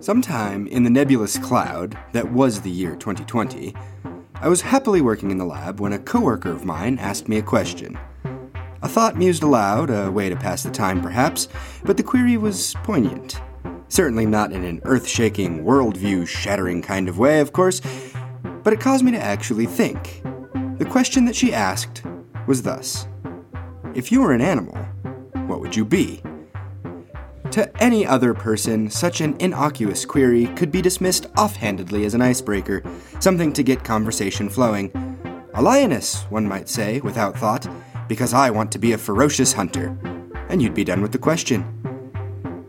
Sometime 0.00 0.68
in 0.68 0.84
the 0.84 0.90
nebulous 0.90 1.38
cloud 1.38 1.98
that 2.12 2.30
was 2.30 2.60
the 2.60 2.70
year 2.70 2.94
2020, 2.94 3.74
I 4.36 4.48
was 4.48 4.60
happily 4.60 5.00
working 5.00 5.32
in 5.32 5.38
the 5.38 5.44
lab 5.44 5.80
when 5.80 5.92
a 5.92 5.98
coworker 5.98 6.52
of 6.52 6.64
mine 6.64 6.98
asked 7.00 7.28
me 7.28 7.38
a 7.38 7.42
question. 7.42 7.98
A 8.80 8.88
thought 8.88 9.16
mused 9.16 9.42
aloud, 9.42 9.90
a 9.90 10.08
way 10.08 10.28
to 10.28 10.36
pass 10.36 10.62
the 10.62 10.70
time 10.70 11.02
perhaps, 11.02 11.48
but 11.82 11.96
the 11.96 12.04
query 12.04 12.36
was 12.36 12.74
poignant. 12.84 13.40
Certainly 13.88 14.26
not 14.26 14.52
in 14.52 14.62
an 14.62 14.80
earth 14.84 15.08
shaking, 15.08 15.64
worldview 15.64 16.28
shattering 16.28 16.80
kind 16.80 17.08
of 17.08 17.18
way, 17.18 17.40
of 17.40 17.52
course, 17.52 17.80
but 18.62 18.72
it 18.72 18.80
caused 18.80 19.04
me 19.04 19.10
to 19.10 19.18
actually 19.18 19.66
think. 19.66 20.22
The 20.78 20.86
question 20.88 21.24
that 21.24 21.34
she 21.34 21.52
asked 21.52 22.04
was 22.46 22.62
thus 22.62 23.08
If 23.94 24.12
you 24.12 24.20
were 24.20 24.32
an 24.32 24.42
animal, 24.42 24.76
what 25.48 25.60
would 25.60 25.74
you 25.74 25.84
be? 25.84 26.22
To 27.58 27.82
any 27.82 28.06
other 28.06 28.34
person, 28.34 28.88
such 28.88 29.20
an 29.20 29.34
innocuous 29.40 30.04
query 30.04 30.46
could 30.54 30.70
be 30.70 30.80
dismissed 30.80 31.26
offhandedly 31.36 32.04
as 32.04 32.14
an 32.14 32.22
icebreaker, 32.22 32.84
something 33.18 33.52
to 33.54 33.64
get 33.64 33.82
conversation 33.82 34.48
flowing. 34.48 34.92
A 35.54 35.60
lioness, 35.60 36.22
one 36.30 36.46
might 36.46 36.68
say, 36.68 37.00
without 37.00 37.36
thought, 37.36 37.66
because 38.06 38.32
I 38.32 38.48
want 38.50 38.70
to 38.70 38.78
be 38.78 38.92
a 38.92 38.96
ferocious 38.96 39.52
hunter. 39.52 39.98
And 40.48 40.62
you'd 40.62 40.72
be 40.72 40.84
done 40.84 41.02
with 41.02 41.10
the 41.10 41.18
question. 41.18 41.66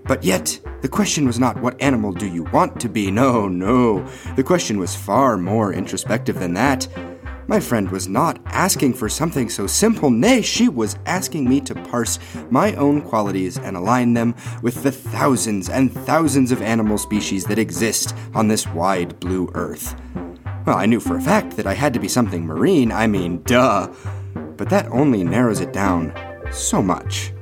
But 0.06 0.24
yet, 0.24 0.60
the 0.82 0.90
question 0.90 1.28
was 1.28 1.38
not 1.38 1.62
what 1.62 1.80
animal 1.80 2.12
do 2.12 2.26
you 2.26 2.46
want 2.46 2.80
to 2.80 2.90
be? 2.90 3.12
No, 3.12 3.48
no. 3.48 4.10
The 4.36 4.44
question 4.44 4.80
was 4.80 4.96
far 4.96 5.38
more 5.38 5.72
introspective 5.72 6.40
than 6.40 6.56
that. 6.56 6.88
My 7.50 7.60
friend 7.60 7.90
was 7.90 8.08
not 8.08 8.40
asking 8.46 8.94
for 8.94 9.10
something 9.10 9.50
so 9.50 9.66
simple, 9.66 10.12
nay, 10.12 10.44
she 10.44 10.70
was 10.70 11.00
asking 11.08 11.50
me 11.50 11.60
to 11.62 11.74
parse 11.74 12.20
my 12.52 12.76
own 12.76 13.02
qualities 13.02 13.58
and 13.58 13.76
align 13.76 14.14
them 14.14 14.36
with 14.62 14.84
the 14.84 14.92
thousands 14.92 15.68
and 15.68 15.92
thousands 15.92 16.52
of 16.52 16.62
animal 16.62 17.00
species 17.00 17.46
that 17.46 17.58
exist 17.58 18.16
on 18.36 18.50
this 18.50 18.68
wide 18.68 19.20
blue 19.20 19.50
earth. 19.56 20.00
Well, 20.68 20.78
I 20.78 20.86
knew 20.86 21.00
for 21.00 21.18
a 21.18 21.22
fact 21.22 21.58
that 21.58 21.66
I 21.66 21.74
had 21.74 21.92
to 21.96 22.00
be 22.00 22.08
something 22.08 22.46
marine, 22.46 22.92
I 22.92 23.08
mean, 23.08 23.42
duh. 23.42 23.92
But 24.56 24.70
that 24.70 24.86
only 24.92 25.24
narrows 25.24 25.60
it 25.60 25.74
down 25.74 26.14
so 26.52 26.84
much. 26.84 27.34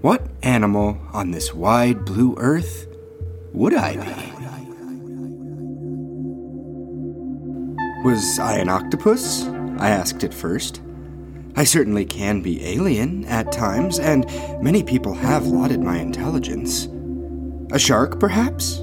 What 0.00 0.26
animal 0.42 0.98
on 1.12 1.32
this 1.32 1.52
wide 1.52 2.06
blue 2.06 2.34
earth 2.38 2.86
would 3.52 3.74
I 3.74 3.96
be? 3.96 4.33
Was 8.04 8.38
I 8.38 8.58
an 8.58 8.68
octopus? 8.68 9.46
I 9.78 9.88
asked 9.88 10.24
at 10.24 10.34
first. 10.34 10.82
I 11.56 11.64
certainly 11.64 12.04
can 12.04 12.42
be 12.42 12.62
alien 12.62 13.24
at 13.24 13.50
times, 13.50 13.98
and 13.98 14.26
many 14.62 14.82
people 14.82 15.14
have 15.14 15.46
lauded 15.46 15.80
my 15.80 15.96
intelligence. 15.96 16.86
A 17.72 17.78
shark, 17.78 18.20
perhaps? 18.20 18.80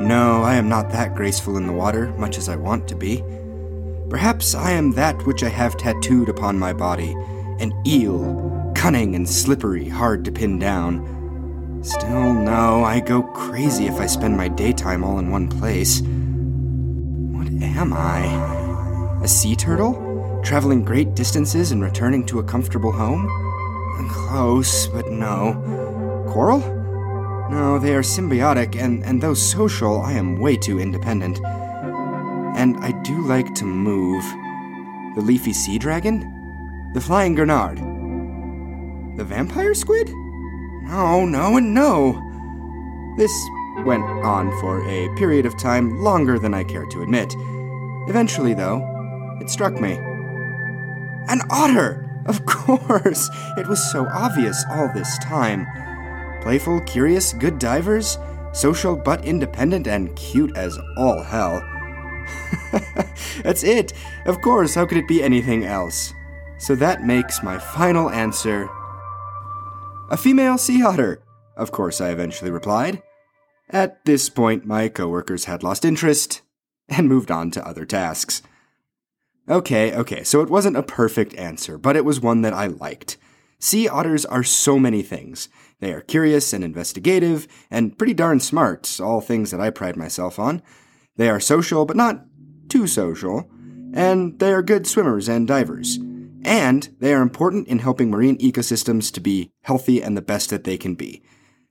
No, 0.00 0.42
I 0.42 0.56
am 0.56 0.68
not 0.68 0.90
that 0.90 1.14
graceful 1.14 1.56
in 1.56 1.68
the 1.68 1.72
water, 1.72 2.08
much 2.14 2.36
as 2.36 2.48
I 2.48 2.56
want 2.56 2.88
to 2.88 2.96
be. 2.96 3.22
Perhaps 4.10 4.56
I 4.56 4.72
am 4.72 4.90
that 4.94 5.24
which 5.24 5.44
I 5.44 5.50
have 5.50 5.76
tattooed 5.76 6.28
upon 6.28 6.58
my 6.58 6.72
body 6.72 7.12
an 7.60 7.72
eel 7.86 8.72
cunning 8.74 9.14
and 9.14 9.28
slippery, 9.28 9.88
hard 9.88 10.24
to 10.24 10.32
pin 10.32 10.58
down. 10.58 11.80
Still, 11.84 12.34
no, 12.34 12.82
I 12.82 12.98
go 12.98 13.22
crazy 13.22 13.86
if 13.86 14.00
I 14.00 14.06
spend 14.06 14.36
my 14.36 14.48
daytime 14.48 15.04
all 15.04 15.20
in 15.20 15.30
one 15.30 15.48
place. 15.48 16.02
Am 17.78 17.92
I? 17.92 19.20
A 19.22 19.28
sea 19.28 19.54
turtle? 19.54 20.40
Traveling 20.44 20.84
great 20.84 21.14
distances 21.14 21.70
and 21.70 21.80
returning 21.80 22.26
to 22.26 22.40
a 22.40 22.42
comfortable 22.42 22.90
home? 22.90 23.28
Close, 24.10 24.88
but 24.88 25.10
no. 25.10 25.54
Coral? 26.28 26.58
No, 27.50 27.78
they 27.78 27.94
are 27.94 28.02
symbiotic, 28.02 28.76
and, 28.76 29.04
and 29.04 29.22
though 29.22 29.32
social, 29.32 30.02
I 30.02 30.12
am 30.12 30.40
way 30.40 30.56
too 30.56 30.78
independent. 30.78 31.40
And 32.56 32.76
I 32.78 32.92
do 33.02 33.22
like 33.22 33.54
to 33.54 33.64
move. 33.64 34.22
The 35.14 35.22
leafy 35.22 35.52
sea 35.52 35.78
dragon? 35.78 36.90
The 36.94 37.00
flying 37.00 37.34
gurnard? 37.34 37.78
The 39.16 39.24
vampire 39.24 39.72
squid? 39.74 40.08
No, 40.82 41.24
no, 41.24 41.56
and 41.56 41.72
no. 41.72 42.12
This 43.16 43.32
went 43.86 44.04
on 44.04 44.50
for 44.60 44.86
a 44.88 45.14
period 45.16 45.46
of 45.46 45.56
time 45.56 46.00
longer 46.02 46.38
than 46.38 46.52
I 46.52 46.64
care 46.64 46.86
to 46.86 47.02
admit. 47.02 47.34
Eventually, 48.08 48.54
though, 48.54 49.38
it 49.40 49.50
struck 49.50 49.80
me. 49.80 49.92
An 51.28 51.40
otter! 51.50 52.04
Of 52.26 52.44
course! 52.46 53.28
It 53.56 53.66
was 53.66 53.92
so 53.92 54.06
obvious 54.12 54.64
all 54.70 54.90
this 54.92 55.18
time. 55.18 55.66
Playful, 56.42 56.80
curious, 56.82 57.32
good 57.32 57.58
divers, 57.58 58.18
social 58.52 58.96
but 58.96 59.24
independent, 59.24 59.86
and 59.86 60.14
cute 60.16 60.56
as 60.56 60.78
all 60.96 61.22
hell. 61.22 61.62
That's 63.42 63.62
it! 63.62 63.92
Of 64.26 64.40
course, 64.40 64.74
how 64.74 64.86
could 64.86 64.98
it 64.98 65.08
be 65.08 65.22
anything 65.22 65.64
else? 65.64 66.12
So 66.58 66.74
that 66.76 67.04
makes 67.04 67.42
my 67.42 67.58
final 67.58 68.10
answer 68.10 68.68
a 70.10 70.16
female 70.16 70.56
sea 70.56 70.82
otter, 70.82 71.22
of 71.54 71.70
course, 71.70 72.00
I 72.00 72.08
eventually 72.08 72.50
replied. 72.50 73.02
At 73.68 74.02
this 74.06 74.30
point, 74.30 74.64
my 74.64 74.88
coworkers 74.88 75.44
had 75.44 75.62
lost 75.62 75.84
interest 75.84 76.40
and 76.88 77.08
moved 77.08 77.30
on 77.30 77.50
to 77.52 77.66
other 77.66 77.84
tasks. 77.84 78.42
Okay, 79.48 79.94
okay, 79.94 80.24
so 80.24 80.40
it 80.42 80.50
wasn't 80.50 80.76
a 80.76 80.82
perfect 80.82 81.34
answer, 81.34 81.78
but 81.78 81.96
it 81.96 82.04
was 82.04 82.20
one 82.20 82.42
that 82.42 82.52
I 82.52 82.66
liked. 82.66 83.16
Sea 83.58 83.88
otters 83.88 84.24
are 84.26 84.42
so 84.42 84.78
many 84.78 85.02
things. 85.02 85.48
They 85.80 85.92
are 85.92 86.00
curious 86.00 86.52
and 86.52 86.62
investigative, 86.62 87.48
and 87.70 87.96
pretty 87.96 88.14
darn 88.14 88.40
smart, 88.40 89.00
all 89.00 89.20
things 89.20 89.50
that 89.50 89.60
I 89.60 89.70
pride 89.70 89.96
myself 89.96 90.38
on. 90.38 90.62
They 91.16 91.28
are 91.28 91.40
social, 91.40 91.84
but 91.84 91.96
not 91.96 92.24
too 92.68 92.86
social, 92.86 93.50
and 93.94 94.38
they 94.38 94.52
are 94.52 94.62
good 94.62 94.86
swimmers 94.86 95.28
and 95.28 95.48
divers. 95.48 95.98
And 96.44 96.88
they 97.00 97.14
are 97.14 97.22
important 97.22 97.68
in 97.68 97.80
helping 97.80 98.10
marine 98.10 98.38
ecosystems 98.38 99.12
to 99.12 99.20
be 99.20 99.50
healthy 99.62 100.02
and 100.02 100.16
the 100.16 100.22
best 100.22 100.50
that 100.50 100.64
they 100.64 100.76
can 100.76 100.94
be. 100.94 101.22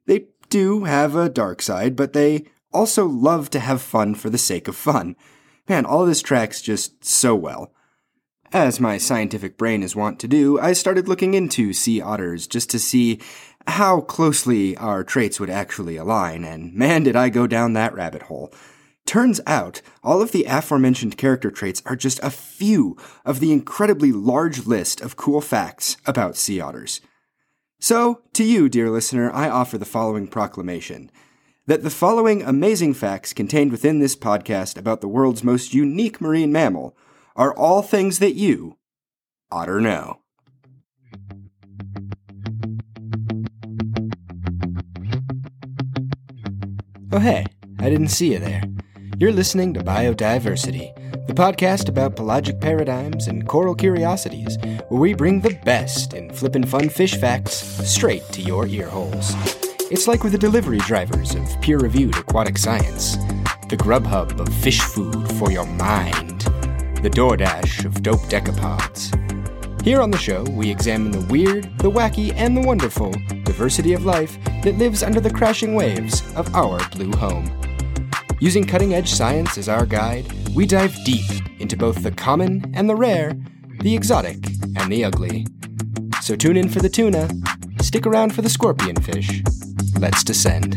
They 0.08 0.28
do 0.50 0.84
have 0.86 1.16
a 1.16 1.30
dark 1.30 1.62
side, 1.62 1.96
but 1.96 2.14
they 2.14 2.46
also 2.78 3.08
love 3.08 3.50
to 3.50 3.60
have 3.60 3.82
fun 3.82 4.14
for 4.14 4.30
the 4.30 4.38
sake 4.38 4.68
of 4.68 4.76
fun. 4.76 5.16
Man, 5.68 5.84
all 5.84 6.06
this 6.06 6.22
tracks 6.22 6.62
just 6.62 7.04
so 7.04 7.36
well. 7.36 7.74
As 8.54 8.80
my 8.80 9.00
scientific 9.00 9.58
brain 9.58 9.82
is 9.82 9.96
wont 9.96 10.20
to 10.20 10.28
do, 10.28 10.60
I 10.60 10.74
started 10.74 11.08
looking 11.08 11.34
into 11.34 11.74
sea 11.74 12.00
otters 12.00 12.46
just 12.46 12.70
to 12.70 12.80
see 12.80 13.20
how 13.66 14.02
closely 14.02 14.78
our 14.78 15.04
traits 15.04 15.40
would 15.40 15.50
actually 15.50 15.98
align, 15.98 16.46
and 16.46 16.74
man, 16.74 17.04
did 17.04 17.16
I 17.16 17.30
go 17.30 17.48
down 17.48 17.74
that 17.74 17.94
rabbit 17.94 18.24
hole. 18.24 18.54
Turns 19.06 19.42
out, 19.48 19.82
all 20.04 20.22
of 20.22 20.32
the 20.32 20.46
aforementioned 20.46 21.18
character 21.18 21.50
traits 21.50 21.82
are 21.86 21.96
just 21.96 22.20
a 22.22 22.30
few 22.30 22.96
of 23.26 23.40
the 23.40 23.52
incredibly 23.52 24.12
large 24.12 24.68
list 24.68 25.02
of 25.02 25.18
cool 25.18 25.42
facts 25.42 25.98
about 26.06 26.38
sea 26.38 26.62
otters. 26.62 27.02
So, 27.80 28.22
to 28.34 28.44
you, 28.44 28.70
dear 28.70 28.90
listener, 28.90 29.32
I 29.32 29.50
offer 29.50 29.78
the 29.78 29.86
following 29.86 30.28
proclamation 30.28 31.10
that 31.68 31.84
the 31.84 31.90
following 31.90 32.42
amazing 32.42 32.94
facts 32.94 33.34
contained 33.34 33.72
within 33.72 34.00
this 34.00 34.16
podcast 34.16 34.78
about 34.78 35.02
the 35.02 35.08
world's 35.08 35.44
most 35.44 35.74
unique 35.74 36.22
marine 36.22 36.52
mammal 36.52 36.98
are 37.36 37.54
all 37.56 37.82
things 37.82 38.20
that 38.20 38.36
you 38.36 38.78
oughter 39.52 39.82
know. 39.82 40.22
Oh, 47.12 47.20
hey, 47.20 47.46
I 47.80 47.90
didn't 47.90 48.10
see 48.10 48.32
you 48.32 48.40
there. 48.40 48.64
You're 49.18 49.34
listening 49.34 49.74
to 49.74 49.84
Biodiversity, 49.84 50.94
the 51.28 51.34
podcast 51.34 51.90
about 51.90 52.16
pelagic 52.16 52.62
paradigms 52.62 53.28
and 53.28 53.48
coral 53.48 53.76
curiosities, 53.76 54.58
where 54.88 55.02
we 55.02 55.14
bring 55.14 55.42
the 55.42 55.60
best 55.66 56.14
in 56.14 56.32
flippin' 56.32 56.66
fun 56.66 56.88
fish 56.88 57.16
facts 57.16 57.56
straight 57.90 58.24
to 58.32 58.42
your 58.42 58.68
ear 58.68 58.88
holes. 58.88 59.36
It's 59.90 60.06
like 60.06 60.26
we're 60.26 60.32
the 60.32 60.38
delivery 60.38 60.80
drivers 60.80 61.34
of 61.34 61.62
peer 61.62 61.80
reviewed 61.80 62.18
aquatic 62.18 62.58
science, 62.58 63.16
the 63.70 63.78
Grubhub 63.78 64.38
of 64.38 64.54
fish 64.56 64.82
food 64.82 65.32
for 65.36 65.50
your 65.50 65.66
mind, 65.66 66.42
the 67.02 67.10
DoorDash 67.10 67.86
of 67.86 68.04
dope 68.04 68.20
decapods. 68.24 69.14
Here 69.84 70.02
on 70.02 70.12
the 70.12 70.18
show, 70.18 70.44
we 70.44 70.70
examine 70.70 71.12
the 71.12 71.26
weird, 71.32 71.64
the 71.80 71.90
wacky, 71.90 72.34
and 72.36 72.58
the 72.58 72.68
wonderful 72.68 73.14
diversity 73.46 73.94
of 73.94 74.04
life 74.04 74.38
that 74.64 74.78
lives 74.78 75.04
under 75.04 75.22
the 75.22 75.30
crashing 75.30 75.74
waves 75.74 76.22
of 76.36 76.54
our 76.54 76.86
blue 76.90 77.14
home. 77.14 77.50
Using 78.42 78.66
cutting 78.66 78.94
edge 78.94 79.10
science 79.10 79.58
as 79.58 79.70
our 79.70 79.86
guide, 79.86 80.30
we 80.54 80.66
dive 80.66 80.98
deep 81.06 81.32
into 81.62 81.78
both 81.78 82.04
the 82.04 82.12
common 82.12 82.74
and 82.76 82.90
the 82.90 82.96
rare, 82.96 83.40
the 83.80 83.96
exotic 83.96 84.48
and 84.76 84.92
the 84.92 85.06
ugly. 85.06 85.48
So 86.22 86.36
tune 86.36 86.58
in 86.58 86.68
for 86.68 86.80
the 86.80 86.90
tuna, 86.90 87.30
stick 87.82 88.06
around 88.06 88.36
for 88.36 88.42
the 88.42 88.50
scorpion 88.50 89.02
fish. 89.02 89.42
Let's 90.00 90.24
descend. 90.24 90.74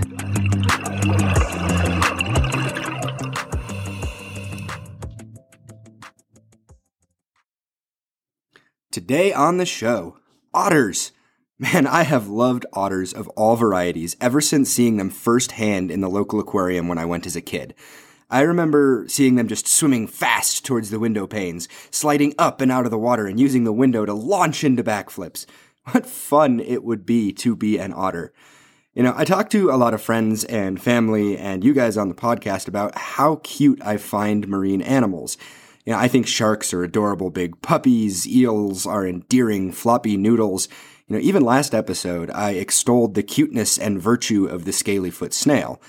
Today 8.90 9.32
on 9.32 9.58
the 9.58 9.66
show, 9.66 10.16
otters. 10.54 11.12
Man, 11.58 11.86
I 11.86 12.04
have 12.04 12.28
loved 12.28 12.64
otters 12.72 13.12
of 13.12 13.28
all 13.30 13.56
varieties 13.56 14.16
ever 14.22 14.40
since 14.40 14.70
seeing 14.70 14.96
them 14.96 15.10
firsthand 15.10 15.90
in 15.90 16.00
the 16.00 16.08
local 16.08 16.40
aquarium 16.40 16.88
when 16.88 16.96
I 16.96 17.04
went 17.04 17.26
as 17.26 17.36
a 17.36 17.42
kid. 17.42 17.74
I 18.30 18.40
remember 18.40 19.04
seeing 19.06 19.34
them 19.34 19.48
just 19.48 19.68
swimming 19.68 20.06
fast 20.06 20.64
towards 20.64 20.88
the 20.88 20.98
window 20.98 21.26
panes, 21.26 21.68
sliding 21.90 22.34
up 22.38 22.62
and 22.62 22.72
out 22.72 22.86
of 22.86 22.90
the 22.90 22.98
water 22.98 23.26
and 23.26 23.38
using 23.38 23.64
the 23.64 23.72
window 23.72 24.06
to 24.06 24.14
launch 24.14 24.64
into 24.64 24.82
backflips. 24.82 25.44
What 25.84 26.06
fun 26.06 26.60
it 26.60 26.84
would 26.84 27.04
be 27.04 27.32
to 27.34 27.54
be 27.54 27.78
an 27.78 27.92
otter. 27.92 28.32
You 28.94 29.04
know, 29.04 29.14
I 29.16 29.24
talk 29.24 29.50
to 29.50 29.70
a 29.70 29.76
lot 29.78 29.94
of 29.94 30.02
friends 30.02 30.42
and 30.44 30.82
family 30.82 31.38
and 31.38 31.62
you 31.62 31.72
guys 31.72 31.96
on 31.96 32.08
the 32.08 32.14
podcast 32.14 32.66
about 32.66 32.98
how 32.98 33.36
cute 33.44 33.80
I 33.84 33.96
find 33.96 34.48
marine 34.48 34.82
animals. 34.82 35.36
You 35.84 35.92
know, 35.92 35.98
I 35.98 36.08
think 36.08 36.26
sharks 36.26 36.74
are 36.74 36.82
adorable 36.82 37.30
big 37.30 37.62
puppies, 37.62 38.26
eels 38.26 38.86
are 38.86 39.06
endearing 39.06 39.70
floppy 39.70 40.16
noodles, 40.16 40.68
you 41.10 41.16
know, 41.16 41.22
even 41.22 41.44
last 41.44 41.74
episode, 41.74 42.30
I 42.30 42.52
extolled 42.52 43.14
the 43.14 43.24
cuteness 43.24 43.76
and 43.76 44.00
virtue 44.00 44.46
of 44.46 44.64
the 44.64 44.70
scalyfoot 44.70 45.32
snail. 45.32 45.82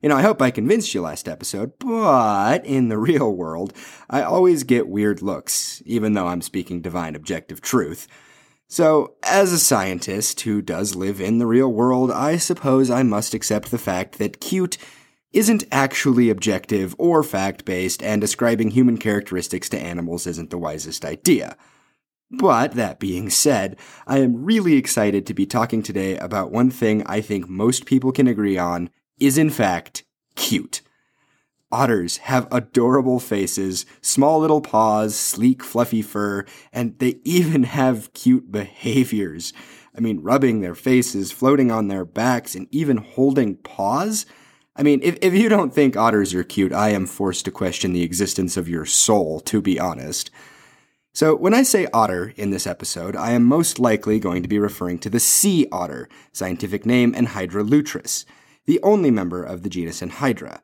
You 0.00 0.08
know, 0.08 0.16
I 0.16 0.22
hope 0.22 0.40
I 0.40 0.52
convinced 0.52 0.94
you 0.94 1.00
last 1.00 1.28
episode, 1.28 1.72
but 1.80 2.64
in 2.64 2.88
the 2.88 2.96
real 2.98 3.32
world, 3.32 3.72
I 4.08 4.22
always 4.22 4.62
get 4.62 4.86
weird 4.86 5.20
looks, 5.20 5.82
even 5.84 6.14
though 6.14 6.28
I'm 6.28 6.42
speaking 6.42 6.80
divine 6.80 7.16
objective 7.16 7.60
truth. 7.60 8.06
So, 8.70 9.14
as 9.22 9.50
a 9.50 9.58
scientist 9.58 10.42
who 10.42 10.60
does 10.60 10.94
live 10.94 11.22
in 11.22 11.38
the 11.38 11.46
real 11.46 11.72
world, 11.72 12.10
I 12.10 12.36
suppose 12.36 12.90
I 12.90 13.02
must 13.02 13.32
accept 13.32 13.70
the 13.70 13.78
fact 13.78 14.18
that 14.18 14.40
cute 14.40 14.76
isn't 15.32 15.64
actually 15.72 16.28
objective 16.28 16.94
or 16.98 17.22
fact 17.22 17.64
based, 17.64 18.02
and 18.02 18.22
ascribing 18.22 18.70
human 18.70 18.98
characteristics 18.98 19.70
to 19.70 19.78
animals 19.78 20.26
isn't 20.26 20.50
the 20.50 20.58
wisest 20.58 21.06
idea. 21.06 21.56
But 22.30 22.72
that 22.72 23.00
being 23.00 23.30
said, 23.30 23.78
I 24.06 24.18
am 24.18 24.44
really 24.44 24.74
excited 24.74 25.26
to 25.26 25.34
be 25.34 25.46
talking 25.46 25.82
today 25.82 26.18
about 26.18 26.52
one 26.52 26.70
thing 26.70 27.02
I 27.06 27.22
think 27.22 27.48
most 27.48 27.86
people 27.86 28.12
can 28.12 28.26
agree 28.26 28.58
on 28.58 28.90
is 29.18 29.38
in 29.38 29.48
fact 29.48 30.04
cute. 30.34 30.82
Otters 31.70 32.16
have 32.18 32.48
adorable 32.50 33.20
faces, 33.20 33.84
small 34.00 34.40
little 34.40 34.62
paws, 34.62 35.14
sleek 35.14 35.62
fluffy 35.62 36.00
fur, 36.00 36.46
and 36.72 36.98
they 36.98 37.20
even 37.24 37.64
have 37.64 38.12
cute 38.14 38.50
behaviors. 38.50 39.52
I 39.94 40.00
mean, 40.00 40.22
rubbing 40.22 40.60
their 40.60 40.74
faces, 40.74 41.32
floating 41.32 41.70
on 41.70 41.88
their 41.88 42.04
backs, 42.04 42.54
and 42.54 42.68
even 42.70 42.98
holding 42.98 43.56
paws. 43.56 44.24
I 44.76 44.82
mean, 44.82 45.00
if, 45.02 45.18
if 45.20 45.34
you 45.34 45.48
don't 45.48 45.74
think 45.74 45.96
otters 45.96 46.32
are 46.34 46.44
cute, 46.44 46.72
I 46.72 46.90
am 46.90 47.04
forced 47.04 47.44
to 47.46 47.50
question 47.50 47.92
the 47.92 48.04
existence 48.04 48.56
of 48.56 48.68
your 48.68 48.86
soul, 48.86 49.40
to 49.40 49.60
be 49.60 49.78
honest. 49.78 50.30
So, 51.12 51.34
when 51.34 51.52
I 51.52 51.64
say 51.64 51.88
otter 51.92 52.32
in 52.36 52.50
this 52.50 52.66
episode, 52.66 53.16
I 53.16 53.32
am 53.32 53.42
most 53.44 53.80
likely 53.80 54.20
going 54.20 54.42
to 54.42 54.48
be 54.48 54.60
referring 54.60 55.00
to 55.00 55.10
the 55.10 55.18
sea 55.18 55.66
otter, 55.72 56.08
scientific 56.32 56.86
name 56.86 57.12
Enhydra 57.12 57.68
lutris, 57.68 58.24
the 58.66 58.78
only 58.84 59.10
member 59.10 59.42
of 59.42 59.64
the 59.64 59.68
genus 59.68 60.00
Enhydra. 60.00 60.60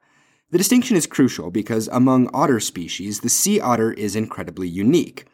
The 0.50 0.58
distinction 0.58 0.96
is 0.96 1.06
crucial 1.06 1.50
because 1.50 1.88
among 1.88 2.30
otter 2.32 2.60
species, 2.60 3.20
the 3.20 3.28
sea 3.28 3.60
otter 3.60 3.92
is 3.92 4.14
incredibly 4.14 4.68
unique. 4.68 5.26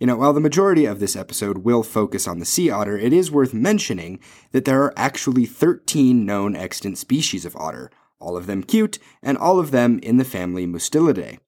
You 0.00 0.06
know, 0.06 0.16
while 0.16 0.32
the 0.32 0.40
majority 0.40 0.84
of 0.84 1.00
this 1.00 1.16
episode 1.16 1.58
will 1.58 1.82
focus 1.82 2.28
on 2.28 2.38
the 2.38 2.44
sea 2.44 2.70
otter, 2.70 2.96
it 2.96 3.12
is 3.12 3.30
worth 3.30 3.52
mentioning 3.52 4.20
that 4.52 4.64
there 4.64 4.82
are 4.82 4.94
actually 4.96 5.44
13 5.44 6.24
known 6.24 6.54
extant 6.54 6.98
species 6.98 7.44
of 7.44 7.56
otter, 7.56 7.90
all 8.20 8.36
of 8.36 8.46
them 8.46 8.62
cute, 8.62 8.98
and 9.22 9.36
all 9.36 9.58
of 9.58 9.70
them 9.70 9.98
in 10.02 10.16
the 10.16 10.24
family 10.24 10.66
Mustelidae. 10.66 11.38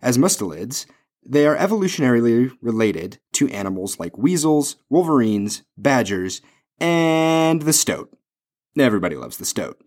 As 0.00 0.18
mustelids, 0.18 0.86
they 1.24 1.46
are 1.46 1.56
evolutionarily 1.56 2.50
related 2.60 3.18
to 3.34 3.48
animals 3.50 4.00
like 4.00 4.18
weasels, 4.18 4.76
wolverines, 4.90 5.62
badgers, 5.76 6.40
and 6.80 7.62
the 7.62 7.72
stoat. 7.72 8.12
Everybody 8.76 9.14
loves 9.14 9.36
the 9.36 9.44
stoat. 9.44 9.80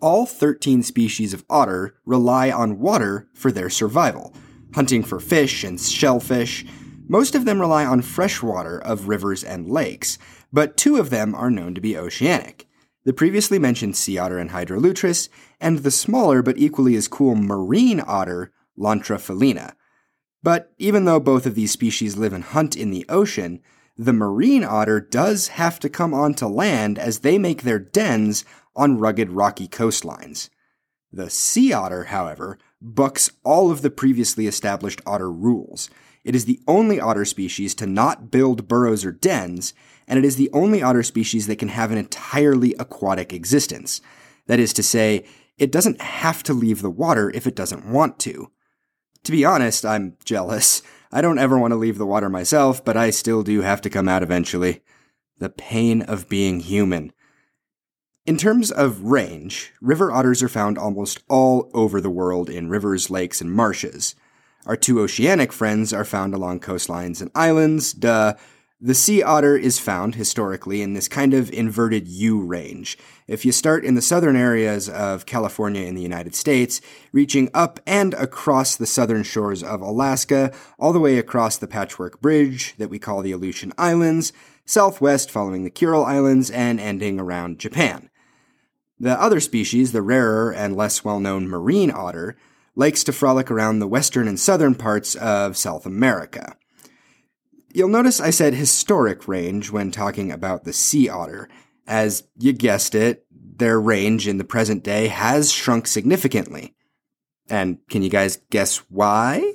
All 0.00 0.26
13 0.26 0.84
species 0.84 1.34
of 1.34 1.44
otter 1.50 1.96
rely 2.06 2.52
on 2.52 2.78
water 2.78 3.28
for 3.34 3.50
their 3.50 3.68
survival, 3.68 4.32
hunting 4.72 5.02
for 5.02 5.18
fish 5.18 5.64
and 5.64 5.80
shellfish. 5.80 6.64
Most 7.08 7.34
of 7.34 7.44
them 7.44 7.60
rely 7.60 7.84
on 7.84 8.02
fresh 8.02 8.40
water 8.40 8.78
of 8.78 9.08
rivers 9.08 9.42
and 9.42 9.68
lakes, 9.68 10.16
but 10.52 10.76
two 10.76 10.98
of 10.98 11.10
them 11.10 11.34
are 11.34 11.50
known 11.50 11.74
to 11.74 11.80
be 11.80 11.96
oceanic. 11.96 12.68
The 13.04 13.12
previously 13.12 13.58
mentioned 13.58 13.96
sea 13.96 14.18
otter 14.18 14.38
and 14.38 14.50
lutris, 14.50 15.28
and 15.60 15.78
the 15.78 15.90
smaller 15.90 16.42
but 16.42 16.58
equally 16.58 16.94
as 16.94 17.08
cool 17.08 17.34
marine 17.34 18.00
otter, 18.00 18.52
Lontra 18.78 19.18
felina. 19.18 19.74
But 20.44 20.72
even 20.78 21.06
though 21.06 21.18
both 21.18 21.44
of 21.44 21.56
these 21.56 21.72
species 21.72 22.16
live 22.16 22.32
and 22.32 22.44
hunt 22.44 22.76
in 22.76 22.92
the 22.92 23.04
ocean, 23.08 23.60
the 23.96 24.12
marine 24.12 24.62
otter 24.62 25.00
does 25.00 25.48
have 25.48 25.80
to 25.80 25.88
come 25.88 26.14
onto 26.14 26.46
land 26.46 27.00
as 27.00 27.18
they 27.20 27.36
make 27.36 27.62
their 27.62 27.80
dens 27.80 28.44
on 28.78 28.98
rugged 28.98 29.30
rocky 29.30 29.68
coastlines. 29.68 30.48
The 31.12 31.28
sea 31.28 31.72
otter, 31.72 32.04
however, 32.04 32.58
bucks 32.80 33.30
all 33.44 33.70
of 33.70 33.82
the 33.82 33.90
previously 33.90 34.46
established 34.46 35.02
otter 35.04 35.30
rules. 35.30 35.90
It 36.24 36.34
is 36.34 36.44
the 36.44 36.60
only 36.68 37.00
otter 37.00 37.24
species 37.24 37.74
to 37.76 37.86
not 37.86 38.30
build 38.30 38.68
burrows 38.68 39.04
or 39.04 39.12
dens, 39.12 39.74
and 40.06 40.18
it 40.18 40.24
is 40.24 40.36
the 40.36 40.50
only 40.52 40.82
otter 40.82 41.02
species 41.02 41.46
that 41.46 41.58
can 41.58 41.68
have 41.68 41.90
an 41.90 41.98
entirely 41.98 42.74
aquatic 42.78 43.32
existence. 43.32 44.00
That 44.46 44.58
is 44.58 44.72
to 44.74 44.82
say, 44.82 45.24
it 45.56 45.72
doesn't 45.72 46.00
have 46.00 46.42
to 46.44 46.54
leave 46.54 46.82
the 46.82 46.90
water 46.90 47.30
if 47.30 47.46
it 47.46 47.56
doesn't 47.56 47.90
want 47.90 48.18
to. 48.20 48.50
To 49.24 49.32
be 49.32 49.44
honest, 49.44 49.84
I'm 49.84 50.16
jealous. 50.24 50.82
I 51.10 51.20
don't 51.20 51.38
ever 51.38 51.58
want 51.58 51.72
to 51.72 51.76
leave 51.76 51.98
the 51.98 52.06
water 52.06 52.28
myself, 52.28 52.84
but 52.84 52.96
I 52.96 53.10
still 53.10 53.42
do 53.42 53.62
have 53.62 53.80
to 53.82 53.90
come 53.90 54.08
out 54.08 54.22
eventually. 54.22 54.82
The 55.38 55.48
pain 55.48 56.02
of 56.02 56.28
being 56.28 56.60
human. 56.60 57.12
In 58.28 58.36
terms 58.36 58.70
of 58.70 59.04
range, 59.04 59.72
river 59.80 60.12
otters 60.12 60.42
are 60.42 60.50
found 60.50 60.76
almost 60.76 61.22
all 61.30 61.70
over 61.72 61.98
the 61.98 62.10
world 62.10 62.50
in 62.50 62.68
rivers, 62.68 63.08
lakes, 63.08 63.40
and 63.40 63.50
marshes. 63.50 64.14
Our 64.66 64.76
two 64.76 65.00
oceanic 65.00 65.50
friends 65.50 65.94
are 65.94 66.04
found 66.04 66.34
along 66.34 66.60
coastlines 66.60 67.22
and 67.22 67.30
islands, 67.34 67.94
duh, 67.94 68.34
the 68.82 68.94
sea 68.94 69.22
otter 69.22 69.56
is 69.56 69.78
found 69.78 70.14
historically 70.14 70.82
in 70.82 70.92
this 70.92 71.08
kind 71.08 71.32
of 71.32 71.50
inverted 71.50 72.06
U 72.06 72.42
range. 72.42 72.98
If 73.26 73.46
you 73.46 73.50
start 73.50 73.82
in 73.82 73.94
the 73.94 74.02
southern 74.02 74.36
areas 74.36 74.90
of 74.90 75.24
California 75.24 75.86
in 75.86 75.94
the 75.94 76.02
United 76.02 76.34
States, 76.34 76.82
reaching 77.12 77.48
up 77.54 77.80
and 77.86 78.12
across 78.12 78.76
the 78.76 78.86
southern 78.86 79.22
shores 79.22 79.62
of 79.62 79.80
Alaska, 79.80 80.52
all 80.78 80.92
the 80.92 81.00
way 81.00 81.16
across 81.16 81.56
the 81.56 81.66
Patchwork 81.66 82.20
Bridge 82.20 82.74
that 82.76 82.90
we 82.90 82.98
call 82.98 83.22
the 83.22 83.32
Aleutian 83.32 83.72
Islands, 83.78 84.34
southwest 84.66 85.30
following 85.30 85.64
the 85.64 85.70
Kuril 85.70 86.04
Islands, 86.04 86.50
and 86.50 86.78
ending 86.78 87.18
around 87.18 87.58
Japan. 87.58 88.10
The 89.00 89.20
other 89.20 89.40
species, 89.40 89.92
the 89.92 90.02
rarer 90.02 90.52
and 90.52 90.76
less 90.76 91.04
well 91.04 91.20
known 91.20 91.48
marine 91.48 91.90
otter, 91.90 92.36
likes 92.74 93.04
to 93.04 93.12
frolic 93.12 93.50
around 93.50 93.78
the 93.78 93.88
western 93.88 94.28
and 94.28 94.38
southern 94.38 94.74
parts 94.74 95.14
of 95.16 95.56
South 95.56 95.86
America. 95.86 96.56
You'll 97.72 97.88
notice 97.88 98.20
I 98.20 98.30
said 98.30 98.54
historic 98.54 99.28
range 99.28 99.70
when 99.70 99.90
talking 99.90 100.32
about 100.32 100.64
the 100.64 100.72
sea 100.72 101.08
otter. 101.08 101.48
As 101.86 102.24
you 102.38 102.52
guessed 102.52 102.94
it, 102.94 103.26
their 103.30 103.80
range 103.80 104.26
in 104.26 104.38
the 104.38 104.44
present 104.44 104.82
day 104.82 105.08
has 105.08 105.52
shrunk 105.52 105.86
significantly. 105.86 106.74
And 107.50 107.78
can 107.88 108.02
you 108.02 108.10
guys 108.10 108.38
guess 108.50 108.78
why? 108.88 109.54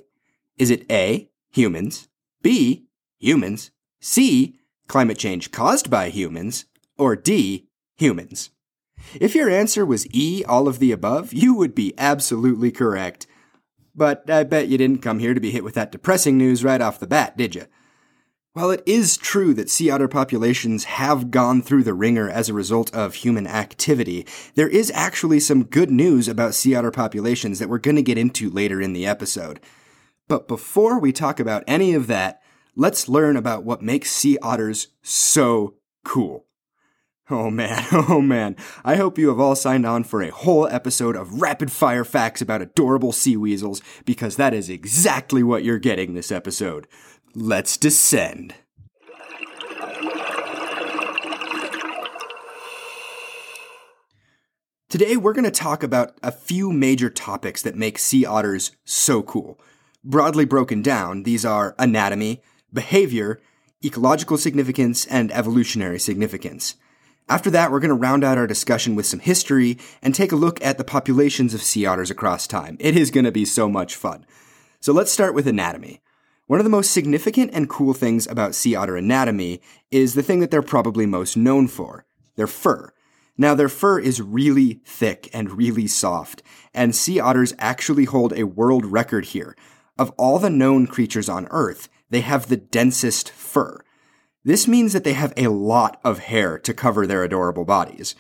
Is 0.58 0.70
it 0.70 0.90
A, 0.92 1.30
humans, 1.52 2.08
B, 2.42 2.86
humans, 3.20 3.72
C, 4.00 4.60
climate 4.88 5.18
change 5.18 5.52
caused 5.52 5.90
by 5.90 6.10
humans, 6.10 6.66
or 6.98 7.16
D, 7.16 7.68
humans? 7.96 8.50
If 9.20 9.36
your 9.36 9.50
answer 9.50 9.86
was 9.86 10.08
E, 10.14 10.44
all 10.48 10.68
of 10.68 10.80
the 10.80 10.92
above, 10.92 11.34
you 11.34 11.54
would 11.56 11.76
be 11.76 11.94
absolutely 11.98 12.72
correct. 12.72 13.28
But 13.96 14.30
I 14.30 14.44
bet 14.44 14.68
you 14.68 14.78
didn't 14.78 15.02
come 15.04 15.20
here 15.20 15.34
to 15.34 15.40
be 15.40 15.52
hit 15.52 15.64
with 15.64 15.76
that 15.76 15.92
depressing 15.92 16.38
news 16.38 16.64
right 16.64 16.82
off 16.82 17.00
the 17.00 17.08
bat, 17.08 17.38
did 17.38 17.56
you? 17.56 17.66
While 18.54 18.70
it 18.70 18.84
is 18.86 19.18
true 19.18 19.56
that 19.56 19.70
sea 19.70 19.90
otter 19.90 20.08
populations 20.08 20.84
have 20.84 21.32
gone 21.32 21.64
through 21.64 21.84
the 21.84 21.96
wringer 21.96 22.30
as 22.30 22.50
a 22.50 22.54
result 22.54 22.94
of 22.94 23.16
human 23.16 23.48
activity, 23.48 24.28
there 24.54 24.70
is 24.70 24.92
actually 24.94 25.40
some 25.40 25.64
good 25.64 25.90
news 25.90 26.28
about 26.28 26.54
sea 26.54 26.76
otter 26.76 26.92
populations 26.92 27.58
that 27.58 27.68
we're 27.68 27.80
going 27.80 27.96
to 27.96 28.04
get 28.04 28.18
into 28.18 28.52
later 28.52 28.80
in 28.80 28.94
the 28.94 29.08
episode. 29.08 29.60
But 30.28 30.48
before 30.48 31.00
we 31.00 31.12
talk 31.12 31.40
about 31.40 31.64
any 31.66 31.96
of 31.96 32.06
that, 32.08 32.42
let's 32.76 33.10
learn 33.10 33.38
about 33.38 33.64
what 33.64 33.82
makes 33.82 34.12
sea 34.12 34.38
otters 34.44 34.90
so 35.02 35.76
cool. 36.06 36.46
Oh 37.30 37.50
man, 37.50 37.86
oh 37.92 38.22
man. 38.22 38.56
I 38.84 38.96
hope 38.96 39.18
you 39.18 39.30
have 39.30 39.40
all 39.40 39.56
signed 39.56 39.86
on 39.86 40.04
for 40.04 40.22
a 40.22 40.32
whole 40.32 40.68
episode 40.68 41.16
of 41.16 41.42
rapid 41.42 41.72
fire 41.72 42.04
facts 42.04 42.42
about 42.42 42.62
adorable 42.62 43.12
sea 43.12 43.38
weasels, 43.38 43.82
because 44.06 44.36
that 44.36 44.54
is 44.54 44.70
exactly 44.70 45.42
what 45.42 45.64
you're 45.64 45.80
getting 45.80 46.14
this 46.14 46.32
episode. 46.32 46.88
Let's 47.34 47.78
descend. 47.78 48.56
Today, 54.90 55.18
we're 55.18 55.34
going 55.34 55.44
to 55.44 55.50
talk 55.50 55.82
about 55.82 56.16
a 56.22 56.32
few 56.32 56.72
major 56.72 57.10
topics 57.10 57.64
that 57.64 57.76
make 57.76 57.98
sea 57.98 58.28
otters 58.28 58.74
so 58.84 59.24
cool. 59.24 59.60
Broadly 60.04 60.46
broken 60.46 60.84
down, 60.84 61.24
these 61.24 61.44
are 61.44 61.74
anatomy, 61.80 62.44
behavior, 62.72 63.42
ecological 63.84 64.38
significance, 64.38 65.08
and 65.08 65.32
evolutionary 65.32 65.98
significance. 65.98 66.76
After 67.30 67.50
that, 67.52 67.72
we're 67.72 67.80
going 67.80 67.90
to 67.90 67.96
round 67.96 68.24
out 68.24 68.38
our 68.38 68.48
discussion 68.48 68.96
with 68.96 69.06
some 69.06 69.20
history 69.20 69.78
and 70.02 70.14
take 70.14 70.32
a 70.32 70.38
look 70.38 70.64
at 70.64 70.78
the 70.78 70.84
populations 70.84 71.54
of 71.54 71.62
sea 71.62 71.86
otters 71.86 72.12
across 72.12 72.48
time. 72.48 72.78
It 72.80 72.98
is 72.98 73.12
going 73.12 73.26
to 73.26 73.32
be 73.32 73.46
so 73.46 73.70
much 73.70 73.96
fun. 73.96 74.26
So 74.80 74.92
let's 74.92 75.12
start 75.12 75.34
with 75.34 75.48
anatomy. 75.48 76.02
One 76.48 76.60
of 76.60 76.66
the 76.66 76.70
most 76.70 76.92
significant 76.92 77.52
and 77.54 77.70
cool 77.70 77.94
things 77.94 78.28
about 78.28 78.54
sea 78.54 78.76
otter 78.76 78.98
anatomy 78.98 79.62
is 79.92 80.14
the 80.14 80.22
thing 80.22 80.42
that 80.42 80.52
they're 80.52 80.62
probably 80.62 81.06
most 81.06 81.38
known 81.38 81.70
for 81.70 82.06
their 82.36 82.48
fur. 82.48 82.92
Now, 83.38 83.56
their 83.56 83.70
fur 83.70 84.00
is 84.00 84.22
really 84.22 84.82
thick 84.86 85.30
and 85.34 85.58
really 85.58 85.88
soft, 85.88 86.44
and 86.74 86.96
sea 86.96 87.20
otters 87.20 87.56
actually 87.58 88.06
hold 88.06 88.34
a 88.34 88.44
world 88.44 88.86
record 88.86 89.26
here. 89.26 89.56
Of 89.98 90.12
all 90.18 90.38
the 90.38 90.50
known 90.50 90.86
creatures 90.86 91.30
on 91.30 91.48
Earth, 91.50 91.88
they 92.10 92.22
have 92.22 92.48
the 92.48 92.58
densest 92.58 93.32
fur. 93.32 93.80
This 94.44 94.68
means 94.68 94.94
that 94.94 95.04
they 95.04 95.14
have 95.14 95.34
a 95.38 95.48
lot 95.48 96.00
of 96.04 96.20
hair 96.20 96.60
to 96.60 96.74
cover 96.74 97.08
their 97.08 97.24
adorable 97.24 97.66
bodies. 97.66 98.16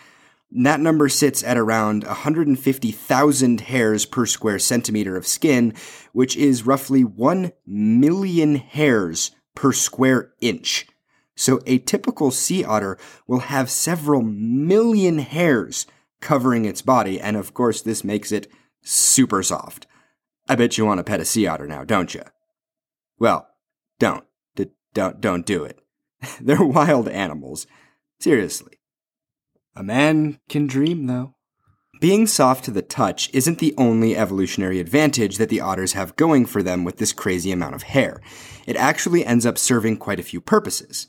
That 0.51 0.79
number 0.79 1.09
sits 1.09 1.43
at 1.43 1.57
around 1.57 2.03
150,000 2.03 3.61
hairs 3.61 4.05
per 4.05 4.25
square 4.25 4.59
centimeter 4.59 5.17
of 5.17 5.25
skin, 5.25 5.73
which 6.11 6.37
is 6.37 6.65
roughly 6.65 7.03
1 7.03 7.51
million 7.65 8.55
hairs 8.55 9.31
per 9.55 9.73
square 9.73 10.31
inch. 10.41 10.87
So 11.35 11.59
a 11.65 11.79
typical 11.79 12.29
sea 12.29 12.63
otter 12.63 12.97
will 13.27 13.39
have 13.39 13.69
several 13.69 14.21
million 14.21 15.17
hairs 15.17 15.87
covering 16.21 16.65
its 16.65 16.83
body, 16.83 17.19
and 17.19 17.35
of 17.35 17.53
course, 17.53 17.81
this 17.81 18.03
makes 18.03 18.31
it 18.31 18.47
super 18.83 19.41
soft. 19.41 19.87
I 20.47 20.55
bet 20.55 20.77
you 20.77 20.85
want 20.85 20.99
to 20.99 21.03
pet 21.03 21.19
a 21.19 21.25
sea 21.25 21.47
otter 21.47 21.67
now, 21.67 21.83
don't 21.83 22.13
you? 22.13 22.23
Well, 23.17 23.47
don't. 23.99 24.23
D- 24.55 24.71
don't, 24.93 25.19
don't 25.19 25.45
do 25.45 25.63
it. 25.63 25.79
They're 26.41 26.63
wild 26.63 27.07
animals. 27.07 27.67
Seriously. 28.19 28.79
A 29.75 29.83
man 29.83 30.39
can 30.49 30.67
dream, 30.67 31.07
though. 31.07 31.35
Being 31.99 32.27
soft 32.27 32.65
to 32.65 32.71
the 32.71 32.81
touch 32.81 33.29
isn't 33.33 33.59
the 33.59 33.73
only 33.77 34.17
evolutionary 34.17 34.79
advantage 34.79 35.37
that 35.37 35.49
the 35.49 35.61
otters 35.61 35.93
have 35.93 36.15
going 36.15 36.45
for 36.45 36.61
them 36.61 36.83
with 36.83 36.97
this 36.97 37.13
crazy 37.13 37.51
amount 37.51 37.75
of 37.75 37.83
hair. 37.83 38.19
It 38.67 38.75
actually 38.75 39.25
ends 39.25 39.45
up 39.45 39.57
serving 39.57 39.97
quite 39.97 40.19
a 40.19 40.23
few 40.23 40.41
purposes. 40.41 41.07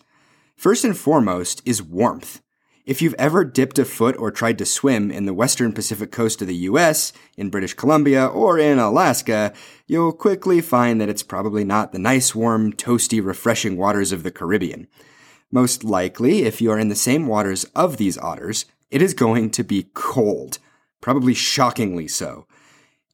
First 0.57 0.85
and 0.85 0.97
foremost 0.97 1.63
is 1.65 1.83
warmth. 1.83 2.41
If 2.85 3.01
you've 3.01 3.15
ever 3.15 3.47
dipped 3.47 3.79
a 3.79 3.85
foot 3.87 4.15
or 4.19 4.31
tried 4.31 4.59
to 4.59 4.67
swim 4.67 5.11
in 5.11 5.25
the 5.25 5.33
western 5.33 5.73
Pacific 5.73 6.13
coast 6.13 6.43
of 6.43 6.49
the 6.49 6.69
US, 6.69 7.15
in 7.35 7.49
British 7.49 7.73
Columbia, 7.73 8.27
or 8.27 8.59
in 8.59 8.79
Alaska, 8.79 9.55
you'll 9.87 10.13
quickly 10.13 10.61
find 10.61 11.01
that 11.01 11.09
it's 11.09 11.23
probably 11.23 11.65
not 11.65 11.93
the 11.93 11.99
nice, 11.99 12.35
warm, 12.35 12.75
toasty, 12.75 13.25
refreshing 13.25 13.79
waters 13.79 14.13
of 14.13 14.23
the 14.23 14.31
Caribbean. 14.31 14.87
Most 15.51 15.83
likely, 15.83 16.43
if 16.43 16.61
you 16.61 16.71
are 16.73 16.79
in 16.79 16.89
the 16.89 16.95
same 16.95 17.27
waters 17.27 17.65
of 17.75 17.97
these 17.97 18.19
otters, 18.19 18.67
it 18.91 19.01
is 19.01 19.15
going 19.15 19.49
to 19.53 19.65
be 19.65 19.89
cold, 19.95 20.59
probably 21.01 21.33
shockingly 21.33 22.07
so. 22.07 22.47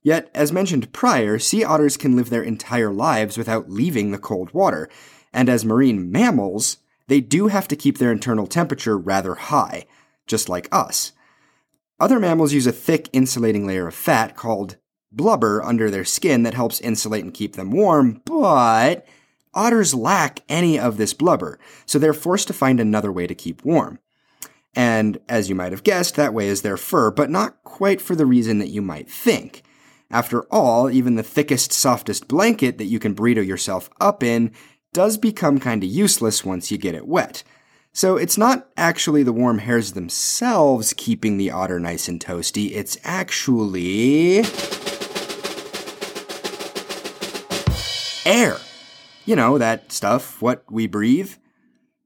Yet, 0.03 0.31
as 0.35 0.51
mentioned 0.51 0.93
prior, 0.93 1.39
sea 1.39 1.63
otters 1.63 1.97
can 1.97 2.17
live 2.17 2.29
their 2.31 2.43
entire 2.43 2.93
lives 2.93 3.39
without 3.39 3.71
leaving 3.71 4.11
the 4.11 4.19
cold 4.19 4.53
water, 4.53 4.91
and 5.33 5.49
as 5.49 5.65
marine 5.65 6.11
mammals, 6.11 6.79
they 7.11 7.21
do 7.21 7.49
have 7.49 7.67
to 7.67 7.75
keep 7.75 7.99
their 7.99 8.13
internal 8.13 8.47
temperature 8.47 8.97
rather 8.97 9.35
high, 9.35 9.85
just 10.29 10.49
like 10.49 10.69
us. 10.71 11.11
Other 11.99 12.21
mammals 12.21 12.53
use 12.53 12.69
a 12.69 12.73
thick 12.73 13.09
insulating 13.13 13.67
layer 13.67 13.89
of 13.89 13.97
fat 13.97 14.37
called 14.37 14.77
blubber 15.11 15.61
under 15.61 15.91
their 15.91 16.05
skin 16.05 16.45
that 16.45 16.55
helps 16.55 16.81
insulate 16.81 17.25
and 17.25 17.35
keep 17.35 17.57
them 17.57 17.73
warm, 17.73 18.23
but 18.25 19.05
otters 19.53 19.93
lack 19.93 20.43
any 20.49 20.79
of 20.79 20.99
this 20.99 21.13
blubber, 21.13 21.59
so 21.85 21.99
they're 21.99 22.15
forced 22.15 22.47
to 22.47 22.53
find 22.53 22.79
another 22.79 23.11
way 23.11 23.27
to 23.27 23.35
keep 23.35 23.65
warm. 23.65 23.99
And 24.77 25.19
as 25.29 25.49
you 25.49 25.57
might 25.57 25.73
have 25.73 25.83
guessed, 25.83 26.15
that 26.15 26.33
way 26.33 26.47
is 26.47 26.63
their 26.63 26.77
fur, 26.77 27.11
but 27.11 27.29
not 27.29 27.65
quite 27.65 28.01
for 28.01 28.15
the 28.15 28.25
reason 28.25 28.61
that 28.61 28.69
you 28.69 28.83
might 28.83 29.11
think. 29.11 29.65
After 30.13 30.43
all, 30.45 30.89
even 30.89 31.17
the 31.17 31.25
thickest, 31.25 31.73
softest 31.73 32.29
blanket 32.29 32.79
that 32.79 32.85
you 32.85 33.01
can 33.01 33.17
burrito 33.17 33.45
yourself 33.45 33.91
up 34.01 34.23
in 34.23 34.53
does 34.93 35.17
become 35.17 35.61
kinda 35.61 35.87
useless 35.87 36.45
once 36.45 36.71
you 36.71 36.79
get 36.79 36.95
it 36.95 37.07
wet. 37.07 37.43
So 37.93 38.17
it's 38.17 38.39
not 38.39 38.69
actually 38.77 39.23
the 39.23 39.33
warm 39.33 39.59
hairs 39.59 39.93
themselves 39.93 40.95
keeping 40.97 41.37
the 41.37 41.51
otter 41.51 41.81
nice 41.81 42.09
and 42.09 42.21
toasty, 42.21 42.73
it's 42.73 42.97
actually. 43.05 44.45
air. 48.31 48.59
You 49.25 49.37
know, 49.37 49.59
that 49.59 49.93
stuff, 49.93 50.41
what 50.41 50.65
we 50.71 50.87
breathe. 50.87 51.35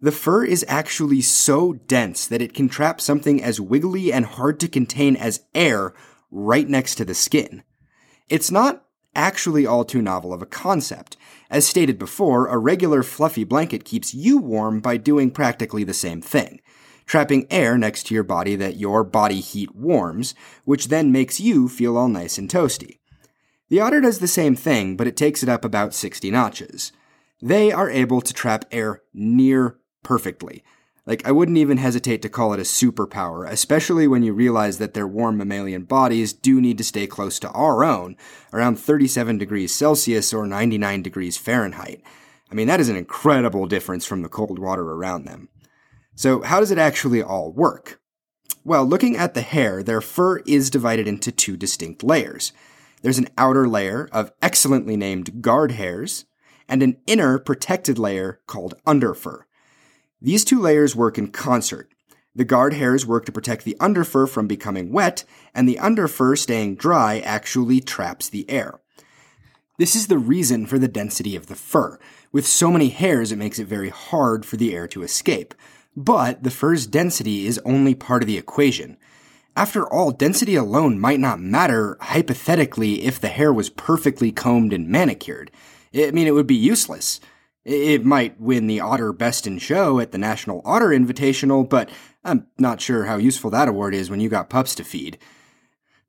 The 0.01 0.13
fur 0.13 0.45
is 0.45 0.65
actually 0.69 1.23
so 1.23 1.75
dense 1.75 2.27
that 2.27 2.43
it 2.43 2.55
can 2.55 2.69
trap 2.69 3.01
something 3.01 3.43
as 3.43 3.61
wiggly 3.61 4.13
and 4.13 4.27
hard 4.27 4.61
to 4.61 4.69
contain 4.69 5.17
as 5.17 5.43
air 5.55 5.95
right 6.31 6.69
next 6.69 6.97
to 6.97 7.05
the 7.05 7.15
skin. 7.15 7.63
It's 8.29 8.51
not 8.51 8.84
actually 9.15 9.67
all 9.67 9.85
too 9.85 10.03
novel 10.03 10.33
of 10.33 10.43
a 10.43 10.47
concept. 10.47 11.17
As 11.51 11.67
stated 11.67 11.99
before, 11.99 12.47
a 12.47 12.59
regular 12.59 13.03
fluffy 13.03 13.45
blanket 13.45 13.85
keeps 13.85 14.15
you 14.15 14.39
warm 14.39 14.81
by 14.81 14.97
doing 14.97 15.31
practically 15.31 15.85
the 15.85 15.95
same 15.95 16.21
thing, 16.21 16.61
trapping 17.07 17.47
air 17.51 17.79
next 17.79 18.07
to 18.07 18.15
your 18.15 18.25
body 18.25 18.57
that 18.57 18.77
your 18.77 19.05
body 19.05 19.41
heat 19.41 19.75
warms, 19.75 20.35
which 20.65 20.89
then 20.89 21.13
makes 21.13 21.41
you 21.41 21.69
feel 21.69 21.97
all 21.97 22.09
nice 22.09 22.39
and 22.39 22.51
toasty. 22.51 22.99
The 23.69 23.81
otter 23.81 24.01
does 24.01 24.19
the 24.19 24.29
same 24.29 24.57
thing, 24.57 24.97
but 24.97 25.07
it 25.07 25.17
takes 25.17 25.43
it 25.43 25.49
up 25.49 25.65
about 25.65 25.95
60 25.95 26.31
notches. 26.31 26.93
They 27.41 27.73
are 27.73 27.91
able 27.91 28.21
to 28.21 28.33
trap 28.33 28.65
air 28.71 29.03
near 29.13 29.79
perfectly, 30.03 30.63
like, 31.07 31.27
I 31.27 31.33
wouldn't 31.33 31.59
even 31.59 31.77
hesitate 31.77 32.23
to 32.23 32.31
call 32.31 32.55
it 32.55 32.61
a 32.61 32.63
superpower, 32.63 33.49
especially 33.49 34.09
when 34.09 34.23
you 34.23 34.33
realize 34.33 34.79
that 34.79 34.95
their 34.95 35.07
warm 35.07 35.37
mammalian 35.37 35.85
bodies 35.85 36.33
do 36.33 36.61
need 36.61 36.79
to 36.79 36.85
stay 36.85 37.07
close 37.07 37.39
to 37.41 37.51
our 37.51 37.85
own, 37.85 38.17
around 38.55 38.79
37 38.79 39.37
degrees 39.37 39.75
Celsius 39.75 40.33
or 40.33 40.47
99 40.47 41.03
degrees 41.03 41.37
Fahrenheit. 41.37 42.01
I 42.51 42.55
mean, 42.55 42.69
that 42.69 42.81
is 42.81 42.89
an 42.89 42.97
incredible 42.97 43.67
difference 43.67 44.07
from 44.07 44.23
the 44.23 44.29
cold 44.31 44.59
water 44.59 44.83
around 44.83 45.27
them. 45.27 45.49
So, 46.15 46.41
how 46.43 46.61
does 46.61 46.71
it 46.71 46.79
actually 46.79 47.23
all 47.23 47.53
work? 47.53 48.01
Well, 48.65 48.87
looking 48.87 49.17
at 49.17 49.35
the 49.35 49.43
hair, 49.43 49.83
their 49.83 50.01
fur 50.01 50.39
is 50.47 50.71
divided 50.71 51.07
into 51.07 51.31
two 51.31 51.57
distinct 51.57 52.03
layers. 52.03 52.53
There's 53.03 53.19
an 53.19 53.29
outer 53.37 53.69
layer 53.69 54.09
of 54.11 54.33
excellently 54.41 54.97
named 54.97 55.43
guard 55.43 55.73
hairs, 55.73 56.25
and 56.67 56.83
an 56.83 56.97
inner 57.07 57.39
protected 57.39 57.99
layer 57.99 58.41
called 58.47 58.75
underfur. 58.87 59.43
These 60.25 60.47
two 60.47 60.59
layers 60.59 60.97
work 60.97 61.19
in 61.19 61.29
concert. 61.29 61.93
The 62.35 62.47
guard 62.47 62.73
hairs 62.73 63.05
work 63.05 63.27
to 63.27 63.33
protect 63.33 63.65
the 63.65 63.77
underfur 63.79 64.27
from 64.27 64.47
becoming 64.47 64.91
wet, 64.91 65.23
and 65.55 65.69
the 65.69 65.77
underfur 65.77 66.35
staying 66.39 66.77
dry 66.77 67.19
actually 67.19 67.83
traps 67.83 68.31
the 68.31 68.49
air. 68.49 68.81
This 69.79 69.95
is 69.95 70.07
the 70.07 70.17
reason 70.17 70.65
for 70.65 70.79
the 70.79 70.89
density 70.89 71.37
of 71.37 71.49
the 71.49 71.55
fur. 71.55 71.99
With 72.33 72.47
so 72.47 72.71
many 72.71 72.89
hairs, 72.89 73.33
it 73.33 73.37
makes 73.37 73.59
it 73.59 73.67
very 73.67 73.91
hard 73.91 74.47
for 74.47 74.57
the 74.57 74.75
air 74.75 74.89
to 74.89 75.03
escape. 75.03 75.55
But 75.95 76.43
the 76.43 76.51
fur's 76.51 76.87
density 76.87 77.47
is 77.47 77.61
only 77.67 77.95
part 77.95 78.23
of 78.23 78.27
the 78.27 78.39
equation. 78.39 78.97
After 79.55 79.87
all, 79.87 80.11
density 80.11 80.55
alone 80.55 80.99
might 80.99 81.21
not 81.21 81.39
matter 81.39 81.99
hypothetically 82.01 83.03
if 83.03 83.21
the 83.21 83.29
hair 83.29 83.53
was 83.53 83.69
perfectly 83.69 84.33
combed 84.33 84.73
and 84.73 84.89
manicured. 84.89 85.51
I 85.95 86.13
mean, 86.13 86.27
it 86.27 86.33
would 86.33 86.47
be 86.47 86.55
useless. 86.55 87.21
It 87.65 88.05
might 88.05 88.39
win 88.39 88.67
the 88.67 88.81
Otter 88.81 89.13
Best 89.13 89.47
in 89.47 89.59
Show 89.59 89.99
at 89.99 90.13
the 90.13 90.19
National 90.19 90.61
Otter 90.67 90.89
Invitational, 90.89 91.67
but 91.69 91.89
I'm 92.23 92.47
not 92.59 92.81
sure 92.81 93.07
how 93.07 93.17
useful 93.17 93.51
that 93.51 93.69
award 93.69 93.95
is 93.95 94.11
when 94.11 94.21
you 94.21 94.29
got 94.29 94.51
pups 94.51 94.75
to 94.77 94.85
feed. 94.85 95.19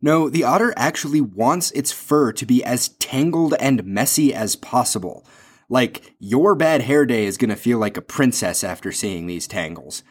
No, 0.01 0.29
the 0.29 0.43
otter 0.43 0.73
actually 0.75 1.21
wants 1.21 1.71
its 1.71 1.91
fur 1.91 2.31
to 2.33 2.45
be 2.45 2.63
as 2.63 2.89
tangled 2.89 3.55
and 3.59 3.85
messy 3.85 4.33
as 4.33 4.55
possible. 4.55 5.25
Like, 5.69 6.13
your 6.19 6.53
bad 6.55 6.81
hair 6.81 7.05
day 7.05 7.25
is 7.25 7.37
gonna 7.37 7.55
feel 7.55 7.79
like 7.79 7.97
a 7.97 8.01
princess 8.01 8.63
after 8.63 8.91
seeing 8.91 9.25
these 9.25 9.47
tangles. 9.47 10.03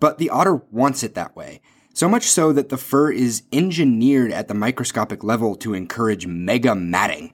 But 0.00 0.18
the 0.18 0.30
otter 0.30 0.56
wants 0.72 1.02
it 1.02 1.14
that 1.14 1.36
way. 1.36 1.60
So 1.92 2.08
much 2.08 2.24
so 2.24 2.52
that 2.52 2.68
the 2.68 2.78
fur 2.78 3.10
is 3.10 3.42
engineered 3.52 4.32
at 4.32 4.48
the 4.48 4.54
microscopic 4.54 5.22
level 5.22 5.54
to 5.56 5.74
encourage 5.74 6.26
mega 6.26 6.74
matting. 6.74 7.32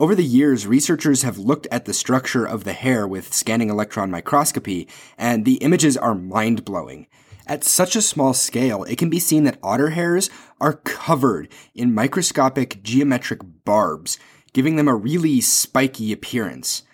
Over 0.00 0.14
the 0.14 0.22
years, 0.22 0.64
researchers 0.64 1.22
have 1.22 1.38
looked 1.38 1.66
at 1.72 1.84
the 1.84 1.92
structure 1.92 2.44
of 2.44 2.62
the 2.62 2.72
hair 2.72 3.04
with 3.08 3.34
scanning 3.34 3.68
electron 3.68 4.12
microscopy, 4.12 4.86
and 5.16 5.44
the 5.44 5.56
images 5.56 5.96
are 5.96 6.14
mind 6.14 6.64
blowing. 6.64 7.08
At 7.48 7.64
such 7.64 7.96
a 7.96 8.02
small 8.02 8.32
scale, 8.32 8.84
it 8.84 8.96
can 8.96 9.10
be 9.10 9.18
seen 9.18 9.42
that 9.42 9.58
otter 9.60 9.90
hairs 9.90 10.30
are 10.60 10.74
covered 10.74 11.48
in 11.74 11.92
microscopic 11.92 12.80
geometric 12.84 13.40
barbs, 13.64 14.18
giving 14.52 14.76
them 14.76 14.86
a 14.86 14.94
really 14.94 15.40
spiky 15.40 16.12
appearance. 16.12 16.84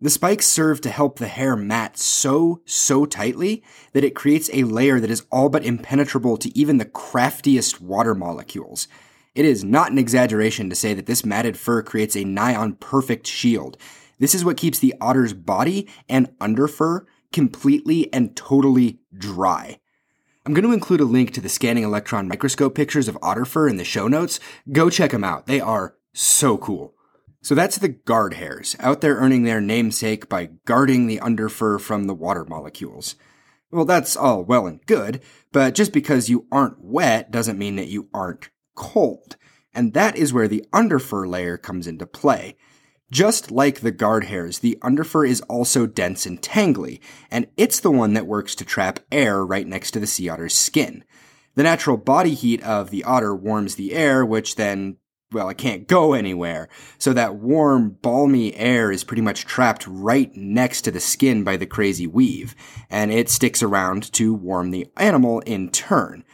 The 0.00 0.08
spikes 0.08 0.46
serve 0.46 0.80
to 0.80 0.88
help 0.88 1.18
the 1.18 1.28
hair 1.28 1.56
mat 1.56 1.98
so, 1.98 2.62
so 2.64 3.04
tightly 3.04 3.62
that 3.92 4.04
it 4.04 4.14
creates 4.14 4.48
a 4.54 4.64
layer 4.64 4.98
that 4.98 5.10
is 5.10 5.26
all 5.30 5.50
but 5.50 5.66
impenetrable 5.66 6.38
to 6.38 6.58
even 6.58 6.78
the 6.78 6.86
craftiest 6.86 7.82
water 7.82 8.14
molecules. 8.14 8.88
It 9.34 9.44
is 9.44 9.62
not 9.62 9.92
an 9.92 9.98
exaggeration 9.98 10.68
to 10.70 10.76
say 10.76 10.92
that 10.94 11.06
this 11.06 11.24
matted 11.24 11.56
fur 11.56 11.82
creates 11.82 12.16
a 12.16 12.24
nigh 12.24 12.54
on 12.54 12.74
perfect 12.74 13.26
shield. 13.26 13.76
This 14.18 14.34
is 14.34 14.44
what 14.44 14.56
keeps 14.56 14.78
the 14.78 14.94
otter's 15.00 15.32
body 15.32 15.88
and 16.08 16.36
underfur 16.38 17.06
completely 17.32 18.12
and 18.12 18.34
totally 18.36 18.98
dry. 19.16 19.78
I'm 20.44 20.54
going 20.54 20.64
to 20.64 20.72
include 20.72 21.00
a 21.00 21.04
link 21.04 21.32
to 21.34 21.40
the 21.40 21.48
scanning 21.48 21.84
electron 21.84 22.26
microscope 22.26 22.74
pictures 22.74 23.08
of 23.08 23.18
otter 23.22 23.44
fur 23.44 23.68
in 23.68 23.76
the 23.76 23.84
show 23.84 24.08
notes. 24.08 24.40
Go 24.72 24.90
check 24.90 25.12
them 25.12 25.22
out. 25.22 25.46
They 25.46 25.60
are 25.60 25.94
so 26.12 26.58
cool. 26.58 26.94
So 27.42 27.54
that's 27.54 27.78
the 27.78 27.88
guard 27.88 28.34
hairs, 28.34 28.76
out 28.80 29.00
there 29.00 29.16
earning 29.16 29.44
their 29.44 29.60
namesake 29.60 30.28
by 30.28 30.50
guarding 30.64 31.06
the 31.06 31.20
underfur 31.20 31.80
from 31.80 32.06
the 32.06 32.14
water 32.14 32.44
molecules. 32.44 33.14
Well, 33.70 33.84
that's 33.84 34.16
all 34.16 34.44
well 34.44 34.66
and 34.66 34.84
good, 34.86 35.22
but 35.52 35.74
just 35.74 35.92
because 35.92 36.28
you 36.28 36.46
aren't 36.50 36.82
wet 36.82 37.30
doesn't 37.30 37.58
mean 37.58 37.76
that 37.76 37.88
you 37.88 38.08
aren't 38.12 38.50
cold. 38.80 39.36
And 39.74 39.92
that 39.92 40.16
is 40.16 40.32
where 40.32 40.48
the 40.48 40.64
underfur 40.72 41.28
layer 41.28 41.56
comes 41.56 41.86
into 41.86 42.06
play. 42.06 42.56
Just 43.12 43.50
like 43.50 43.80
the 43.80 43.90
guard 43.90 44.24
hairs, 44.24 44.60
the 44.60 44.78
underfur 44.82 45.28
is 45.28 45.40
also 45.42 45.86
dense 45.86 46.26
and 46.26 46.40
tangly, 46.40 47.00
and 47.30 47.48
it's 47.56 47.80
the 47.80 47.90
one 47.90 48.14
that 48.14 48.26
works 48.26 48.54
to 48.54 48.64
trap 48.64 49.00
air 49.12 49.44
right 49.44 49.66
next 49.66 49.90
to 49.92 50.00
the 50.00 50.06
sea 50.06 50.28
otter's 50.28 50.54
skin. 50.54 51.04
The 51.56 51.64
natural 51.64 51.96
body 51.96 52.34
heat 52.34 52.62
of 52.62 52.90
the 52.90 53.04
otter 53.04 53.34
warms 53.34 53.74
the 53.74 53.92
air, 53.94 54.24
which 54.24 54.54
then, 54.54 54.96
well, 55.32 55.48
it 55.48 55.58
can't 55.58 55.88
go 55.88 56.12
anywhere. 56.12 56.68
So 56.98 57.12
that 57.12 57.34
warm, 57.34 57.90
balmy 57.90 58.54
air 58.54 58.92
is 58.92 59.02
pretty 59.02 59.22
much 59.22 59.44
trapped 59.44 59.86
right 59.88 60.34
next 60.36 60.82
to 60.82 60.92
the 60.92 61.00
skin 61.00 61.42
by 61.42 61.56
the 61.56 61.66
crazy 61.66 62.06
weave, 62.06 62.54
and 62.88 63.12
it 63.12 63.28
sticks 63.28 63.62
around 63.62 64.12
to 64.14 64.32
warm 64.32 64.70
the 64.70 64.86
animal 64.96 65.40
in 65.40 65.70
turn. 65.70 66.24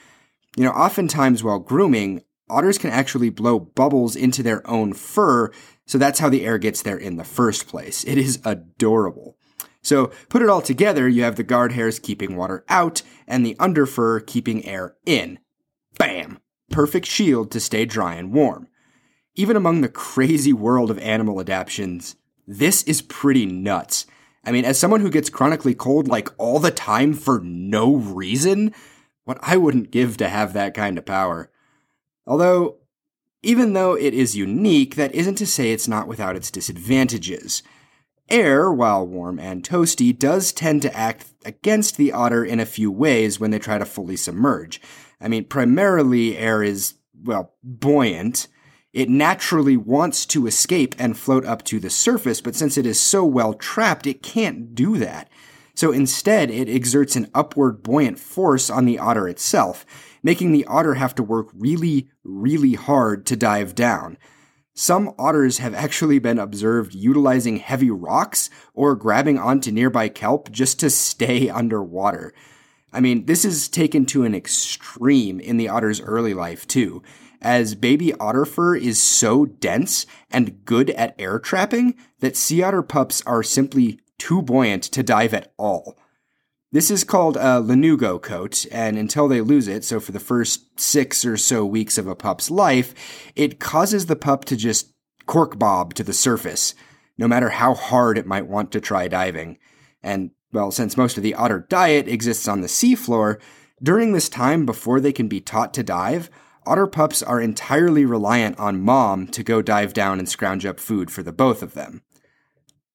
You 0.59 0.65
know, 0.65 0.73
oftentimes 0.73 1.43
while 1.43 1.59
grooming, 1.59 2.23
otters 2.49 2.79
can 2.79 2.91
actually 2.91 3.31
blow 3.31 3.59
bubbles 3.59 4.17
into 4.17 4.43
their 4.43 4.69
own 4.69 4.93
fur 4.93 5.51
so 5.87 5.99
that's 5.99 6.19
how 6.19 6.29
the 6.29 6.45
air 6.45 6.59
gets 6.59 6.83
there 6.83 6.99
in 6.99 7.17
the 7.17 7.25
first 7.25 7.69
place. 7.69 8.05
It 8.05 8.19
is 8.19 8.41
adorable. 8.45 9.39
So 9.83 10.09
put 10.29 10.43
it 10.43 10.49
all 10.49 10.61
together, 10.61 11.09
you 11.09 11.23
have 11.23 11.37
the 11.37 11.45
guard 11.45 11.73
hairs 11.73 12.01
keeping 12.01 12.35
water 12.37 12.65
out 12.69 13.03
and 13.27 13.47
the 13.47 13.55
underfur 13.55 14.27
keeping 14.27 14.67
air 14.67 14.97
in. 15.07 15.39
Bam! 15.97 16.41
Perfect 16.71 17.07
shield 17.07 17.53
to 17.53 17.61
stay 17.61 17.85
dry 17.85 18.17
and 18.17 18.33
warm. 18.33 18.67
Even 19.37 19.57
among 19.57 19.81
the 19.81 19.89
crazy 19.89 20.53
world 20.53 20.91
of 20.91 20.99
animal 20.99 21.41
adaptations, 21.41 22.17
this 22.49 22.83
is 22.83 23.01
pretty 23.03 23.47
nuts. 23.47 24.07
I 24.45 24.51
mean, 24.51 24.65
as 24.65 24.79
someone 24.79 25.01
who 25.01 25.11
gets 25.11 25.31
chronically 25.31 25.75
cold 25.75 26.09
like 26.09 26.29
all 26.39 26.59
the 26.59 26.73
time 26.73 27.15
for 27.15 27.41
no 27.41 27.95
reason, 27.95 28.75
what 29.25 29.39
I 29.41 29.57
wouldn't 29.57 29.93
give 29.93 30.17
to 30.17 30.29
have 30.29 30.53
that 30.53 30.75
kind 30.75 30.99
of 30.99 31.07
power. 31.07 31.51
Although, 32.27 32.79
even 33.43 33.73
though 33.73 33.95
it 33.95 34.13
is 34.13 34.37
unique, 34.37 34.97
that 34.97 35.15
isn't 35.15 35.37
to 35.37 35.47
say 35.47 35.71
it's 35.71 35.89
not 35.89 36.09
without 36.09 36.37
its 36.37 36.51
disadvantages. 36.51 37.63
Air, 38.29 38.73
while 38.73 39.07
warm 39.07 39.39
and 39.39 39.63
toasty, 39.63 40.17
does 40.17 40.53
tend 40.53 40.83
to 40.83 40.97
act 40.97 41.27
against 41.45 41.97
the 41.97 42.13
otter 42.13 42.45
in 42.45 42.59
a 42.59 42.67
few 42.67 42.91
ways 42.91 43.39
when 43.39 43.53
they 43.53 43.59
try 43.61 43.79
to 43.79 43.85
fully 43.85 44.17
submerge. 44.17 44.81
I 45.21 45.29
mean, 45.29 45.45
primarily, 45.45 46.37
air 46.37 46.63
is, 46.63 46.95
well, 47.23 47.55
buoyant. 47.63 48.49
It 48.93 49.09
naturally 49.09 49.77
wants 49.77 50.27
to 50.27 50.47
escape 50.47 50.95
and 50.99 51.17
float 51.17 51.45
up 51.45 51.63
to 51.65 51.79
the 51.79 51.91
surface, 51.91 52.41
but 52.41 52.57
since 52.57 52.77
it 52.77 52.87
is 52.87 52.99
so 52.99 53.25
well 53.25 53.55
trapped, 53.55 54.07
it 54.07 54.23
can't 54.23 54.75
do 54.75 54.97
that. 54.99 55.29
So 55.75 55.93
instead, 55.93 56.51
it 56.51 56.69
exerts 56.69 57.15
an 57.15 57.31
upward 57.35 57.83
buoyant 57.83 58.19
force 58.19 58.71
on 58.71 58.87
the 58.87 58.99
otter 58.99 59.29
itself, 59.29 59.85
making 60.27 60.51
the 60.51 60.65
otter 60.65 60.95
have 60.95 61.15
to 61.15 61.23
work 61.23 61.51
really, 61.55 62.09
really 62.25 62.73
hard 62.73 63.25
to 63.25 63.37
dive 63.37 63.77
down. 63.77 64.19
Some 64.75 65.15
otters 65.21 65.59
have 65.59 65.73
actually 65.73 66.19
been 66.19 66.41
observed 66.41 66.97
utilizing 66.97 67.59
heavy 67.59 67.93
rocks 67.93 68.51
or 68.75 68.97
grabbing 68.97 69.39
onto 69.39 69.71
nearby 69.71 70.09
kelp 70.09 70.51
just 70.51 70.81
to 70.81 70.91
stay 70.91 71.49
underwater. 71.63 72.35
I 72.93 72.99
mean, 72.99 73.27
this 73.27 73.45
is 73.45 73.69
taken 73.69 74.05
to 74.07 74.25
an 74.25 74.35
extreme 74.35 75.39
in 75.39 75.59
the 75.59 75.69
otter's 75.69 76.01
early 76.01 76.35
life, 76.35 76.67
too, 76.67 77.05
as 77.41 77.77
baby 77.77 78.13
otter 78.15 78.45
fur 78.45 78.75
is 78.75 79.01
so 79.01 79.47
dense 79.47 80.07
and 80.33 80.65
good 80.65 80.91
at 80.91 81.15
air 81.21 81.39
trapping 81.39 81.95
that 82.19 82.37
sea 82.37 82.65
otter 82.65 82.83
pups 82.83 83.23
are 83.27 83.45
simply 83.45 84.01
too 84.19 84.43
buoyant 84.43 84.83
to 84.83 85.05
dive 85.05 85.35
at 85.35 85.53
all. 85.57 85.97
This 86.73 86.91
is 86.91 87.05
called 87.05 87.37
a 87.37 87.63
lanugo 87.63 88.21
coat, 88.21 88.67
and 88.73 88.99
until 88.99 89.29
they 89.29 89.41
lose 89.41 89.69
it, 89.69 89.85
so 89.85 90.01
for 90.01 90.11
the 90.11 90.19
first 90.19 90.81
six 90.81 91.25
or 91.25 91.37
so 91.37 91.65
weeks 91.65 91.97
of 91.97 92.09
a 92.09 92.17
pup's 92.17 92.51
life, 92.51 92.93
it 93.37 93.61
causes 93.61 94.07
the 94.07 94.17
pup 94.17 94.45
to 94.47 94.57
just 94.57 94.93
cork 95.27 95.59
bob 95.61 95.95
to 95.95 96.03
the 96.03 96.13
surface, 96.13 96.75
no 97.17 97.29
matter 97.29 97.51
how 97.51 97.75
hard 97.75 98.19
it 98.19 98.27
might 98.27 98.49
want 98.49 98.73
to 98.73 98.81
try 98.81 99.07
diving. 99.07 99.59
And, 100.03 100.33
well, 100.53 100.73
since 100.73 100.97
most 100.97 101.17
of 101.17 101.23
the 101.23 101.35
otter 101.35 101.65
diet 101.69 102.09
exists 102.09 102.49
on 102.49 102.63
the 102.63 102.69
seafloor, 102.69 103.41
during 103.81 104.13
this 104.13 104.29
time 104.29 104.67
before 104.67 105.01
they 105.01 105.13
can 105.13 105.29
be 105.29 105.41
taught 105.41 105.73
to 105.75 105.85
dive, 105.85 106.31
otter 106.67 106.89
pups 106.89 107.23
are 107.23 107.41
entirely 107.41 108.05
reliant 108.05 108.59
on 108.59 108.83
mom 108.83 109.29
to 109.29 109.45
go 109.45 109.63
dive 109.63 109.93
down 109.93 110.19
and 110.19 110.29
scrounge 110.29 110.67
up 110.67 110.81
food 110.81 111.13
for 111.13 111.23
the 111.23 111.33
both 111.33 111.63
of 111.63 111.75
them. 111.75 112.03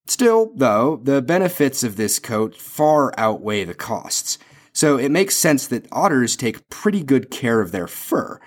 Still, 0.06 0.52
though, 0.56 1.00
the 1.04 1.22
benefits 1.22 1.84
of 1.84 1.96
this 1.96 2.20
coat 2.20 2.56
far 2.56 3.14
outweigh 3.18 3.64
the 3.64 3.74
costs, 3.74 4.38
so 4.74 4.98
it 4.98 5.10
makes 5.10 5.36
sense 5.36 5.68
that 5.68 5.88
otters 5.92 6.36
take 6.36 6.70
pretty 6.70 7.04
good 7.04 7.30
care 7.30 7.62
of 7.62 7.72
their 7.72 7.88
fur. 7.88 8.40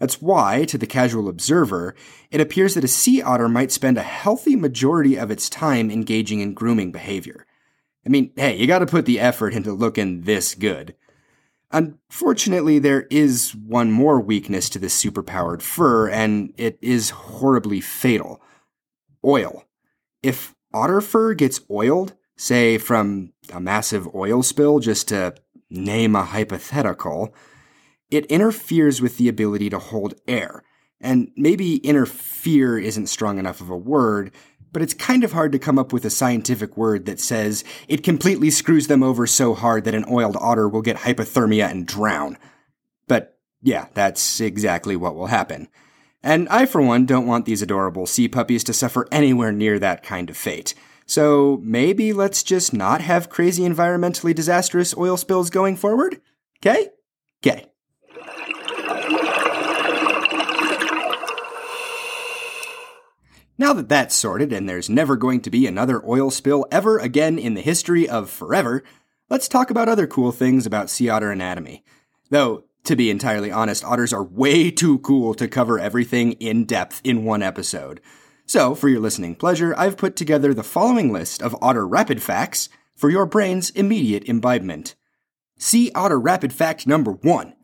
That's 0.00 0.20
why, 0.20 0.64
to 0.66 0.76
the 0.76 0.86
casual 0.86 1.28
observer, 1.28 1.94
it 2.30 2.40
appears 2.40 2.74
that 2.74 2.84
a 2.84 2.88
sea 2.88 3.22
otter 3.22 3.48
might 3.48 3.72
spend 3.72 3.96
a 3.96 4.02
healthy 4.02 4.56
majority 4.56 5.16
of 5.16 5.30
its 5.30 5.48
time 5.48 5.90
engaging 5.90 6.40
in 6.40 6.54
grooming 6.54 6.90
behavior. 6.90 7.46
I 8.04 8.08
mean, 8.08 8.32
hey, 8.36 8.56
you 8.56 8.66
gotta 8.66 8.86
put 8.86 9.06
the 9.06 9.20
effort 9.20 9.54
into 9.54 9.72
looking 9.72 10.22
this 10.22 10.54
good. 10.54 10.94
Unfortunately, 11.70 12.78
there 12.78 13.06
is 13.10 13.54
one 13.54 13.90
more 13.90 14.20
weakness 14.20 14.68
to 14.70 14.78
this 14.78 15.02
superpowered 15.02 15.62
fur, 15.62 16.08
and 16.08 16.52
it 16.56 16.78
is 16.80 17.10
horribly 17.10 17.80
fatal 17.80 18.40
oil. 19.24 19.64
If 20.22 20.53
otter 20.74 21.00
fur 21.00 21.32
gets 21.32 21.60
oiled, 21.70 22.14
say 22.36 22.76
from 22.76 23.32
a 23.52 23.60
massive 23.60 24.14
oil 24.14 24.42
spill, 24.42 24.80
just 24.80 25.08
to 25.08 25.34
name 25.70 26.14
a 26.14 26.24
hypothetical, 26.24 27.34
it 28.10 28.26
interferes 28.26 29.00
with 29.00 29.16
the 29.16 29.28
ability 29.28 29.70
to 29.70 29.78
hold 29.78 30.14
air. 30.28 30.62
And 31.00 31.30
maybe 31.36 31.76
interfere 31.78 32.78
isn't 32.78 33.08
strong 33.08 33.38
enough 33.38 33.60
of 33.60 33.70
a 33.70 33.76
word, 33.76 34.32
but 34.72 34.82
it's 34.82 34.94
kind 34.94 35.22
of 35.22 35.32
hard 35.32 35.52
to 35.52 35.58
come 35.58 35.78
up 35.78 35.92
with 35.92 36.04
a 36.04 36.10
scientific 36.10 36.76
word 36.76 37.06
that 37.06 37.20
says 37.20 37.62
it 37.88 38.02
completely 38.02 38.50
screws 38.50 38.88
them 38.88 39.02
over 39.02 39.26
so 39.26 39.54
hard 39.54 39.84
that 39.84 39.94
an 39.94 40.04
oiled 40.10 40.36
otter 40.40 40.68
will 40.68 40.82
get 40.82 40.96
hypothermia 40.96 41.70
and 41.70 41.86
drown. 41.86 42.36
But 43.06 43.38
yeah, 43.62 43.86
that's 43.94 44.40
exactly 44.40 44.96
what 44.96 45.14
will 45.14 45.26
happen. 45.26 45.68
And 46.24 46.48
I, 46.48 46.64
for 46.64 46.80
one, 46.80 47.04
don't 47.04 47.26
want 47.26 47.44
these 47.44 47.60
adorable 47.60 48.06
sea 48.06 48.28
puppies 48.28 48.64
to 48.64 48.72
suffer 48.72 49.06
anywhere 49.12 49.52
near 49.52 49.78
that 49.78 50.02
kind 50.02 50.30
of 50.30 50.38
fate. 50.38 50.74
So 51.04 51.60
maybe 51.62 52.14
let's 52.14 52.42
just 52.42 52.72
not 52.72 53.02
have 53.02 53.28
crazy 53.28 53.62
environmentally 53.62 54.34
disastrous 54.34 54.96
oil 54.96 55.18
spills 55.18 55.50
going 55.50 55.76
forward? 55.76 56.22
Okay? 56.60 56.88
Okay. 57.44 57.66
Now 63.58 63.74
that 63.74 63.90
that's 63.90 64.14
sorted 64.14 64.50
and 64.50 64.66
there's 64.66 64.88
never 64.88 65.16
going 65.16 65.42
to 65.42 65.50
be 65.50 65.66
another 65.66 66.02
oil 66.08 66.30
spill 66.30 66.66
ever 66.72 66.98
again 66.98 67.38
in 67.38 67.52
the 67.52 67.60
history 67.60 68.08
of 68.08 68.30
forever, 68.30 68.82
let's 69.28 69.46
talk 69.46 69.70
about 69.70 69.90
other 69.90 70.06
cool 70.06 70.32
things 70.32 70.64
about 70.64 70.88
sea 70.88 71.10
otter 71.10 71.30
anatomy. 71.30 71.84
Though, 72.30 72.64
to 72.84 72.96
be 72.96 73.10
entirely 73.10 73.50
honest, 73.50 73.84
otters 73.84 74.12
are 74.12 74.22
way 74.22 74.70
too 74.70 74.98
cool 74.98 75.34
to 75.34 75.48
cover 75.48 75.78
everything 75.78 76.32
in 76.32 76.64
depth 76.64 77.00
in 77.02 77.24
one 77.24 77.42
episode. 77.42 78.00
So, 78.46 78.74
for 78.74 78.88
your 78.88 79.00
listening 79.00 79.36
pleasure, 79.36 79.74
I've 79.76 79.96
put 79.96 80.16
together 80.16 80.52
the 80.52 80.62
following 80.62 81.12
list 81.12 81.42
of 81.42 81.56
otter 81.62 81.86
rapid 81.86 82.22
facts 82.22 82.68
for 82.94 83.08
your 83.08 83.24
brain's 83.24 83.70
immediate 83.70 84.24
imbibement. 84.24 84.94
Sea 85.56 85.90
otter 85.94 86.20
rapid 86.20 86.52
fact 86.52 86.86
number 86.86 87.12
one. 87.12 87.54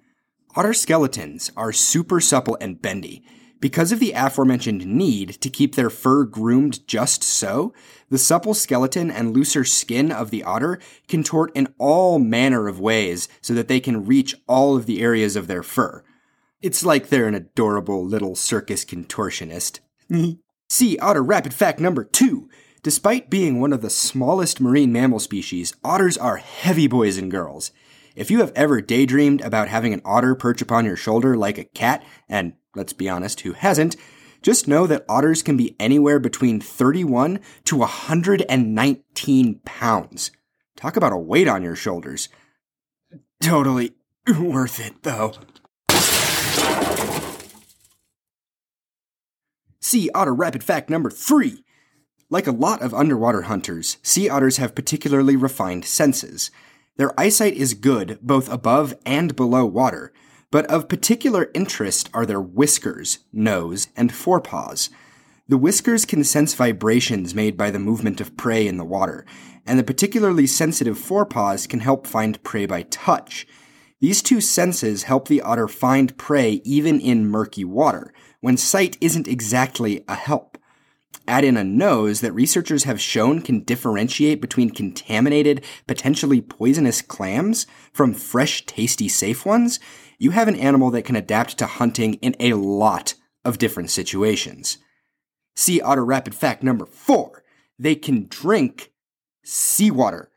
Otter 0.56 0.72
skeletons 0.72 1.50
are 1.56 1.72
super 1.72 2.20
supple 2.20 2.56
and 2.60 2.80
bendy. 2.80 3.22
Because 3.60 3.92
of 3.92 4.00
the 4.00 4.12
aforementioned 4.12 4.86
need 4.86 5.40
to 5.42 5.50
keep 5.50 5.74
their 5.74 5.90
fur 5.90 6.24
groomed 6.24 6.86
just 6.86 7.22
so, 7.22 7.74
the 8.08 8.16
supple 8.16 8.54
skeleton 8.54 9.10
and 9.10 9.36
looser 9.36 9.64
skin 9.64 10.10
of 10.10 10.30
the 10.30 10.42
otter 10.42 10.80
contort 11.08 11.52
in 11.54 11.72
all 11.78 12.18
manner 12.18 12.68
of 12.68 12.80
ways 12.80 13.28
so 13.42 13.52
that 13.52 13.68
they 13.68 13.78
can 13.78 14.06
reach 14.06 14.34
all 14.48 14.76
of 14.76 14.86
the 14.86 15.02
areas 15.02 15.36
of 15.36 15.46
their 15.46 15.62
fur. 15.62 16.02
It's 16.62 16.84
like 16.84 17.08
they're 17.08 17.28
an 17.28 17.34
adorable 17.34 18.04
little 18.04 18.34
circus 18.34 18.84
contortionist. 18.84 19.80
Sea 20.68 20.98
otter 20.98 21.22
rapid 21.22 21.52
fact 21.52 21.80
number 21.80 22.04
two. 22.04 22.48
Despite 22.82 23.28
being 23.28 23.60
one 23.60 23.74
of 23.74 23.82
the 23.82 23.90
smallest 23.90 24.58
marine 24.58 24.90
mammal 24.90 25.18
species, 25.18 25.74
otters 25.84 26.16
are 26.16 26.36
heavy 26.38 26.86
boys 26.86 27.18
and 27.18 27.30
girls. 27.30 27.72
If 28.16 28.30
you 28.30 28.40
have 28.40 28.52
ever 28.56 28.80
daydreamed 28.80 29.40
about 29.40 29.68
having 29.68 29.94
an 29.94 30.02
otter 30.04 30.34
perch 30.34 30.60
upon 30.60 30.84
your 30.84 30.96
shoulder 30.96 31.36
like 31.36 31.58
a 31.58 31.64
cat, 31.64 32.04
and 32.28 32.54
let's 32.74 32.92
be 32.92 33.08
honest, 33.08 33.40
who 33.40 33.52
hasn't, 33.52 33.96
Just 34.42 34.66
know 34.66 34.86
that 34.86 35.04
otters 35.06 35.42
can 35.42 35.58
be 35.58 35.76
anywhere 35.78 36.18
between 36.18 36.62
31 36.62 37.40
to 37.64 37.76
119 37.76 39.60
pounds. 39.66 40.30
Talk 40.76 40.96
about 40.96 41.12
a 41.12 41.18
weight 41.18 41.46
on 41.46 41.62
your 41.62 41.76
shoulders. 41.76 42.30
Totally 43.42 43.92
worth 44.40 44.80
it, 44.80 45.02
though. 45.02 45.34
Sea 49.80 50.10
otter 50.14 50.34
rapid 50.34 50.64
fact 50.64 50.88
number 50.88 51.10
three. 51.10 51.64
Like 52.30 52.46
a 52.46 52.52
lot 52.52 52.80
of 52.80 52.94
underwater 52.94 53.42
hunters, 53.42 53.98
sea 54.02 54.30
otters 54.30 54.56
have 54.56 54.74
particularly 54.74 55.36
refined 55.36 55.84
senses. 55.84 56.50
Their 56.96 57.18
eyesight 57.18 57.54
is 57.54 57.74
good 57.74 58.18
both 58.20 58.50
above 58.50 58.94
and 59.06 59.34
below 59.34 59.64
water, 59.64 60.12
but 60.50 60.66
of 60.66 60.88
particular 60.88 61.50
interest 61.54 62.10
are 62.12 62.26
their 62.26 62.40
whiskers, 62.40 63.20
nose, 63.32 63.88
and 63.96 64.12
forepaws. 64.12 64.90
The 65.48 65.58
whiskers 65.58 66.04
can 66.04 66.22
sense 66.24 66.54
vibrations 66.54 67.34
made 67.34 67.56
by 67.56 67.70
the 67.70 67.78
movement 67.78 68.20
of 68.20 68.36
prey 68.36 68.66
in 68.66 68.76
the 68.76 68.84
water, 68.84 69.24
and 69.66 69.78
the 69.78 69.84
particularly 69.84 70.46
sensitive 70.46 70.98
forepaws 70.98 71.66
can 71.66 71.80
help 71.80 72.06
find 72.06 72.42
prey 72.42 72.66
by 72.66 72.82
touch. 72.82 73.46
These 74.00 74.22
two 74.22 74.40
senses 74.40 75.04
help 75.04 75.28
the 75.28 75.42
otter 75.42 75.68
find 75.68 76.16
prey 76.16 76.62
even 76.64 77.00
in 77.00 77.26
murky 77.26 77.64
water, 77.64 78.12
when 78.40 78.56
sight 78.56 78.96
isn't 79.00 79.28
exactly 79.28 80.04
a 80.08 80.14
help. 80.14 80.49
Add 81.30 81.44
in 81.44 81.56
a 81.56 81.62
nose 81.62 82.22
that 82.22 82.32
researchers 82.32 82.84
have 82.84 83.00
shown 83.00 83.40
can 83.40 83.60
differentiate 83.60 84.40
between 84.40 84.70
contaminated, 84.70 85.64
potentially 85.86 86.40
poisonous 86.40 87.02
clams 87.02 87.66
from 87.92 88.14
fresh, 88.14 88.66
tasty, 88.66 89.08
safe 89.08 89.46
ones, 89.46 89.78
you 90.18 90.32
have 90.32 90.48
an 90.48 90.56
animal 90.56 90.90
that 90.90 91.04
can 91.04 91.16
adapt 91.16 91.56
to 91.58 91.66
hunting 91.66 92.14
in 92.14 92.34
a 92.40 92.54
lot 92.54 93.14
of 93.44 93.58
different 93.58 93.90
situations. 93.90 94.78
Sea 95.56 95.80
otter 95.80 96.04
rapid 96.04 96.34
fact 96.34 96.62
number 96.62 96.84
four. 96.84 97.42
They 97.78 97.94
can 97.94 98.26
drink 98.28 98.92
seawater. 99.44 100.30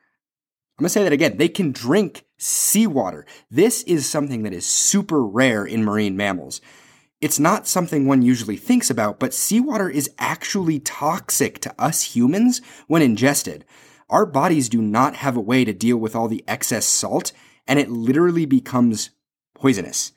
I'm 0.78 0.86
to 0.86 0.90
say 0.90 1.04
that 1.04 1.12
again. 1.12 1.38
They 1.38 1.50
can 1.50 1.72
drink 1.72 2.26
seawater. 2.38 3.26
This 3.50 3.84
is 3.84 4.10
something 4.10 4.44
that 4.44 4.54
is 4.54 4.66
super 4.66 5.26
rare 5.26 5.66
in 5.66 5.84
marine 5.84 6.16
mammals. 6.16 6.62
It's 7.24 7.40
not 7.40 7.70
something 7.70 8.06
one 8.06 8.22
usually 8.22 8.58
thinks 8.58 8.90
about, 8.90 9.18
but 9.18 9.34
seawater 9.34 9.90
is 9.90 10.10
actually 10.20 10.82
toxic 10.82 11.58
to 11.60 11.74
us 11.80 12.18
humans 12.18 12.60
when 12.88 13.02
ingested. 13.02 13.64
Our 14.10 14.26
bodies 14.26 14.68
do 14.68 14.82
not 14.82 15.16
have 15.16 15.38
a 15.38 15.40
way 15.40 15.64
to 15.64 15.72
deal 15.72 15.96
with 15.96 16.18
all 16.18 16.28
the 16.28 16.44
excess 16.50 16.86
salt, 16.86 17.32
and 17.66 17.80
it 17.80 17.90
literally 17.90 18.46
becomes 18.46 19.12
poisonous. 19.56 20.12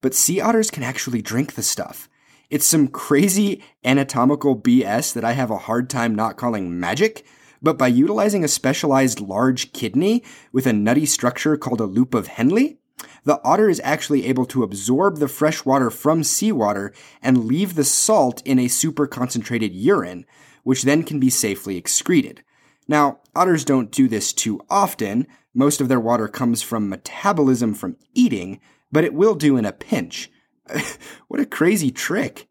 But 0.00 0.14
sea 0.14 0.40
otters 0.40 0.70
can 0.70 0.82
actually 0.82 1.20
drink 1.20 1.52
the 1.52 1.62
stuff. 1.62 2.08
It's 2.48 2.64
some 2.64 2.88
crazy 2.88 3.62
anatomical 3.84 4.58
BS 4.58 5.12
that 5.12 5.26
I 5.26 5.32
have 5.32 5.50
a 5.50 5.58
hard 5.58 5.90
time 5.90 6.14
not 6.14 6.38
calling 6.38 6.80
magic, 6.80 7.26
but 7.60 7.76
by 7.76 7.88
utilizing 7.88 8.42
a 8.42 8.48
specialized 8.48 9.20
large 9.20 9.74
kidney 9.74 10.24
with 10.52 10.66
a 10.66 10.72
nutty 10.72 11.04
structure 11.04 11.58
called 11.58 11.82
a 11.82 11.84
loop 11.84 12.14
of 12.14 12.28
Henle, 12.28 12.78
the 13.24 13.40
otter 13.44 13.68
is 13.68 13.80
actually 13.84 14.26
able 14.26 14.46
to 14.46 14.62
absorb 14.62 15.18
the 15.18 15.28
fresh 15.28 15.64
water 15.64 15.90
from 15.90 16.24
seawater 16.24 16.92
and 17.22 17.44
leave 17.44 17.74
the 17.74 17.84
salt 17.84 18.42
in 18.44 18.58
a 18.58 18.68
super 18.68 19.06
concentrated 19.06 19.74
urine, 19.74 20.24
which 20.62 20.82
then 20.82 21.02
can 21.02 21.20
be 21.20 21.30
safely 21.30 21.76
excreted. 21.76 22.42
Now, 22.86 23.20
otters 23.34 23.64
don't 23.64 23.90
do 23.90 24.08
this 24.08 24.32
too 24.32 24.60
often, 24.70 25.26
most 25.54 25.80
of 25.80 25.88
their 25.88 26.00
water 26.00 26.28
comes 26.28 26.62
from 26.62 26.88
metabolism 26.88 27.74
from 27.74 27.96
eating, 28.14 28.60
but 28.92 29.04
it 29.04 29.14
will 29.14 29.34
do 29.34 29.56
in 29.56 29.64
a 29.64 29.72
pinch. 29.72 30.30
what 31.28 31.40
a 31.40 31.46
crazy 31.46 31.90
trick. 31.90 32.48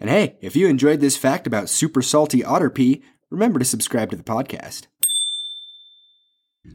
And 0.00 0.08
hey, 0.08 0.36
if 0.40 0.56
you 0.56 0.66
enjoyed 0.66 1.00
this 1.00 1.16
fact 1.16 1.46
about 1.46 1.68
super 1.68 2.02
salty 2.02 2.42
otter 2.42 2.70
pee, 2.70 3.02
remember 3.30 3.58
to 3.58 3.64
subscribe 3.64 4.10
to 4.10 4.16
the 4.16 4.22
podcast. 4.22 4.86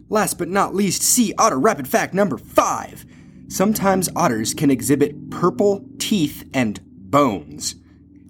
Last 0.10 0.38
but 0.38 0.48
not 0.48 0.76
least, 0.76 1.02
sea 1.02 1.34
otter 1.38 1.60
rapid 1.60 1.88
fact 1.88 2.14
number 2.14 2.38
five. 2.38 3.06
Sometimes 3.50 4.10
otters 4.16 4.54
can 4.54 4.72
exhibit 4.72 5.30
purple 5.30 5.86
teeth 6.00 6.50
and 6.54 6.80
bones. 6.84 7.76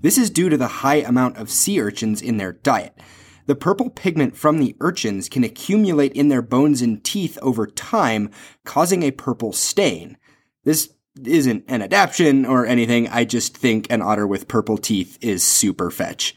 This 0.02 0.18
is 0.18 0.30
due 0.30 0.50
to 0.50 0.58
the 0.58 0.68
high 0.68 0.98
amount 0.98 1.38
of 1.38 1.50
sea 1.50 1.82
urchins 1.82 2.22
in 2.22 2.38
their 2.38 2.54
diet. 2.54 3.00
The 3.48 3.56
purple 3.56 3.90
pigment 3.90 4.36
from 4.36 4.60
the 4.60 4.76
urchins 4.80 5.30
can 5.30 5.44
accumulate 5.44 6.14
in 6.14 6.28
their 6.28 6.42
bones 6.42 6.82
and 6.82 7.04
teeth 7.04 7.38
over 7.42 7.66
time, 7.66 8.30
causing 8.66 9.04
a 9.04 9.12
purple 9.12 9.54
stain. 9.54 10.18
This 10.64 10.94
isn't 11.24 11.64
an 11.68 11.82
adaptation 11.82 12.46
or 12.46 12.66
anything, 12.66 13.08
I 13.08 13.26
just 13.26 13.58
think 13.58 13.88
an 13.90 14.02
otter 14.02 14.28
with 14.28 14.48
purple 14.48 14.78
teeth 14.78 15.18
is 15.22 15.44
super 15.44 15.90
fetch. 15.90 16.36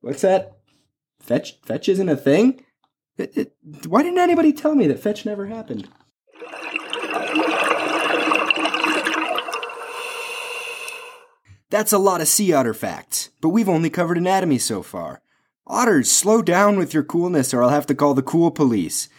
What's 0.00 0.22
that? 0.22 0.58
Fetch 1.20 1.60
fetch 1.62 1.88
isn't 1.88 2.08
a 2.08 2.16
thing? 2.16 2.64
It, 3.16 3.36
it, 3.36 3.52
why 3.86 4.02
didn't 4.02 4.18
anybody 4.18 4.52
tell 4.52 4.74
me 4.74 4.86
that 4.88 5.00
fetch 5.00 5.24
never 5.24 5.46
happened? 5.46 5.88
That's 11.70 11.92
a 11.92 11.98
lot 11.98 12.20
of 12.20 12.28
sea 12.28 12.52
otter 12.52 12.74
facts, 12.74 13.30
but 13.40 13.48
we've 13.48 13.68
only 13.68 13.90
covered 13.90 14.18
anatomy 14.18 14.58
so 14.58 14.82
far. 14.82 15.22
Otters, 15.66 16.10
slow 16.10 16.42
down 16.42 16.76
with 16.76 16.92
your 16.92 17.02
coolness 17.02 17.54
or 17.54 17.62
I'll 17.62 17.70
have 17.70 17.86
to 17.86 17.94
call 17.94 18.14
the 18.14 18.22
cool 18.22 18.50
police. 18.50 19.08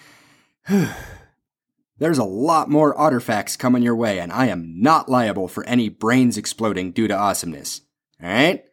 There's 1.98 2.18
a 2.18 2.24
lot 2.24 2.70
more 2.70 2.98
otter 3.00 3.20
facts 3.20 3.56
coming 3.56 3.82
your 3.82 3.96
way, 3.96 4.20
and 4.20 4.32
I 4.32 4.48
am 4.48 4.82
not 4.82 5.10
liable 5.10 5.48
for 5.48 5.66
any 5.66 5.88
brains 5.88 6.38
exploding 6.38 6.92
due 6.92 7.08
to 7.08 7.16
awesomeness. 7.16 7.82
Alright? 8.22 8.66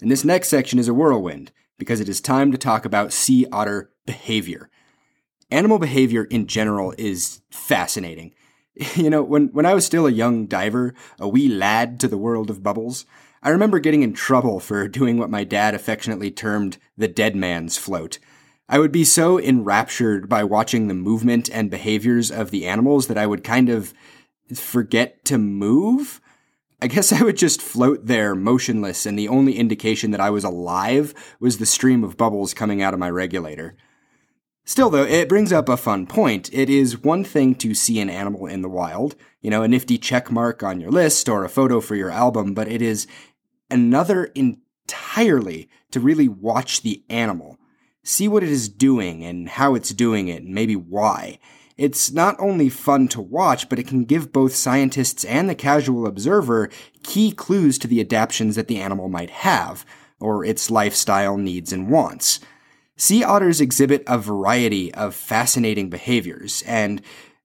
And 0.00 0.10
this 0.10 0.24
next 0.24 0.48
section 0.48 0.78
is 0.78 0.88
a 0.88 0.94
whirlwind, 0.94 1.52
because 1.78 2.00
it 2.00 2.08
is 2.08 2.20
time 2.20 2.52
to 2.52 2.58
talk 2.58 2.84
about 2.84 3.14
sea 3.14 3.46
otter 3.50 3.90
behavior. 4.06 4.70
Animal 5.50 5.78
behavior 5.78 6.24
in 6.24 6.46
general 6.46 6.94
is 6.96 7.42
fascinating. 7.50 8.32
You 8.94 9.08
know, 9.08 9.22
when, 9.22 9.48
when 9.54 9.64
I 9.64 9.72
was 9.72 9.86
still 9.86 10.06
a 10.06 10.12
young 10.12 10.44
diver, 10.44 10.92
a 11.18 11.26
wee 11.26 11.48
lad 11.48 11.98
to 12.00 12.08
the 12.08 12.18
world 12.18 12.50
of 12.50 12.62
bubbles, 12.62 13.06
I 13.42 13.48
remember 13.48 13.78
getting 13.78 14.02
in 14.02 14.12
trouble 14.12 14.60
for 14.60 14.86
doing 15.00 15.16
what 15.16 15.30
my 15.30 15.44
dad 15.44 15.74
affectionately 15.74 16.30
termed 16.30 16.76
the 16.94 17.08
dead 17.08 17.34
man's 17.34 17.78
float. 17.78 18.18
I 18.68 18.78
would 18.78 18.92
be 18.92 19.04
so 19.04 19.38
enraptured 19.38 20.28
by 20.28 20.42
watching 20.42 20.88
the 20.88 20.94
movement 20.94 21.48
and 21.50 21.70
behaviors 21.70 22.30
of 22.30 22.50
the 22.50 22.66
animals 22.66 23.06
that 23.06 23.16
I 23.16 23.26
would 23.26 23.44
kind 23.44 23.68
of 23.68 23.94
forget 24.52 25.24
to 25.26 25.38
move. 25.38 26.20
I 26.82 26.88
guess 26.88 27.12
I 27.12 27.22
would 27.22 27.36
just 27.36 27.62
float 27.62 28.06
there 28.06 28.34
motionless, 28.34 29.06
and 29.06 29.18
the 29.18 29.28
only 29.28 29.56
indication 29.56 30.10
that 30.10 30.20
I 30.20 30.30
was 30.30 30.44
alive 30.44 31.14
was 31.38 31.58
the 31.58 31.66
stream 31.66 32.02
of 32.02 32.16
bubbles 32.16 32.54
coming 32.54 32.82
out 32.82 32.92
of 32.92 33.00
my 33.00 33.08
regulator. 33.08 33.76
Still, 34.68 34.90
though, 34.90 35.04
it 35.04 35.28
brings 35.28 35.52
up 35.52 35.68
a 35.68 35.76
fun 35.76 36.08
point. 36.08 36.52
It 36.52 36.68
is 36.68 37.04
one 37.04 37.22
thing 37.22 37.54
to 37.54 37.72
see 37.72 38.00
an 38.00 38.10
animal 38.10 38.46
in 38.46 38.62
the 38.62 38.68
wild, 38.68 39.14
you 39.40 39.48
know, 39.48 39.62
a 39.62 39.68
nifty 39.68 39.96
check 39.96 40.28
mark 40.28 40.64
on 40.64 40.80
your 40.80 40.90
list 40.90 41.28
or 41.28 41.44
a 41.44 41.48
photo 41.48 41.80
for 41.80 41.94
your 41.94 42.10
album, 42.10 42.52
but 42.52 42.66
it 42.66 42.82
is 42.82 43.06
another 43.70 44.24
entirely 44.34 45.68
to 45.92 46.00
really 46.00 46.26
watch 46.26 46.82
the 46.82 47.04
animal, 47.08 47.58
see 48.02 48.26
what 48.26 48.42
it 48.42 48.48
is 48.48 48.68
doing 48.68 49.24
and 49.24 49.50
how 49.50 49.76
it's 49.76 49.90
doing 49.90 50.26
it, 50.26 50.42
and 50.42 50.52
maybe 50.52 50.74
why. 50.74 51.38
It's 51.76 52.10
not 52.10 52.34
only 52.40 52.68
fun 52.68 53.06
to 53.08 53.20
watch, 53.20 53.68
but 53.68 53.78
it 53.78 53.86
can 53.86 54.04
give 54.04 54.32
both 54.32 54.56
scientists 54.56 55.24
and 55.24 55.48
the 55.48 55.54
casual 55.54 56.08
observer 56.08 56.70
key 57.04 57.30
clues 57.30 57.78
to 57.78 57.86
the 57.86 58.00
adaptations 58.00 58.56
that 58.56 58.66
the 58.66 58.80
animal 58.80 59.08
might 59.08 59.30
have, 59.30 59.86
or 60.18 60.44
its 60.44 60.72
lifestyle 60.72 61.36
needs 61.36 61.72
and 61.72 61.88
wants. 61.88 62.40
Sea 62.96 63.22
otters 63.22 63.60
exhibit 63.60 64.02
a 64.06 64.16
variety 64.16 64.92
of 64.94 65.14
fascinating 65.14 65.90
behaviors, 65.90 66.62
and 66.66 67.02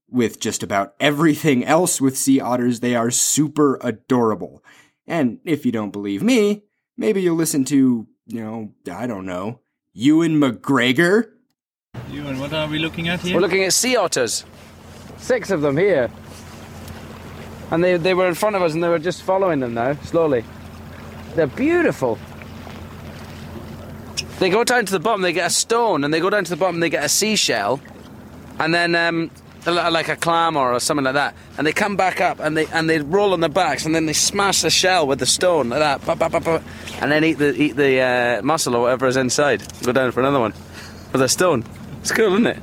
with 0.10 0.40
just 0.40 0.64
about 0.64 0.94
everything 1.00 1.66
else 1.66 2.00
with 2.00 2.18
sea 2.18 2.40
otters, 2.40 2.80
they 2.80 2.96
are 2.96 3.12
super 3.12 3.78
adorable. 3.82 4.64
And 5.06 5.40
if 5.44 5.66
you 5.66 5.72
don't 5.72 5.92
believe 5.92 6.24
me, 6.24 6.64
maybe 6.98 7.22
you'll 7.22 7.36
listen 7.36 7.66
to, 7.66 8.08
you 8.28 8.42
know, 8.42 8.72
I 8.90 9.08
don't 9.08 9.26
know, 9.26 9.60
Ewan 9.94 10.40
McGregor. 10.40 11.32
Ewan, 12.10 12.40
what 12.40 12.54
are 12.54 12.70
we 12.70 12.80
looking 12.80 13.10
at 13.10 13.20
here? 13.20 13.36
We're 13.36 13.42
looking 13.42 13.64
at 13.64 13.74
sea 13.74 13.98
otters. 13.98 14.46
Six 15.18 15.52
of 15.52 15.62
them 15.62 15.76
here. 15.76 16.10
And 17.72 17.84
they, 17.84 17.98
they 17.98 18.14
were 18.14 18.28
in 18.28 18.36
front 18.36 18.56
of 18.56 18.62
us 18.62 18.74
and 18.74 18.82
they 18.82 18.90
were 18.90 19.00
just 19.00 19.22
following 19.24 19.60
them 19.60 19.74
now, 19.74 19.94
slowly. 20.04 20.46
They're 21.36 21.48
beautiful. 21.48 22.18
They 24.42 24.50
go 24.50 24.64
down 24.64 24.88
to 24.88 24.92
the 24.92 25.00
bottom, 25.00 25.22
they 25.22 25.34
get 25.34 25.46
a 25.46 25.54
stone, 25.54 26.04
and 26.04 26.12
they 26.12 26.20
go 26.20 26.32
down 26.32 26.44
to 26.44 26.50
the 26.50 26.58
bottom, 26.58 26.80
they 26.80 26.90
get 26.90 27.04
a 27.04 27.10
seashell, 27.10 27.80
and 28.58 28.74
then 28.74 28.96
um, 28.96 29.30
like 29.68 30.10
a 30.10 30.16
clam 30.16 30.58
or 30.58 30.80
something 30.80 31.04
like 31.04 31.14
that, 31.14 31.36
and 31.60 31.68
they 31.68 31.72
come 31.72 31.96
back 31.96 32.20
up 32.20 32.40
and 32.40 32.58
they 32.58 32.66
and 32.74 32.90
they 32.90 32.98
roll 32.98 33.34
on 33.34 33.42
their 33.42 33.52
backs 33.52 33.86
and 33.86 33.94
then 33.94 34.08
they 34.08 34.14
smash 34.14 34.64
the 34.64 34.72
shell 34.72 35.06
with 35.06 35.20
the 35.20 35.28
stone 35.28 35.70
like 35.70 35.78
that, 35.78 36.04
bah, 36.08 36.16
bah, 36.16 36.40
bah, 36.40 36.60
and 37.02 37.12
then 37.12 37.24
eat 37.24 37.38
the 37.38 37.54
eat 37.54 37.76
the 37.76 38.00
uh, 38.00 38.42
mussel 38.42 38.76
or 38.76 38.82
whatever 38.82 39.06
is 39.06 39.16
inside. 39.16 39.62
Go 39.84 39.92
down 39.92 40.12
for 40.12 40.22
another 40.22 40.40
one 40.40 40.54
with 41.12 41.22
a 41.22 41.30
stone. 41.30 41.64
It's 42.00 42.12
cool, 42.12 42.34
isn't 42.34 42.48
it? 42.48 42.58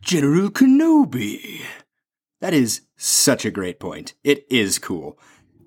General 0.00 0.48
Kenobi. 0.48 1.60
That 2.40 2.54
is 2.54 2.80
such 2.96 3.44
a 3.44 3.50
great 3.50 3.78
point. 3.78 4.14
It 4.24 4.46
is 4.48 4.78
cool. 4.78 5.18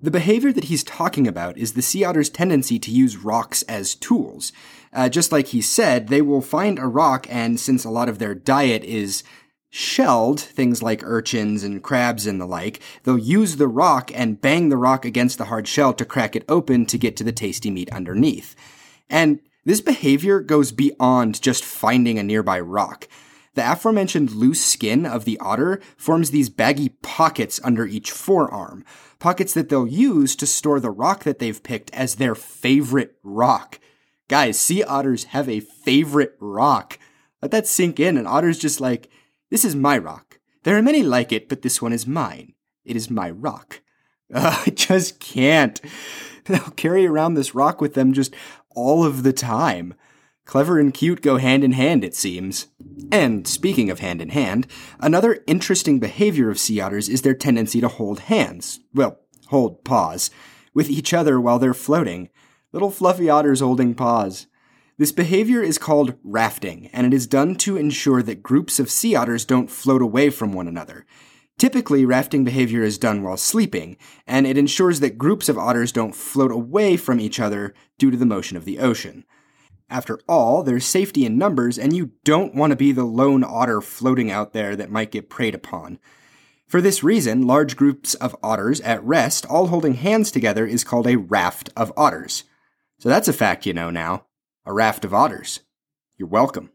The 0.01 0.11
behavior 0.11 0.51
that 0.51 0.65
he's 0.65 0.83
talking 0.83 1.27
about 1.27 1.57
is 1.57 1.73
the 1.73 1.81
sea 1.81 2.03
otter's 2.03 2.29
tendency 2.29 2.77
to 2.79 2.91
use 2.91 3.17
rocks 3.17 3.63
as 3.63 3.95
tools. 3.95 4.51
Uh, 4.93 5.09
just 5.09 5.31
like 5.31 5.47
he 5.47 5.61
said, 5.61 6.07
they 6.07 6.21
will 6.21 6.41
find 6.41 6.79
a 6.79 6.87
rock, 6.87 7.27
and 7.29 7.59
since 7.59 7.83
a 7.83 7.89
lot 7.89 8.09
of 8.09 8.19
their 8.19 8.35
diet 8.35 8.83
is 8.83 9.23
shelled, 9.69 10.39
things 10.39 10.81
like 10.81 11.03
urchins 11.03 11.63
and 11.63 11.83
crabs 11.83 12.25
and 12.25 12.39
the 12.39 12.45
like, 12.45 12.79
they'll 13.03 13.17
use 13.17 13.57
the 13.57 13.67
rock 13.67 14.09
and 14.15 14.39
bang 14.39 14.69
the 14.69 14.77
rock 14.77 15.03
against 15.03 15.37
the 15.37 15.45
hard 15.45 15.67
shell 15.67 15.93
to 15.93 16.05
crack 16.05 16.35
it 16.35 16.45
open 16.47 16.85
to 16.85 16.97
get 16.97 17.17
to 17.17 17.23
the 17.23 17.33
tasty 17.33 17.69
meat 17.69 17.91
underneath. 17.91 18.55
And 19.09 19.41
this 19.65 19.81
behavior 19.81 20.39
goes 20.39 20.71
beyond 20.71 21.41
just 21.41 21.65
finding 21.65 22.17
a 22.17 22.23
nearby 22.23 22.59
rock. 22.59 23.09
The 23.55 23.71
aforementioned 23.71 24.31
loose 24.31 24.63
skin 24.63 25.05
of 25.05 25.25
the 25.25 25.39
otter 25.39 25.81
forms 25.97 26.29
these 26.29 26.49
baggy 26.49 26.89
pockets 27.01 27.59
under 27.63 27.85
each 27.85 28.11
forearm, 28.11 28.85
pockets 29.17 29.53
that 29.53 29.69
they'll 29.69 29.87
use 29.87 30.35
to 30.35 30.45
store 30.45 30.79
the 30.79 30.91
rock 30.91 31.23
that 31.23 31.39
they've 31.39 31.63
picked 31.63 31.93
as 31.93 32.15
their 32.15 32.35
favorite 32.35 33.15
rock. 33.23 33.79
Guys, 34.27 34.59
sea 34.59 34.83
otters 34.83 35.25
have 35.25 35.47
a 35.47 35.61
favorite 35.61 36.35
rock. 36.39 36.99
Let 37.41 37.51
that 37.51 37.67
sink 37.67 37.99
in, 37.99 38.17
and 38.17 38.27
otter's 38.27 38.59
just 38.59 38.81
like, 38.81 39.09
this 39.49 39.63
is 39.63 39.75
my 39.75 39.97
rock. 39.97 40.39
There 40.63 40.77
are 40.77 40.81
many 40.81 41.03
like 41.03 41.31
it, 41.31 41.47
but 41.47 41.61
this 41.61 41.81
one 41.81 41.93
is 41.93 42.05
mine. 42.05 42.53
It 42.83 42.95
is 42.95 43.09
my 43.09 43.29
rock. 43.29 43.81
Uh, 44.33 44.63
I 44.65 44.71
just 44.71 45.19
can't. 45.19 45.79
They'll 46.45 46.71
carry 46.71 47.05
around 47.05 47.35
this 47.35 47.53
rock 47.53 47.79
with 47.79 47.93
them 47.93 48.11
just 48.11 48.33
all 48.71 49.05
of 49.05 49.21
the 49.21 49.31
time. 49.31 49.93
Clever 50.45 50.79
and 50.79 50.93
cute 50.93 51.21
go 51.21 51.37
hand 51.37 51.63
in 51.63 51.73
hand, 51.73 52.03
it 52.03 52.15
seems. 52.15 52.67
And 53.11 53.47
speaking 53.47 53.89
of 53.89 53.99
hand 53.99 54.21
in 54.21 54.29
hand, 54.29 54.67
another 54.99 55.43
interesting 55.47 55.99
behavior 55.99 56.49
of 56.49 56.59
sea 56.59 56.79
otters 56.79 57.09
is 57.09 57.23
their 57.23 57.33
tendency 57.33 57.81
to 57.81 57.87
hold 57.87 58.21
hands. 58.21 58.79
Well, 58.93 59.19
hold 59.47 59.83
paws. 59.83 60.29
With 60.73 60.89
each 60.89 61.13
other 61.13 61.41
while 61.41 61.59
they're 61.59 61.73
floating. 61.73 62.29
Little 62.71 62.91
fluffy 62.91 63.29
otters 63.29 63.59
holding 63.59 63.95
paws. 63.95 64.47
This 64.97 65.11
behavior 65.11 65.61
is 65.61 65.77
called 65.77 66.15
rafting, 66.23 66.89
and 66.93 67.05
it 67.05 67.13
is 67.13 67.27
done 67.27 67.55
to 67.55 67.75
ensure 67.75 68.21
that 68.23 68.43
groups 68.43 68.79
of 68.79 68.89
sea 68.89 69.15
otters 69.15 69.43
don't 69.43 69.69
float 69.69 70.01
away 70.01 70.29
from 70.29 70.53
one 70.53 70.67
another. 70.67 71.05
Typically, 71.57 72.05
rafting 72.05 72.43
behavior 72.43 72.83
is 72.83 72.97
done 72.97 73.23
while 73.23 73.37
sleeping, 73.37 73.97
and 74.27 74.45
it 74.45 74.57
ensures 74.57 74.99
that 74.99 75.17
groups 75.17 75.49
of 75.49 75.57
otters 75.57 75.91
don't 75.91 76.15
float 76.15 76.51
away 76.51 76.97
from 76.97 77.19
each 77.19 77.39
other 77.39 77.73
due 77.97 78.11
to 78.11 78.17
the 78.17 78.25
motion 78.25 78.55
of 78.55 78.65
the 78.65 78.79
ocean. 78.79 79.25
After 79.89 80.19
all, 80.27 80.63
there's 80.63 80.85
safety 80.85 81.25
in 81.25 81.37
numbers, 81.37 81.77
and 81.77 81.95
you 81.95 82.11
don't 82.23 82.55
want 82.55 82.71
to 82.71 82.75
be 82.75 82.91
the 82.91 83.05
lone 83.05 83.43
otter 83.43 83.81
floating 83.81 84.31
out 84.31 84.53
there 84.53 84.75
that 84.75 84.89
might 84.89 85.11
get 85.11 85.29
preyed 85.29 85.53
upon. 85.53 85.99
For 86.67 86.81
this 86.81 87.03
reason, 87.03 87.45
large 87.45 87.75
groups 87.75 88.15
of 88.15 88.35
otters 88.41 88.81
at 88.81 89.03
rest, 89.03 89.45
all 89.45 89.67
holding 89.67 89.93
hands 89.93 90.31
together, 90.31 90.65
is 90.65 90.83
called 90.83 91.05
a 91.05 91.17
raft 91.17 91.69
of 91.77 91.93
otters. 91.95 92.43
So 92.97 93.09
that's 93.09 93.27
a 93.27 93.33
fact 93.33 93.67
you 93.67 93.73
know 93.73 93.91
now. 93.91 94.25
A 94.65 94.73
raft 94.73 95.05
of 95.05 95.13
otters. 95.13 95.59
You're 96.17 96.27
welcome. 96.27 96.71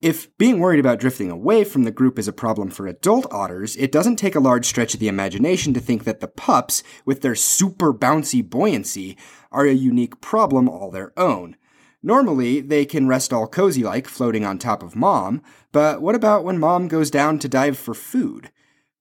If 0.00 0.36
being 0.38 0.60
worried 0.60 0.78
about 0.78 1.00
drifting 1.00 1.28
away 1.28 1.64
from 1.64 1.82
the 1.82 1.90
group 1.90 2.20
is 2.20 2.28
a 2.28 2.32
problem 2.32 2.70
for 2.70 2.86
adult 2.86 3.26
otters, 3.32 3.74
it 3.74 3.90
doesn't 3.90 4.14
take 4.14 4.36
a 4.36 4.40
large 4.40 4.64
stretch 4.64 4.94
of 4.94 5.00
the 5.00 5.08
imagination 5.08 5.74
to 5.74 5.80
think 5.80 6.04
that 6.04 6.20
the 6.20 6.28
pups, 6.28 6.84
with 7.04 7.20
their 7.20 7.34
super 7.34 7.92
bouncy 7.92 8.48
buoyancy, 8.48 9.18
are 9.50 9.66
a 9.66 9.72
unique 9.72 10.20
problem 10.20 10.68
all 10.68 10.92
their 10.92 11.12
own. 11.18 11.56
Normally, 12.02 12.60
they 12.60 12.84
can 12.84 13.08
rest 13.08 13.32
all 13.32 13.48
cozy 13.48 13.82
like 13.82 14.06
floating 14.06 14.44
on 14.44 14.58
top 14.58 14.82
of 14.82 14.94
mom, 14.94 15.42
but 15.72 16.00
what 16.00 16.14
about 16.14 16.44
when 16.44 16.58
mom 16.58 16.88
goes 16.88 17.10
down 17.10 17.38
to 17.40 17.48
dive 17.48 17.76
for 17.76 17.94
food? 17.94 18.50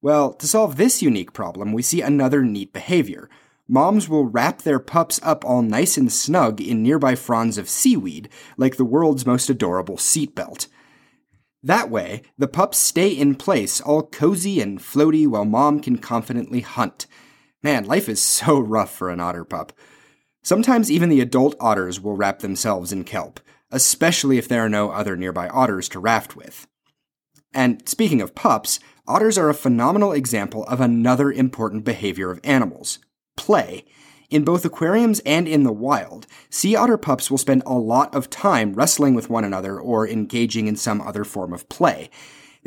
Well, 0.02 0.34
to 0.34 0.48
solve 0.48 0.78
this 0.78 1.02
unique 1.02 1.34
problem, 1.34 1.74
we 1.74 1.82
see 1.82 2.02
another 2.02 2.42
neat 2.44 2.74
behavior. 2.74 3.30
Moms 3.68 4.08
will 4.08 4.26
wrap 4.26 4.62
their 4.62 4.80
pups 4.80 5.20
up 5.22 5.44
all 5.44 5.62
nice 5.62 5.98
and 5.98 6.12
snug 6.12 6.62
in 6.62 6.82
nearby 6.82 7.16
fronds 7.16 7.58
of 7.58 7.70
seaweed, 7.70 8.30
like 8.58 8.78
the 8.78 8.86
world's 8.86 9.26
most 9.26 9.50
adorable 9.50 9.98
seatbelt. 9.98 10.68
That 11.62 11.90
way, 11.90 12.22
the 12.38 12.48
pups 12.48 12.78
stay 12.78 13.10
in 13.10 13.36
place, 13.36 13.82
all 13.82 14.04
cozy 14.04 14.62
and 14.62 14.80
floaty, 14.80 15.28
while 15.28 15.46
mom 15.46 15.82
can 15.82 15.98
confidently 15.98 16.62
hunt. 16.62 17.08
Man, 17.62 17.86
life 17.86 18.08
is 18.08 18.22
so 18.22 18.60
rough 18.60 18.94
for 18.94 19.10
an 19.10 19.20
otter 19.20 19.44
pup. 19.44 19.74
Sometimes 20.48 20.90
even 20.90 21.10
the 21.10 21.20
adult 21.20 21.58
otters 21.60 22.00
will 22.00 22.16
wrap 22.16 22.40
themselves 22.40 22.94
in 22.94 23.04
kelp, 23.04 23.42
especially 23.70 24.38
if 24.38 24.48
there 24.48 24.64
are 24.64 24.70
no 24.70 24.92
other 24.92 25.18
nearby 25.18 25.50
otters 25.50 25.90
to 25.90 26.00
raft 26.00 26.38
with. 26.38 26.68
And 27.54 27.86
speaking 27.86 28.22
of 28.22 28.34
pups, 28.34 28.80
otters 29.06 29.38
are 29.38 29.50
a 29.50 29.54
phenomenal 29.54 30.14
example 30.14 30.64
of 30.64 30.80
another 30.80 31.34
important 31.34 31.84
behavior 31.84 32.32
of 32.32 32.40
animals 32.46 33.00
play. 33.36 33.84
In 34.30 34.46
both 34.46 34.64
aquariums 34.64 35.20
and 35.26 35.50
in 35.50 35.64
the 35.64 35.74
wild, 35.74 36.28
sea 36.50 36.78
otter 36.78 36.98
pups 36.98 37.30
will 37.30 37.38
spend 37.38 37.64
a 37.66 37.74
lot 37.74 38.16
of 38.16 38.30
time 38.30 38.72
wrestling 38.72 39.16
with 39.16 39.30
one 39.30 39.44
another 39.44 39.78
or 39.78 40.08
engaging 40.08 40.68
in 40.68 40.78
some 40.78 41.02
other 41.02 41.26
form 41.26 41.52
of 41.52 41.68
play. 41.68 42.10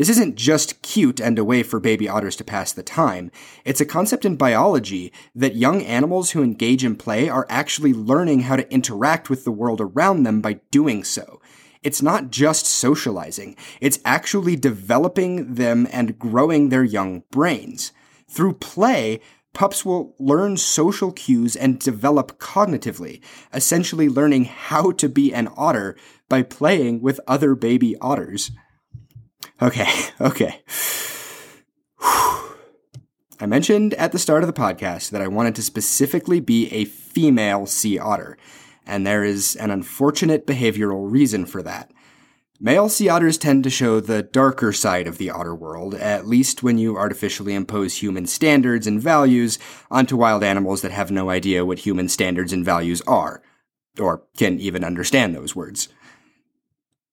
This 0.01 0.09
isn't 0.09 0.37
just 0.37 0.81
cute 0.81 1.21
and 1.21 1.39
a 1.39 1.45
way 1.45 1.63
for 1.63 1.79
baby 1.79 2.09
otters 2.09 2.35
to 2.37 2.43
pass 2.43 2.73
the 2.73 2.83
time. 2.83 3.31
It's 3.67 3.83
a 3.83 3.85
concept 3.85 4.25
in 4.25 4.37
biology 4.37 5.13
that 5.35 5.57
young 5.57 5.83
animals 5.83 6.31
who 6.31 6.43
engage 6.43 6.83
in 6.83 6.97
play 6.97 7.29
are 7.29 7.47
actually 7.51 7.93
learning 7.93 8.41
how 8.41 8.57
to 8.57 8.73
interact 8.73 9.29
with 9.29 9.45
the 9.45 9.53
world 9.53 9.79
around 9.79 10.23
them 10.23 10.41
by 10.41 10.61
doing 10.71 11.05
so. 11.05 11.43
It's 11.83 12.01
not 12.01 12.31
just 12.31 12.65
socializing, 12.65 13.57
it's 13.83 13.99
actually 14.07 14.57
developing 14.57 15.57
them 15.57 15.87
and 15.93 16.19
growing 16.19 16.71
their 16.71 16.83
young 16.83 17.25
brains. 17.31 17.93
Through 18.27 18.55
play, 18.55 19.21
pups 19.53 19.85
will 19.85 20.15
learn 20.19 20.57
social 20.57 21.13
cues 21.13 21.55
and 21.55 21.79
develop 21.79 22.39
cognitively, 22.39 23.21
essentially 23.53 24.09
learning 24.09 24.47
how 24.47 24.93
to 24.93 25.11
be 25.11 25.35
an 25.35 25.51
otter 25.59 25.95
by 26.31 26.43
playing 26.43 27.03
with 27.03 27.21
other 27.29 27.55
baby 27.55 27.97
otters. 28.01 28.51
Okay, 29.63 29.89
okay. 30.21 30.63
I 33.43 33.47
mentioned 33.47 33.95
at 33.95 34.13
the 34.13 34.19
start 34.19 34.43
of 34.43 34.47
the 34.47 34.53
podcast 34.53 35.11
that 35.11 35.23
I 35.23 35.29
wanted 35.29 35.55
to 35.55 35.63
specifically 35.63 36.41
be 36.41 36.69
a 36.69 36.85
female 36.85 37.65
sea 37.67 37.99
otter, 37.99 38.37
and 38.87 39.07
there 39.07 39.25
is 39.25 39.57
an 39.57 39.71
unfortunate 39.71 40.47
behavioral 40.47 41.11
reason 41.11 41.47
for 41.47 41.63
that. 41.63 41.91
Male 42.63 42.91
sea 42.91 43.09
otters 43.09 43.39
tend 43.39 43.65
to 43.65 43.71
show 43.71 44.01
the 44.01 44.23
darker 44.23 44.71
side 44.71 45.07
of 45.07 45.17
the 45.17 45.31
otter 45.31 45.55
world, 45.55 45.95
at 45.95 46.27
least 46.27 46.63
when 46.63 46.77
you 46.77 46.99
artificially 46.99 47.55
impose 47.55 47.97
human 47.97 48.27
standards 48.27 48.87
and 48.87 49.01
values 49.01 49.59
onto 49.91 50.19
wild 50.19 50.45
animals 50.45 50.83
that 50.83 50.91
have 50.91 51.11
no 51.11 51.31
idea 51.31 51.65
what 51.65 51.79
human 51.79 52.11
standards 52.11 52.53
and 52.53 52.63
values 52.63 53.01
are, 53.07 53.43
or 53.99 54.25
can 54.37 54.61
even 54.61 54.85
understand 54.85 55.35
those 55.35 55.57
words. 55.57 55.89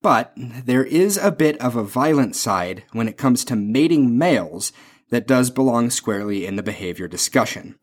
But 0.01 0.33
there 0.35 0.83
is 0.83 1.17
a 1.17 1.31
bit 1.31 1.59
of 1.59 1.75
a 1.75 1.83
violent 1.83 2.35
side 2.35 2.83
when 2.91 3.07
it 3.07 3.17
comes 3.17 3.43
to 3.45 3.55
mating 3.55 4.17
males 4.17 4.71
that 5.09 5.27
does 5.27 5.49
belong 5.49 5.89
squarely 5.89 6.45
in 6.45 6.55
the 6.55 6.63
behavior 6.63 7.07
discussion. 7.07 7.79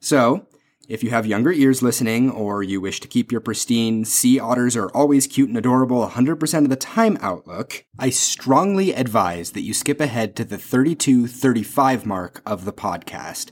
So, 0.00 0.46
if 0.86 1.02
you 1.02 1.10
have 1.10 1.26
younger 1.26 1.52
ears 1.52 1.82
listening, 1.82 2.30
or 2.30 2.62
you 2.62 2.78
wish 2.78 3.00
to 3.00 3.08
keep 3.08 3.32
your 3.32 3.40
pristine 3.40 4.04
sea 4.04 4.38
otters 4.38 4.76
are 4.76 4.90
always 4.90 5.26
cute 5.26 5.48
and 5.48 5.56
adorable 5.56 6.06
100% 6.06 6.58
of 6.58 6.68
the 6.68 6.76
time 6.76 7.16
outlook, 7.22 7.86
I 7.98 8.10
strongly 8.10 8.92
advise 8.92 9.52
that 9.52 9.62
you 9.62 9.72
skip 9.72 9.98
ahead 9.98 10.36
to 10.36 10.44
the 10.44 10.58
32 10.58 11.26
35 11.26 12.04
mark 12.04 12.42
of 12.44 12.66
the 12.66 12.72
podcast. 12.72 13.50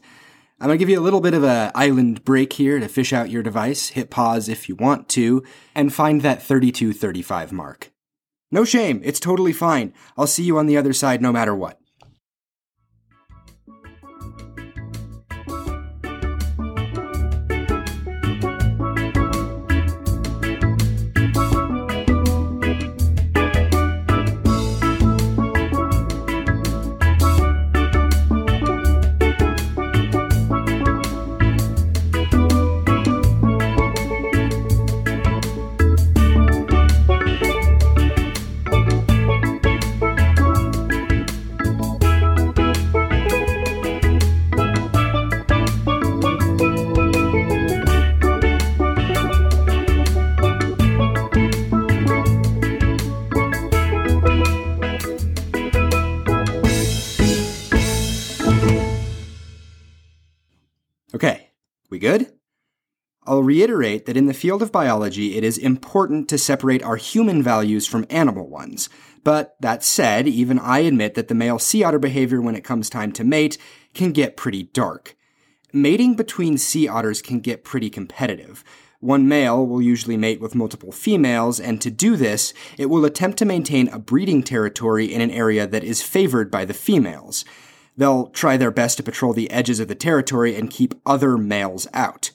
I'm 0.60 0.68
going 0.68 0.78
to 0.78 0.82
give 0.82 0.90
you 0.90 1.00
a 1.00 1.02
little 1.02 1.22
bit 1.22 1.34
of 1.34 1.42
a 1.42 1.72
island 1.74 2.22
break 2.24 2.52
here 2.52 2.78
to 2.78 2.86
fish 2.86 3.12
out 3.12 3.30
your 3.30 3.42
device, 3.42 3.88
hit 3.88 4.10
pause 4.10 4.48
if 4.48 4.68
you 4.68 4.76
want 4.76 5.08
to, 5.10 5.42
and 5.74 5.92
find 5.92 6.20
that 6.20 6.42
32 6.42 6.92
35 6.92 7.50
mark. 7.50 7.91
No 8.52 8.64
shame, 8.64 9.00
it's 9.02 9.18
totally 9.18 9.54
fine. 9.54 9.94
I'll 10.16 10.28
see 10.28 10.44
you 10.44 10.58
on 10.58 10.66
the 10.66 10.76
other 10.76 10.92
side 10.92 11.22
no 11.22 11.32
matter 11.32 11.56
what. 11.56 11.81
I'll 63.42 63.46
reiterate 63.46 64.06
that 64.06 64.16
in 64.16 64.26
the 64.26 64.34
field 64.34 64.62
of 64.62 64.70
biology, 64.70 65.34
it 65.34 65.42
is 65.42 65.58
important 65.58 66.28
to 66.28 66.38
separate 66.38 66.80
our 66.84 66.94
human 66.94 67.42
values 67.42 67.88
from 67.88 68.06
animal 68.08 68.48
ones. 68.48 68.88
But 69.24 69.56
that 69.58 69.82
said, 69.82 70.28
even 70.28 70.60
I 70.60 70.78
admit 70.78 71.14
that 71.14 71.26
the 71.26 71.34
male 71.34 71.58
sea 71.58 71.82
otter 71.82 71.98
behavior 71.98 72.40
when 72.40 72.54
it 72.54 72.62
comes 72.62 72.88
time 72.88 73.10
to 73.14 73.24
mate 73.24 73.58
can 73.94 74.12
get 74.12 74.36
pretty 74.36 74.62
dark. 74.62 75.16
Mating 75.72 76.14
between 76.14 76.56
sea 76.56 76.86
otters 76.86 77.20
can 77.20 77.40
get 77.40 77.64
pretty 77.64 77.90
competitive. 77.90 78.62
One 79.00 79.26
male 79.26 79.66
will 79.66 79.82
usually 79.82 80.16
mate 80.16 80.40
with 80.40 80.54
multiple 80.54 80.92
females, 80.92 81.58
and 81.58 81.80
to 81.80 81.90
do 81.90 82.14
this, 82.14 82.54
it 82.78 82.86
will 82.86 83.04
attempt 83.04 83.38
to 83.38 83.44
maintain 83.44 83.88
a 83.88 83.98
breeding 83.98 84.44
territory 84.44 85.12
in 85.12 85.20
an 85.20 85.32
area 85.32 85.66
that 85.66 85.82
is 85.82 86.00
favored 86.00 86.48
by 86.48 86.64
the 86.64 86.74
females. 86.74 87.44
They'll 87.96 88.28
try 88.28 88.56
their 88.56 88.70
best 88.70 88.98
to 88.98 89.02
patrol 89.02 89.32
the 89.32 89.50
edges 89.50 89.80
of 89.80 89.88
the 89.88 89.96
territory 89.96 90.54
and 90.54 90.70
keep 90.70 90.94
other 91.04 91.36
males 91.36 91.88
out. 91.92 92.30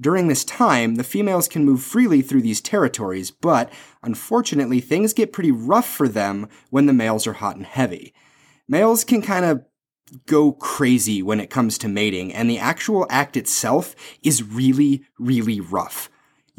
During 0.00 0.28
this 0.28 0.44
time, 0.44 0.94
the 0.94 1.04
females 1.04 1.48
can 1.48 1.64
move 1.64 1.82
freely 1.82 2.22
through 2.22 2.42
these 2.42 2.60
territories, 2.60 3.30
but 3.30 3.72
unfortunately, 4.02 4.80
things 4.80 5.12
get 5.12 5.32
pretty 5.32 5.50
rough 5.50 5.88
for 5.88 6.06
them 6.06 6.48
when 6.70 6.86
the 6.86 6.92
males 6.92 7.26
are 7.26 7.32
hot 7.34 7.56
and 7.56 7.66
heavy. 7.66 8.14
Males 8.68 9.02
can 9.02 9.22
kind 9.22 9.44
of 9.44 9.64
go 10.26 10.52
crazy 10.52 11.22
when 11.22 11.40
it 11.40 11.50
comes 11.50 11.78
to 11.78 11.88
mating, 11.88 12.32
and 12.32 12.48
the 12.48 12.58
actual 12.58 13.06
act 13.10 13.36
itself 13.36 13.96
is 14.22 14.42
really, 14.42 15.04
really 15.18 15.60
rough. 15.60 16.08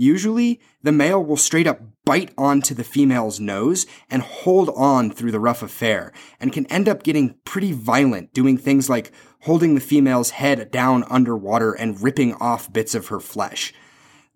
Usually, 0.02 0.62
the 0.82 0.94
male 0.94 1.22
will 1.22 1.36
straight 1.36 1.68
up 1.68 1.82
bite 2.06 2.32
onto 2.38 2.74
the 2.74 2.86
female's 2.86 3.38
nose 3.38 3.86
and 4.10 4.22
hold 4.22 4.70
on 4.78 5.12
through 5.12 5.34
the 5.34 5.42
rough 5.42 5.62
affair, 5.62 6.14
and 6.40 6.54
can 6.54 6.66
end 6.68 6.88
up 6.88 7.04
getting 7.04 7.36
pretty 7.44 7.74
violent, 7.74 8.34
doing 8.34 8.58
things 8.58 8.90
like 8.90 9.12
holding 9.42 9.76
the 9.76 9.82
female's 9.82 10.30
head 10.30 10.72
down 10.72 11.04
underwater 11.10 11.74
and 11.74 12.02
ripping 12.02 12.34
off 12.36 12.72
bits 12.72 12.96
of 12.96 13.08
her 13.08 13.20
flesh. 13.20 13.74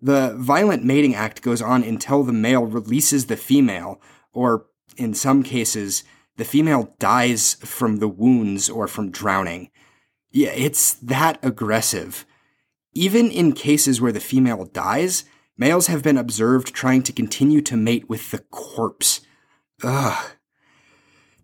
The 0.02 0.36
violent 0.36 0.84
mating 0.84 1.14
act 1.14 1.40
goes 1.40 1.62
on 1.62 1.82
until 1.82 2.24
the 2.24 2.32
male 2.34 2.66
releases 2.66 3.24
the 3.24 3.38
female, 3.38 4.02
or 4.34 4.66
in 4.98 5.14
some 5.14 5.42
cases, 5.42 6.04
the 6.36 6.44
female 6.44 6.94
dies 6.98 7.54
from 7.54 8.00
the 8.00 8.08
wounds 8.08 8.68
or 8.68 8.86
from 8.86 9.10
drowning. 9.10 9.70
Yeah, 10.30 10.50
it's 10.50 10.92
that 10.92 11.38
aggressive. 11.42 12.26
Even 12.92 13.30
in 13.30 13.54
cases 13.54 13.98
where 13.98 14.12
the 14.12 14.20
female 14.20 14.66
dies, 14.66 15.24
males 15.56 15.86
have 15.88 16.02
been 16.02 16.18
observed 16.18 16.74
trying 16.74 17.02
to 17.04 17.12
continue 17.12 17.60
to 17.62 17.76
mate 17.76 18.08
with 18.08 18.30
the 18.30 18.38
corpse. 18.38 19.20
Ugh. 19.82 20.32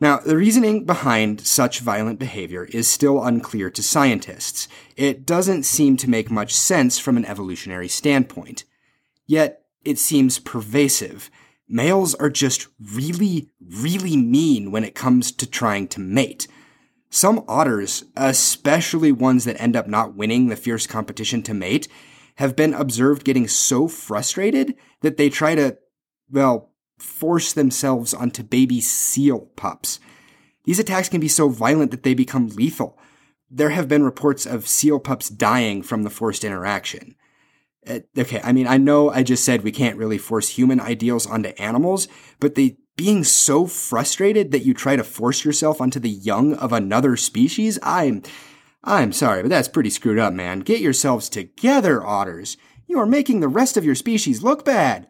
Now, 0.00 0.18
the 0.18 0.36
reasoning 0.36 0.86
behind 0.86 1.42
such 1.42 1.80
violent 1.80 2.18
behavior 2.18 2.64
is 2.64 2.88
still 2.88 3.22
unclear 3.22 3.70
to 3.70 3.82
scientists. 3.82 4.66
It 4.96 5.26
doesn't 5.26 5.64
seem 5.64 5.98
to 5.98 6.08
make 6.08 6.30
much 6.30 6.54
sense 6.54 6.98
from 6.98 7.18
an 7.18 7.26
evolutionary 7.26 7.88
standpoint. 7.88 8.64
Yet, 9.26 9.62
it 9.84 9.98
seems 9.98 10.38
pervasive. 10.38 11.30
Males 11.68 12.14
are 12.14 12.30
just 12.30 12.68
really, 12.80 13.50
really 13.60 14.16
mean 14.16 14.70
when 14.70 14.84
it 14.84 14.94
comes 14.94 15.32
to 15.32 15.46
trying 15.46 15.86
to 15.88 16.00
mate. 16.00 16.48
Some 17.10 17.44
otters, 17.46 18.04
especially 18.16 19.12
ones 19.12 19.44
that 19.44 19.60
end 19.60 19.76
up 19.76 19.86
not 19.86 20.14
winning 20.14 20.48
the 20.48 20.56
fierce 20.56 20.86
competition 20.86 21.42
to 21.42 21.52
mate, 21.52 21.88
have 22.40 22.56
been 22.56 22.72
observed 22.72 23.22
getting 23.22 23.46
so 23.46 23.86
frustrated 23.86 24.74
that 25.02 25.18
they 25.18 25.28
try 25.28 25.54
to, 25.54 25.76
well, 26.30 26.72
force 26.98 27.52
themselves 27.52 28.14
onto 28.14 28.42
baby 28.42 28.80
seal 28.80 29.40
pups. 29.56 30.00
These 30.64 30.78
attacks 30.78 31.10
can 31.10 31.20
be 31.20 31.28
so 31.28 31.50
violent 31.50 31.90
that 31.90 32.02
they 32.02 32.14
become 32.14 32.48
lethal. 32.48 32.98
There 33.50 33.68
have 33.68 33.88
been 33.88 34.04
reports 34.04 34.46
of 34.46 34.66
seal 34.66 34.98
pups 34.98 35.28
dying 35.28 35.82
from 35.82 36.02
the 36.02 36.08
forced 36.08 36.42
interaction. 36.42 37.14
Uh, 37.86 38.00
okay, 38.16 38.40
I 38.42 38.52
mean, 38.52 38.66
I 38.66 38.78
know 38.78 39.10
I 39.10 39.22
just 39.22 39.44
said 39.44 39.62
we 39.62 39.70
can't 39.70 39.98
really 39.98 40.16
force 40.16 40.48
human 40.48 40.80
ideals 40.80 41.26
onto 41.26 41.50
animals, 41.58 42.08
but 42.38 42.54
the 42.54 42.74
being 42.96 43.22
so 43.22 43.66
frustrated 43.66 44.50
that 44.52 44.64
you 44.64 44.72
try 44.72 44.96
to 44.96 45.04
force 45.04 45.44
yourself 45.44 45.78
onto 45.78 46.00
the 46.00 46.08
young 46.08 46.54
of 46.54 46.72
another 46.72 47.18
species, 47.18 47.78
I'm 47.82 48.22
I'm 48.82 49.12
sorry, 49.12 49.42
but 49.42 49.48
that's 49.50 49.68
pretty 49.68 49.90
screwed 49.90 50.18
up, 50.18 50.32
man. 50.32 50.60
Get 50.60 50.80
yourselves 50.80 51.28
together, 51.28 52.02
otters. 52.04 52.56
You 52.86 52.98
are 52.98 53.06
making 53.06 53.40
the 53.40 53.48
rest 53.48 53.76
of 53.76 53.84
your 53.84 53.94
species 53.94 54.42
look 54.42 54.64
bad 54.64 55.06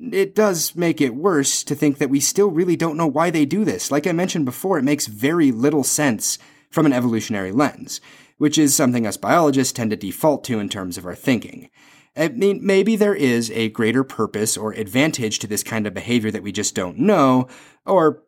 it 0.00 0.34
does 0.34 0.74
make 0.74 1.00
it 1.00 1.14
worse 1.14 1.62
to 1.64 1.74
think 1.74 1.98
that 1.98 2.10
we 2.10 2.20
still 2.20 2.50
really 2.50 2.76
don't 2.76 2.96
know 2.96 3.06
why 3.06 3.30
they 3.30 3.44
do 3.44 3.64
this. 3.64 3.90
Like 3.90 4.06
I 4.06 4.12
mentioned 4.12 4.44
before, 4.44 4.78
it 4.78 4.84
makes 4.84 5.06
very 5.06 5.52
little 5.52 5.84
sense 5.84 6.38
from 6.70 6.86
an 6.86 6.92
evolutionary 6.92 7.52
lens, 7.52 8.00
which 8.38 8.56
is 8.56 8.74
something 8.74 9.06
us 9.06 9.16
biologists 9.16 9.72
tend 9.72 9.90
to 9.90 9.96
default 9.96 10.44
to 10.44 10.58
in 10.58 10.68
terms 10.68 10.96
of 10.96 11.04
our 11.04 11.14
thinking. 11.14 11.68
I 12.16 12.28
mean, 12.28 12.60
maybe 12.62 12.96
there 12.96 13.14
is 13.14 13.50
a 13.50 13.68
greater 13.70 14.02
purpose 14.02 14.56
or 14.56 14.72
advantage 14.72 15.38
to 15.40 15.46
this 15.46 15.62
kind 15.62 15.86
of 15.86 15.94
behavior 15.94 16.30
that 16.30 16.42
we 16.42 16.52
just 16.52 16.74
don't 16.74 16.98
know, 16.98 17.48
or 17.84 18.22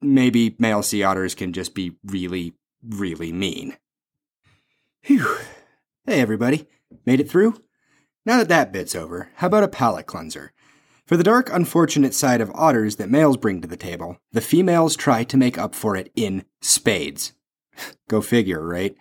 maybe 0.00 0.56
male 0.58 0.82
sea 0.82 1.02
otters 1.02 1.34
can 1.34 1.52
just 1.52 1.74
be 1.74 1.96
really, 2.04 2.54
really 2.82 3.32
mean. 3.32 3.76
Phew. 5.02 5.38
Hey, 6.04 6.20
everybody. 6.20 6.66
Made 7.06 7.20
it 7.20 7.30
through? 7.30 7.54
Now 8.26 8.38
that 8.38 8.48
that 8.48 8.72
bit's 8.72 8.94
over, 8.94 9.30
how 9.36 9.46
about 9.46 9.64
a 9.64 9.68
palate 9.68 10.06
cleanser? 10.06 10.52
For 11.06 11.16
the 11.16 11.24
dark, 11.24 11.48
unfortunate 11.50 12.12
side 12.12 12.42
of 12.42 12.50
otters 12.54 12.96
that 12.96 13.08
males 13.08 13.38
bring 13.38 13.62
to 13.62 13.68
the 13.68 13.76
table, 13.76 14.18
the 14.32 14.42
females 14.42 14.96
try 14.96 15.24
to 15.24 15.36
make 15.38 15.56
up 15.56 15.74
for 15.74 15.96
it 15.96 16.12
in 16.14 16.44
spades. 16.60 17.32
Go 18.08 18.20
figure, 18.20 18.62
right? 18.62 18.94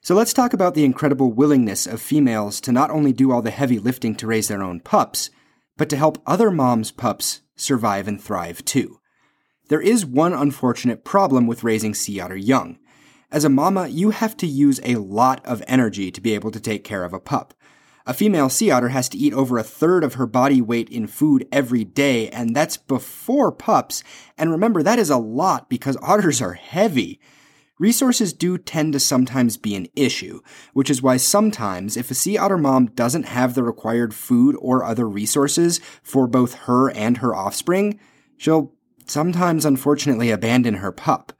So 0.00 0.14
let's 0.14 0.32
talk 0.32 0.52
about 0.52 0.74
the 0.74 0.84
incredible 0.84 1.32
willingness 1.32 1.86
of 1.86 2.00
females 2.00 2.60
to 2.62 2.72
not 2.72 2.90
only 2.90 3.12
do 3.12 3.30
all 3.30 3.42
the 3.42 3.50
heavy 3.50 3.78
lifting 3.78 4.16
to 4.16 4.26
raise 4.26 4.48
their 4.48 4.62
own 4.62 4.80
pups, 4.80 5.30
but 5.76 5.88
to 5.90 5.96
help 5.96 6.20
other 6.26 6.50
moms' 6.50 6.90
pups 6.90 7.42
survive 7.54 8.08
and 8.08 8.20
thrive 8.20 8.64
too. 8.64 8.98
There 9.68 9.80
is 9.80 10.06
one 10.06 10.32
unfortunate 10.32 11.04
problem 11.04 11.46
with 11.46 11.64
raising 11.64 11.94
sea 11.94 12.20
otter 12.20 12.36
young. 12.36 12.78
As 13.36 13.44
a 13.44 13.50
mama, 13.50 13.88
you 13.88 14.12
have 14.12 14.34
to 14.38 14.46
use 14.46 14.80
a 14.82 14.96
lot 14.96 15.44
of 15.44 15.62
energy 15.68 16.10
to 16.10 16.22
be 16.22 16.32
able 16.32 16.50
to 16.50 16.58
take 16.58 16.84
care 16.84 17.04
of 17.04 17.12
a 17.12 17.20
pup. 17.20 17.52
A 18.06 18.14
female 18.14 18.48
sea 18.48 18.70
otter 18.70 18.88
has 18.88 19.10
to 19.10 19.18
eat 19.18 19.34
over 19.34 19.58
a 19.58 19.62
third 19.62 20.04
of 20.04 20.14
her 20.14 20.26
body 20.26 20.62
weight 20.62 20.88
in 20.88 21.06
food 21.06 21.46
every 21.52 21.84
day, 21.84 22.30
and 22.30 22.56
that's 22.56 22.78
before 22.78 23.52
pups. 23.52 24.02
And 24.38 24.50
remember, 24.50 24.82
that 24.82 24.98
is 24.98 25.10
a 25.10 25.18
lot 25.18 25.68
because 25.68 25.98
otters 26.02 26.40
are 26.40 26.54
heavy. 26.54 27.20
Resources 27.78 28.32
do 28.32 28.56
tend 28.56 28.94
to 28.94 29.00
sometimes 29.00 29.58
be 29.58 29.74
an 29.74 29.88
issue, 29.94 30.40
which 30.72 30.88
is 30.88 31.02
why 31.02 31.18
sometimes, 31.18 31.98
if 31.98 32.10
a 32.10 32.14
sea 32.14 32.38
otter 32.38 32.56
mom 32.56 32.86
doesn't 32.86 33.26
have 33.26 33.54
the 33.54 33.62
required 33.62 34.14
food 34.14 34.56
or 34.60 34.82
other 34.82 35.06
resources 35.06 35.78
for 36.02 36.26
both 36.26 36.54
her 36.54 36.88
and 36.92 37.18
her 37.18 37.34
offspring, 37.34 38.00
she'll 38.38 38.72
sometimes 39.04 39.66
unfortunately 39.66 40.30
abandon 40.30 40.76
her 40.76 40.90
pup. 40.90 41.34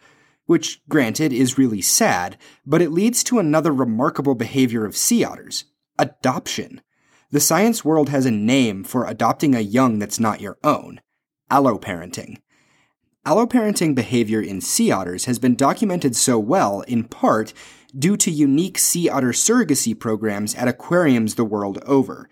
Which, 0.47 0.81
granted, 0.89 1.33
is 1.33 1.59
really 1.59 1.83
sad, 1.83 2.39
but 2.65 2.81
it 2.81 2.93
leads 2.93 3.23
to 3.25 3.39
another 3.39 3.73
remarkable 3.73 4.35
behavior 4.35 4.85
of 4.85 4.97
sea 4.97 5.25
otters 5.25 5.65
adoption. 5.99 6.81
The 7.31 7.41
science 7.41 7.85
world 7.85 8.09
has 8.09 8.27
a 8.27 8.31
name 8.31 8.85
for 8.85 9.07
adopting 9.07 9.55
a 9.55 9.61
young 9.61 9.99
that's 9.99 10.21
not 10.21 10.41
your 10.41 10.59
own 10.63 11.01
alloparenting. 11.51 12.39
Alloparenting 13.25 13.95
behavior 13.95 14.41
in 14.41 14.61
sea 14.61 14.93
otters 14.93 15.25
has 15.25 15.39
been 15.39 15.57
documented 15.57 16.15
so 16.15 16.39
well, 16.39 16.83
in 16.83 17.05
part, 17.05 17.53
due 17.99 18.17
to 18.17 18.31
unique 18.31 18.79
sea 18.79 19.09
otter 19.09 19.31
surrogacy 19.33 19.99
programs 19.99 20.55
at 20.55 20.69
aquariums 20.69 21.35
the 21.35 21.45
world 21.45 21.79
over. 21.87 22.29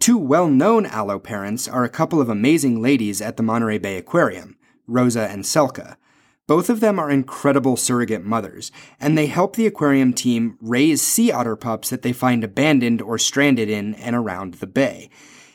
Two 0.00 0.18
well 0.18 0.48
known 0.48 0.86
alloparents 0.86 1.72
are 1.72 1.84
a 1.84 1.88
couple 1.88 2.20
of 2.20 2.28
amazing 2.28 2.82
ladies 2.82 3.20
at 3.20 3.36
the 3.36 3.42
Monterey 3.42 3.78
Bay 3.78 3.96
Aquarium, 3.96 4.56
Rosa 4.88 5.28
and 5.28 5.44
Selka. 5.44 5.96
Both 6.46 6.68
of 6.68 6.80
them 6.80 6.98
are 6.98 7.10
incredible 7.10 7.76
surrogate 7.76 8.24
mothers, 8.24 8.70
and 9.00 9.16
they 9.16 9.26
help 9.26 9.56
the 9.56 9.66
aquarium 9.66 10.12
team 10.12 10.58
raise 10.60 11.00
sea 11.00 11.32
otter 11.32 11.56
pups 11.56 11.88
that 11.88 12.02
they 12.02 12.12
find 12.12 12.44
abandoned 12.44 13.00
or 13.00 13.16
stranded 13.16 13.70
in 13.70 13.94
and 13.94 14.14
around 14.14 14.54
the 14.54 14.66
bay. 14.66 15.08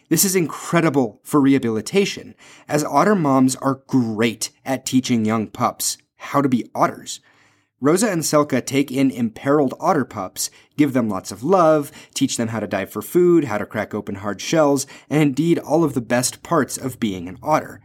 This 0.09 0.25
is 0.25 0.35
incredible 0.35 1.19
for 1.23 1.39
rehabilitation, 1.39 2.33
as 2.67 2.83
otter 2.83 3.13
moms 3.13 3.55
are 3.57 3.83
great 3.85 4.49
at 4.65 4.83
teaching 4.83 5.25
young 5.25 5.45
pups 5.45 5.99
how 6.15 6.41
to 6.41 6.49
be 6.49 6.67
otters. 6.73 7.19
Rosa 7.79 8.09
and 8.09 8.23
Selka 8.23 8.65
take 8.65 8.91
in 8.91 9.11
imperiled 9.11 9.75
otter 9.79 10.03
pups, 10.03 10.49
give 10.75 10.93
them 10.93 11.07
lots 11.07 11.31
of 11.31 11.43
love, 11.43 11.91
teach 12.15 12.35
them 12.35 12.49
how 12.49 12.59
to 12.59 12.67
dive 12.67 12.91
for 12.91 13.03
food, 13.03 13.45
how 13.45 13.59
to 13.59 13.65
crack 13.65 13.93
open 13.93 14.15
hard 14.15 14.41
shells, 14.41 14.87
and 15.09 15.21
indeed 15.21 15.59
all 15.59 15.83
of 15.83 15.93
the 15.93 16.01
best 16.01 16.41
parts 16.41 16.77
of 16.77 16.99
being 16.99 17.29
an 17.29 17.37
otter. 17.43 17.79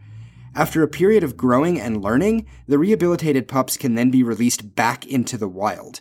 After 0.55 0.81
a 0.81 0.87
period 0.87 1.21
of 1.21 1.35
growing 1.35 1.79
and 1.79 2.01
learning, 2.01 2.45
the 2.65 2.79
rehabilitated 2.79 3.49
pups 3.49 3.75
can 3.75 3.95
then 3.95 4.09
be 4.09 4.23
released 4.23 4.73
back 4.73 5.05
into 5.05 5.37
the 5.37 5.49
wild. 5.49 5.99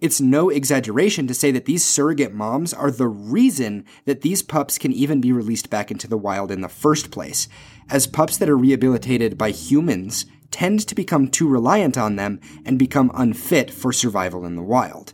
It's 0.00 0.20
no 0.20 0.50
exaggeration 0.50 1.28
to 1.28 1.34
say 1.34 1.52
that 1.52 1.66
these 1.66 1.84
surrogate 1.84 2.34
moms 2.34 2.74
are 2.74 2.90
the 2.90 3.06
reason 3.06 3.84
that 4.04 4.22
these 4.22 4.42
pups 4.42 4.76
can 4.76 4.92
even 4.92 5.20
be 5.20 5.30
released 5.30 5.70
back 5.70 5.92
into 5.92 6.08
the 6.08 6.18
wild 6.18 6.50
in 6.50 6.62
the 6.62 6.68
first 6.68 7.12
place, 7.12 7.46
as 7.88 8.08
pups 8.08 8.36
that 8.38 8.48
are 8.48 8.58
rehabilitated 8.58 9.38
by 9.38 9.52
humans 9.52 10.26
tend 10.50 10.80
to 10.88 10.96
become 10.96 11.28
too 11.28 11.48
reliant 11.48 11.96
on 11.96 12.16
them 12.16 12.40
and 12.64 12.80
become 12.80 13.12
unfit 13.14 13.70
for 13.70 13.92
survival 13.92 14.44
in 14.44 14.56
the 14.56 14.62
wild. 14.62 15.12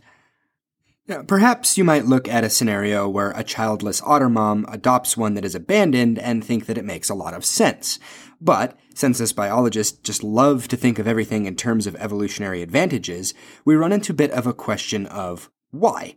Perhaps 1.27 1.77
you 1.77 1.83
might 1.83 2.05
look 2.05 2.27
at 2.27 2.43
a 2.43 2.49
scenario 2.49 3.09
where 3.09 3.31
a 3.31 3.43
childless 3.43 4.01
otter 4.03 4.29
mom 4.29 4.65
adopts 4.69 5.17
one 5.17 5.33
that 5.33 5.45
is 5.45 5.55
abandoned 5.55 6.19
and 6.19 6.43
think 6.43 6.67
that 6.67 6.77
it 6.77 6.85
makes 6.85 7.09
a 7.09 7.15
lot 7.15 7.33
of 7.33 7.43
sense. 7.43 7.99
But, 8.41 8.77
since 8.93 9.19
us 9.19 9.33
biologists 9.33 9.97
just 9.99 10.23
love 10.23 10.67
to 10.69 10.77
think 10.77 10.99
of 10.99 11.07
everything 11.07 11.45
in 11.45 11.55
terms 11.55 11.87
of 11.87 11.95
evolutionary 11.97 12.61
advantages, 12.61 13.33
we 13.65 13.75
run 13.75 13.91
into 13.91 14.13
a 14.13 14.15
bit 14.15 14.31
of 14.31 14.47
a 14.47 14.53
question 14.53 15.05
of 15.07 15.49
why. 15.71 16.15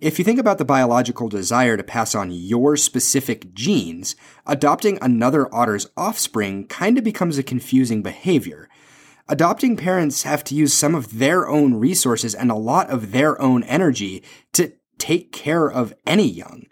If 0.00 0.18
you 0.18 0.24
think 0.24 0.38
about 0.38 0.58
the 0.58 0.64
biological 0.64 1.28
desire 1.28 1.76
to 1.76 1.82
pass 1.82 2.14
on 2.14 2.30
your 2.30 2.76
specific 2.76 3.54
genes, 3.54 4.16
adopting 4.46 4.98
another 5.00 5.52
otter's 5.54 5.86
offspring 5.96 6.66
kind 6.66 6.98
of 6.98 7.04
becomes 7.04 7.38
a 7.38 7.42
confusing 7.42 8.02
behavior. 8.02 8.68
Adopting 9.28 9.76
parents 9.76 10.24
have 10.24 10.44
to 10.44 10.54
use 10.54 10.74
some 10.74 10.94
of 10.94 11.18
their 11.18 11.48
own 11.48 11.74
resources 11.74 12.34
and 12.34 12.50
a 12.50 12.56
lot 12.56 12.90
of 12.90 13.12
their 13.12 13.40
own 13.40 13.62
energy 13.62 14.22
to 14.52 14.74
take 14.98 15.32
care 15.32 15.70
of 15.70 15.94
any 16.06 16.28
young. 16.28 16.66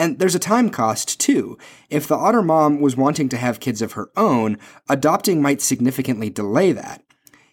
And 0.00 0.18
there's 0.18 0.34
a 0.34 0.38
time 0.38 0.70
cost 0.70 1.20
too. 1.20 1.58
If 1.90 2.08
the 2.08 2.16
otter 2.16 2.40
mom 2.40 2.80
was 2.80 2.96
wanting 2.96 3.28
to 3.28 3.36
have 3.36 3.60
kids 3.60 3.82
of 3.82 3.92
her 3.92 4.08
own, 4.16 4.56
adopting 4.88 5.42
might 5.42 5.60
significantly 5.60 6.30
delay 6.30 6.72
that. 6.72 7.04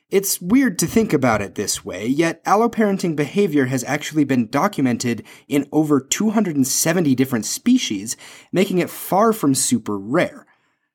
It's 0.09 0.39
weird 0.39 0.79
to 0.79 0.87
think 0.87 1.11
about 1.11 1.41
it 1.41 1.55
this 1.55 1.83
way, 1.83 2.07
yet 2.07 2.41
alloparenting 2.45 3.17
behavior 3.17 3.65
has 3.65 3.83
actually 3.83 4.23
been 4.23 4.47
documented 4.47 5.25
in 5.49 5.67
over 5.73 5.99
270 5.99 7.13
different 7.15 7.45
species, 7.45 8.15
making 8.53 8.77
it 8.77 8.89
far 8.89 9.33
from 9.33 9.53
super 9.53 9.97
rare. 9.97 10.45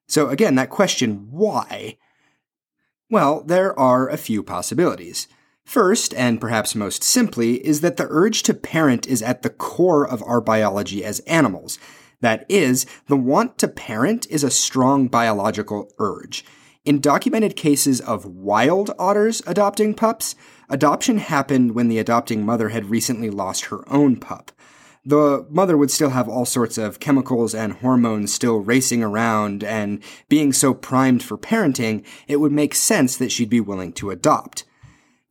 So 0.09 0.31
again, 0.31 0.55
that 0.55 0.71
question, 0.71 1.29
why, 1.31 1.99
well, 3.11 3.45
there 3.45 3.79
are 3.79 4.09
a 4.09 4.17
few 4.17 4.43
possibilities. 4.43 5.29
First, 5.65 6.13
and 6.15 6.41
perhaps 6.41 6.75
most 6.75 7.03
simply, 7.03 7.65
is 7.67 7.81
that 7.81 7.97
the 7.97 8.07
urge 8.11 8.43
to 8.45 8.55
parent 8.55 9.07
is 9.07 9.23
at 9.23 9.43
the 9.43 9.51
core 9.51 10.07
of 10.07 10.23
our 10.25 10.41
biology 10.41 11.05
as 11.05 11.21
animals. 11.21 11.79
That 12.21 12.45
is, 12.49 12.87
the 13.07 13.17
want 13.17 13.59
to 13.59 13.69
parent 13.69 14.27
is 14.31 14.45
a 14.45 14.51
strong 14.51 15.09
biological 15.09 15.93
urge. 15.99 16.45
In 16.85 17.01
documented 17.01 17.57
cases 17.57 18.01
of 18.01 18.27
wild 18.27 18.91
otters 18.99 19.43
adopting 19.47 19.95
pups, 19.95 20.35
adoption 20.69 21.19
happened 21.19 21.75
when 21.75 21.89
the 21.89 21.99
adopting 21.99 22.45
mother 22.45 22.71
had 22.71 22.91
recently 22.91 23.31
lost 23.31 23.67
her 23.67 23.89
own 23.93 24.17
pup 24.17 24.53
the 25.05 25.45
mother 25.51 25.77
would 25.77 25.91
still 25.91 26.11
have 26.11 26.29
all 26.29 26.45
sorts 26.45 26.79
of 26.79 27.01
chemicals 27.01 27.55
and 27.55 27.75
hormones 27.75 28.33
still 28.33 28.59
racing 28.59 29.03
around, 29.03 29.65
and 29.65 30.03
being 30.29 30.53
so 30.53 30.73
primed 30.73 31.23
for 31.23 31.37
parenting, 31.37 32.05
it 32.29 32.37
would 32.37 32.53
make 32.53 32.75
sense 32.75 33.17
that 33.17 33.33
she'd 33.33 33.51
be 33.51 33.61
willing 33.61 33.93
to 33.93 34.11
adopt. 34.11 34.65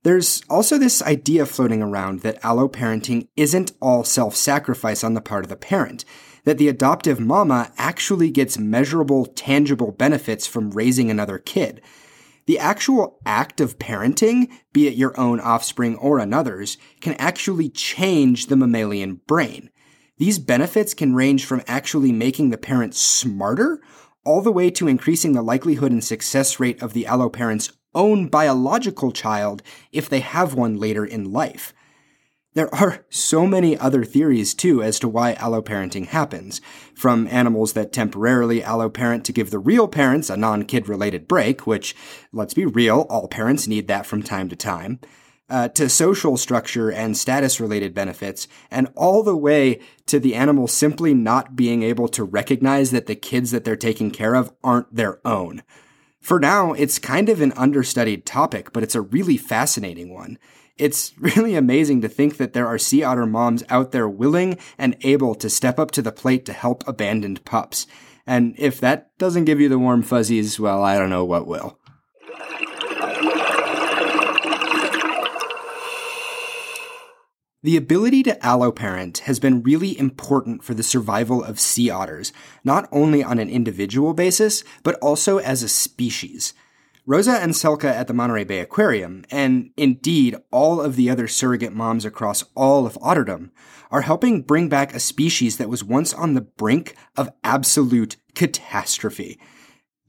There's 0.03 0.41
also 0.49 0.77
this 0.77 1.01
idea 1.03 1.45
floating 1.45 1.83
around 1.83 2.21
that 2.21 2.41
alloparenting 2.41 3.27
isn't 3.35 3.73
all 3.79 4.03
self 4.03 4.35
sacrifice 4.35 5.03
on 5.03 5.13
the 5.13 5.21
part 5.21 5.45
of 5.45 5.49
the 5.49 5.55
parent, 5.55 6.05
that 6.43 6.57
the 6.57 6.67
adoptive 6.67 7.19
mama 7.19 7.71
actually 7.77 8.31
gets 8.31 8.57
measurable, 8.57 9.27
tangible 9.27 9.91
benefits 9.91 10.47
from 10.47 10.71
raising 10.71 11.11
another 11.11 11.37
kid. 11.37 11.81
The 12.47 12.57
actual 12.57 13.19
act 13.25 13.61
of 13.61 13.77
parenting, 13.77 14.51
be 14.73 14.87
it 14.87 14.95
your 14.95 15.17
own 15.19 15.39
offspring 15.39 15.95
or 15.97 16.17
another's, 16.17 16.77
can 16.99 17.13
actually 17.13 17.69
change 17.69 18.47
the 18.47 18.55
mammalian 18.55 19.21
brain. 19.27 19.69
These 20.17 20.39
benefits 20.39 20.95
can 20.95 21.13
range 21.13 21.45
from 21.45 21.61
actually 21.67 22.11
making 22.11 22.49
the 22.49 22.57
parent 22.57 22.95
smarter 22.95 23.79
all 24.25 24.41
the 24.41 24.51
way 24.51 24.71
to 24.71 24.87
increasing 24.87 25.33
the 25.33 25.41
likelihood 25.41 25.91
and 25.91 26.03
success 26.03 26.59
rate 26.59 26.81
of 26.81 26.93
the 26.93 27.05
alloparent's 27.05 27.71
own 27.93 28.27
biological 28.27 29.11
child 29.11 29.61
if 29.91 30.09
they 30.09 30.19
have 30.19 30.53
one 30.53 30.77
later 30.77 31.05
in 31.05 31.31
life. 31.31 31.73
There 32.53 32.73
are 32.75 33.05
so 33.09 33.47
many 33.47 33.77
other 33.77 34.03
theories, 34.03 34.53
too, 34.53 34.83
as 34.83 34.99
to 34.99 35.07
why 35.07 35.35
alloparenting 35.35 36.07
happens. 36.07 36.59
From 36.93 37.27
animals 37.27 37.73
that 37.73 37.93
temporarily 37.93 38.61
alloparent 38.61 39.23
to 39.23 39.31
give 39.31 39.51
the 39.51 39.59
real 39.59 39.87
parents 39.87 40.29
a 40.29 40.35
non 40.35 40.65
kid 40.65 40.89
related 40.89 41.29
break, 41.29 41.65
which, 41.65 41.95
let's 42.33 42.53
be 42.53 42.65
real, 42.65 43.07
all 43.09 43.29
parents 43.29 43.67
need 43.67 43.87
that 43.87 44.05
from 44.05 44.21
time 44.21 44.49
to 44.49 44.57
time, 44.57 44.99
uh, 45.49 45.69
to 45.69 45.87
social 45.87 46.35
structure 46.35 46.91
and 46.91 47.17
status 47.17 47.61
related 47.61 47.93
benefits, 47.93 48.49
and 48.69 48.91
all 48.97 49.23
the 49.23 49.37
way 49.37 49.79
to 50.07 50.19
the 50.19 50.35
animal 50.35 50.67
simply 50.67 51.13
not 51.13 51.55
being 51.55 51.83
able 51.83 52.09
to 52.09 52.23
recognize 52.25 52.91
that 52.91 53.05
the 53.05 53.15
kids 53.15 53.51
that 53.51 53.63
they're 53.63 53.77
taking 53.77 54.11
care 54.11 54.35
of 54.35 54.51
aren't 54.61 54.93
their 54.93 55.25
own. 55.25 55.63
For 56.21 56.39
now, 56.39 56.73
it's 56.73 56.99
kind 56.99 57.29
of 57.29 57.41
an 57.41 57.51
understudied 57.53 58.27
topic, 58.27 58.71
but 58.71 58.83
it's 58.83 58.95
a 58.95 59.01
really 59.01 59.37
fascinating 59.37 60.13
one. 60.13 60.37
It's 60.77 61.13
really 61.19 61.55
amazing 61.55 62.01
to 62.01 62.09
think 62.09 62.37
that 62.37 62.53
there 62.53 62.67
are 62.67 62.77
sea 62.77 63.03
otter 63.03 63.25
moms 63.25 63.63
out 63.69 63.91
there 63.91 64.07
willing 64.07 64.57
and 64.77 64.95
able 65.01 65.35
to 65.35 65.49
step 65.49 65.79
up 65.79 65.91
to 65.91 66.01
the 66.01 66.11
plate 66.11 66.45
to 66.45 66.53
help 66.53 66.87
abandoned 66.87 67.43
pups. 67.43 67.87
And 68.27 68.53
if 68.57 68.79
that 68.79 69.17
doesn't 69.17 69.45
give 69.45 69.59
you 69.59 69.67
the 69.67 69.79
warm 69.79 70.03
fuzzies, 70.03 70.59
well, 70.59 70.83
I 70.83 70.97
don't 70.97 71.09
know 71.09 71.25
what 71.25 71.47
will. 71.47 71.79
The 77.63 77.77
ability 77.77 78.23
to 78.23 78.35
alloparent 78.37 79.19
has 79.19 79.39
been 79.39 79.61
really 79.61 79.97
important 79.99 80.63
for 80.63 80.73
the 80.73 80.81
survival 80.81 81.43
of 81.43 81.59
sea 81.59 81.91
otters, 81.91 82.33
not 82.63 82.89
only 82.91 83.23
on 83.23 83.37
an 83.37 83.51
individual 83.51 84.15
basis, 84.15 84.63
but 84.81 84.95
also 84.95 85.37
as 85.37 85.61
a 85.61 85.69
species. 85.69 86.55
Rosa 87.05 87.33
and 87.33 87.53
Selka 87.53 87.85
at 87.85 88.07
the 88.07 88.15
Monterey 88.15 88.45
Bay 88.45 88.61
Aquarium, 88.61 89.25
and 89.29 89.69
indeed 89.77 90.37
all 90.51 90.81
of 90.81 90.95
the 90.95 91.07
other 91.07 91.27
surrogate 91.27 91.73
moms 91.73 92.03
across 92.03 92.43
all 92.55 92.87
of 92.87 92.95
Otterdom, 92.95 93.51
are 93.91 94.01
helping 94.01 94.41
bring 94.41 94.67
back 94.67 94.95
a 94.95 94.99
species 94.99 95.57
that 95.57 95.69
was 95.69 95.83
once 95.83 96.15
on 96.15 96.33
the 96.33 96.41
brink 96.41 96.95
of 97.15 97.29
absolute 97.43 98.17
catastrophe. 98.33 99.39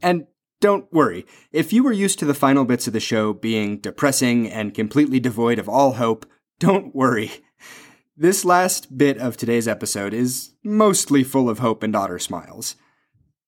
And 0.00 0.26
don't 0.62 0.90
worry, 0.90 1.26
if 1.50 1.70
you 1.70 1.82
were 1.82 1.92
used 1.92 2.18
to 2.20 2.24
the 2.24 2.34
final 2.34 2.64
bits 2.64 2.86
of 2.86 2.94
the 2.94 3.00
show 3.00 3.34
being 3.34 3.76
depressing 3.76 4.48
and 4.50 4.72
completely 4.72 5.20
devoid 5.20 5.58
of 5.58 5.68
all 5.68 5.94
hope, 5.94 6.24
don't 6.62 6.94
worry. 6.94 7.32
This 8.16 8.44
last 8.44 8.96
bit 8.96 9.18
of 9.18 9.36
today's 9.36 9.66
episode 9.66 10.14
is 10.14 10.52
mostly 10.62 11.24
full 11.24 11.50
of 11.50 11.58
hope 11.58 11.82
and 11.82 11.96
otter 11.96 12.20
smiles. 12.20 12.76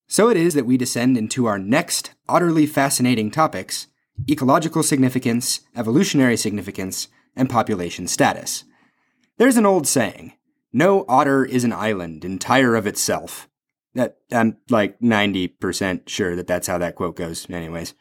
So 0.08 0.28
it 0.28 0.36
is 0.36 0.54
that 0.54 0.66
we 0.66 0.76
descend 0.76 1.16
into 1.16 1.46
our 1.46 1.56
next 1.56 2.10
utterly 2.28 2.66
fascinating 2.66 3.30
topics 3.30 3.86
ecological 4.28 4.82
significance, 4.82 5.60
evolutionary 5.76 6.36
significance, 6.36 7.06
and 7.36 7.48
population 7.48 8.08
status. 8.08 8.64
There's 9.38 9.56
an 9.56 9.66
old 9.66 9.86
saying 9.86 10.32
no 10.72 11.04
otter 11.08 11.44
is 11.44 11.62
an 11.62 11.72
island 11.72 12.24
entire 12.24 12.74
of 12.74 12.86
itself. 12.86 13.48
That, 13.94 14.16
I'm 14.32 14.56
like 14.70 14.98
90% 14.98 16.08
sure 16.08 16.34
that 16.34 16.48
that's 16.48 16.66
how 16.66 16.78
that 16.78 16.96
quote 16.96 17.14
goes, 17.14 17.48
anyways. 17.48 17.94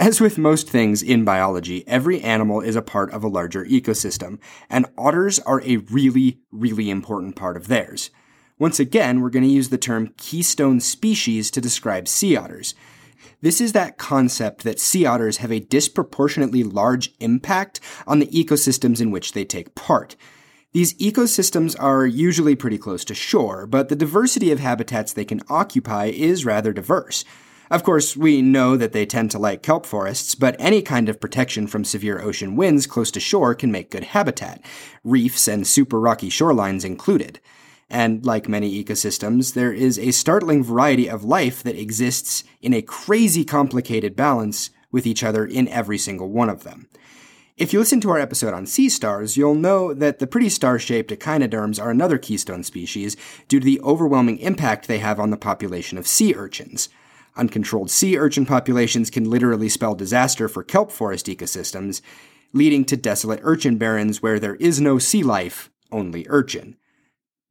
As 0.00 0.18
with 0.18 0.38
most 0.38 0.66
things 0.66 1.02
in 1.02 1.26
biology, 1.26 1.86
every 1.86 2.22
animal 2.22 2.62
is 2.62 2.74
a 2.74 2.80
part 2.80 3.12
of 3.12 3.22
a 3.22 3.28
larger 3.28 3.66
ecosystem, 3.66 4.38
and 4.70 4.86
otters 4.96 5.38
are 5.40 5.60
a 5.60 5.76
really, 5.76 6.38
really 6.50 6.88
important 6.88 7.36
part 7.36 7.54
of 7.54 7.68
theirs. 7.68 8.08
Once 8.58 8.80
again, 8.80 9.20
we're 9.20 9.28
going 9.28 9.42
to 9.42 9.50
use 9.50 9.68
the 9.68 9.76
term 9.76 10.14
keystone 10.16 10.80
species 10.80 11.50
to 11.50 11.60
describe 11.60 12.08
sea 12.08 12.34
otters. 12.34 12.74
This 13.42 13.60
is 13.60 13.72
that 13.72 13.98
concept 13.98 14.64
that 14.64 14.80
sea 14.80 15.04
otters 15.04 15.36
have 15.36 15.52
a 15.52 15.60
disproportionately 15.60 16.64
large 16.64 17.12
impact 17.20 17.78
on 18.06 18.20
the 18.20 18.26
ecosystems 18.28 19.02
in 19.02 19.10
which 19.10 19.32
they 19.32 19.44
take 19.44 19.74
part. 19.74 20.16
These 20.72 20.94
ecosystems 20.94 21.76
are 21.78 22.06
usually 22.06 22.56
pretty 22.56 22.78
close 22.78 23.04
to 23.04 23.14
shore, 23.14 23.66
but 23.66 23.90
the 23.90 23.96
diversity 23.96 24.50
of 24.50 24.60
habitats 24.60 25.12
they 25.12 25.26
can 25.26 25.42
occupy 25.50 26.06
is 26.06 26.46
rather 26.46 26.72
diverse. 26.72 27.22
Of 27.70 27.84
course, 27.84 28.16
we 28.16 28.42
know 28.42 28.76
that 28.76 28.92
they 28.92 29.06
tend 29.06 29.30
to 29.30 29.38
like 29.38 29.62
kelp 29.62 29.86
forests, 29.86 30.34
but 30.34 30.56
any 30.58 30.82
kind 30.82 31.08
of 31.08 31.20
protection 31.20 31.68
from 31.68 31.84
severe 31.84 32.20
ocean 32.20 32.56
winds 32.56 32.88
close 32.88 33.12
to 33.12 33.20
shore 33.20 33.54
can 33.54 33.70
make 33.70 33.92
good 33.92 34.02
habitat, 34.02 34.60
reefs 35.04 35.46
and 35.46 35.64
super 35.64 36.00
rocky 36.00 36.30
shorelines 36.30 36.84
included. 36.84 37.38
And 37.88 38.26
like 38.26 38.48
many 38.48 38.82
ecosystems, 38.82 39.54
there 39.54 39.72
is 39.72 40.00
a 40.00 40.10
startling 40.10 40.64
variety 40.64 41.08
of 41.08 41.22
life 41.22 41.62
that 41.62 41.78
exists 41.78 42.42
in 42.60 42.74
a 42.74 42.82
crazy 42.82 43.44
complicated 43.44 44.16
balance 44.16 44.70
with 44.90 45.06
each 45.06 45.22
other 45.22 45.46
in 45.46 45.68
every 45.68 45.98
single 45.98 46.28
one 46.28 46.48
of 46.48 46.64
them. 46.64 46.88
If 47.56 47.72
you 47.72 47.78
listen 47.78 48.00
to 48.00 48.10
our 48.10 48.18
episode 48.18 48.54
on 48.54 48.66
sea 48.66 48.88
stars, 48.88 49.36
you'll 49.36 49.54
know 49.54 49.94
that 49.94 50.18
the 50.18 50.26
pretty 50.26 50.48
star-shaped 50.48 51.12
echinoderms 51.12 51.78
are 51.78 51.90
another 51.90 52.18
keystone 52.18 52.64
species 52.64 53.16
due 53.46 53.60
to 53.60 53.64
the 53.64 53.80
overwhelming 53.82 54.38
impact 54.38 54.88
they 54.88 54.98
have 54.98 55.20
on 55.20 55.30
the 55.30 55.36
population 55.36 55.98
of 55.98 56.06
sea 56.06 56.34
urchins. 56.34 56.88
Uncontrolled 57.36 57.90
sea 57.90 58.18
urchin 58.18 58.46
populations 58.46 59.10
can 59.10 59.28
literally 59.28 59.68
spell 59.68 59.94
disaster 59.94 60.48
for 60.48 60.62
kelp 60.62 60.90
forest 60.90 61.26
ecosystems, 61.26 62.00
leading 62.52 62.84
to 62.84 62.96
desolate 62.96 63.40
urchin 63.42 63.78
barrens 63.78 64.22
where 64.22 64.38
there 64.38 64.56
is 64.56 64.80
no 64.80 64.98
sea 64.98 65.22
life, 65.22 65.70
only 65.92 66.26
urchin. 66.28 66.76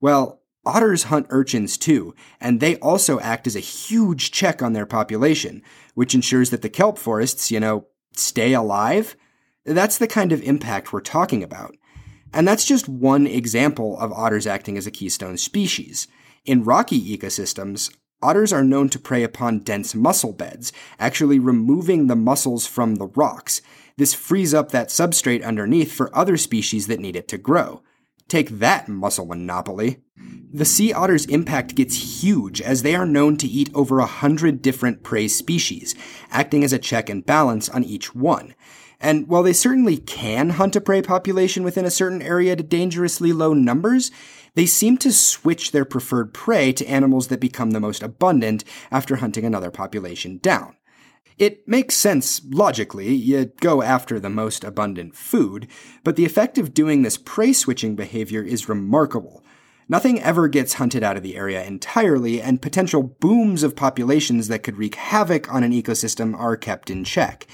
Well, 0.01 0.41
otters 0.65 1.03
hunt 1.03 1.27
urchins 1.29 1.77
too, 1.77 2.13
and 2.39 2.59
they 2.59 2.75
also 2.77 3.19
act 3.19 3.47
as 3.47 3.55
a 3.55 3.61
huge 3.61 4.31
check 4.31 4.61
on 4.61 4.73
their 4.73 4.85
population, 4.85 5.61
which 5.95 6.13
ensures 6.13 6.49
that 6.49 6.61
the 6.61 6.69
kelp 6.69 6.97
forests, 6.97 7.51
you 7.51 7.59
know, 7.59 7.87
stay 8.13 8.53
alive. 8.53 9.15
That's 9.65 9.97
the 9.97 10.07
kind 10.07 10.31
of 10.31 10.41
impact 10.43 10.91
we're 10.91 11.01
talking 11.01 11.43
about. 11.43 11.75
And 12.33 12.47
that's 12.47 12.65
just 12.65 12.87
one 12.87 13.25
example 13.25 13.97
of 13.99 14.11
otters 14.11 14.45
acting 14.45 14.77
as 14.77 14.85
a 14.85 14.91
keystone 14.91 15.37
species. 15.37 16.07
In 16.45 16.63
rocky 16.63 17.17
ecosystems, 17.17 17.93
otters 18.21 18.53
are 18.53 18.63
known 18.63 18.89
to 18.89 18.99
prey 18.99 19.23
upon 19.23 19.59
dense 19.59 19.95
mussel 19.95 20.33
beds, 20.33 20.71
actually 20.99 21.39
removing 21.39 22.07
the 22.07 22.15
mussels 22.15 22.65
from 22.65 22.95
the 22.95 23.07
rocks. 23.07 23.61
This 23.97 24.13
frees 24.13 24.53
up 24.53 24.71
that 24.71 24.89
substrate 24.89 25.43
underneath 25.43 25.91
for 25.91 26.15
other 26.15 26.37
species 26.37 26.87
that 26.87 26.99
need 26.99 27.15
it 27.15 27.27
to 27.29 27.37
grow. 27.37 27.83
Take 28.27 28.49
that, 28.59 28.87
mussel 28.87 29.25
monopoly. 29.25 30.03
The 30.51 30.65
sea 30.65 30.93
otter's 30.93 31.25
impact 31.25 31.75
gets 31.75 32.23
huge 32.23 32.61
as 32.61 32.83
they 32.83 32.95
are 32.95 33.05
known 33.05 33.37
to 33.37 33.47
eat 33.47 33.71
over 33.73 33.99
a 33.99 34.05
hundred 34.05 34.61
different 34.61 35.03
prey 35.03 35.27
species, 35.27 35.95
acting 36.29 36.63
as 36.63 36.71
a 36.71 36.79
check 36.79 37.09
and 37.09 37.25
balance 37.25 37.69
on 37.69 37.83
each 37.83 38.13
one. 38.13 38.53
And 38.99 39.27
while 39.27 39.43
they 39.43 39.53
certainly 39.53 39.97
can 39.97 40.51
hunt 40.51 40.75
a 40.75 40.81
prey 40.81 41.01
population 41.01 41.63
within 41.63 41.85
a 41.85 41.91
certain 41.91 42.21
area 42.21 42.55
to 42.55 42.63
dangerously 42.63 43.31
low 43.31 43.53
numbers, 43.53 44.11
they 44.55 44.65
seem 44.65 44.97
to 44.97 45.11
switch 45.11 45.71
their 45.71 45.85
preferred 45.85 46.33
prey 46.33 46.71
to 46.73 46.85
animals 46.85 47.27
that 47.27 47.39
become 47.39 47.71
the 47.71 47.79
most 47.79 48.03
abundant 48.03 48.63
after 48.91 49.17
hunting 49.17 49.45
another 49.45 49.71
population 49.71 50.37
down. 50.37 50.75
It 51.37 51.65
makes 51.67 51.95
sense 51.95 52.41
logically, 52.49 53.13
you 53.13 53.45
go 53.61 53.81
after 53.81 54.19
the 54.19 54.29
most 54.29 54.65
abundant 54.65 55.15
food, 55.15 55.67
but 56.03 56.17
the 56.17 56.25
effect 56.25 56.57
of 56.57 56.73
doing 56.73 57.01
this 57.01 57.17
prey 57.17 57.53
switching 57.53 57.95
behavior 57.95 58.43
is 58.43 58.67
remarkable. 58.67 59.43
Nothing 59.87 60.21
ever 60.21 60.47
gets 60.47 60.73
hunted 60.73 61.01
out 61.01 61.17
of 61.17 61.23
the 61.23 61.35
area 61.35 61.63
entirely, 61.63 62.41
and 62.41 62.61
potential 62.61 63.01
booms 63.01 63.63
of 63.63 63.75
populations 63.75 64.49
that 64.49 64.63
could 64.63 64.77
wreak 64.77 64.95
havoc 64.95 65.51
on 65.51 65.63
an 65.63 65.71
ecosystem 65.71 66.37
are 66.37 66.55
kept 66.55 66.91
in 66.91 67.03
check. 67.03 67.47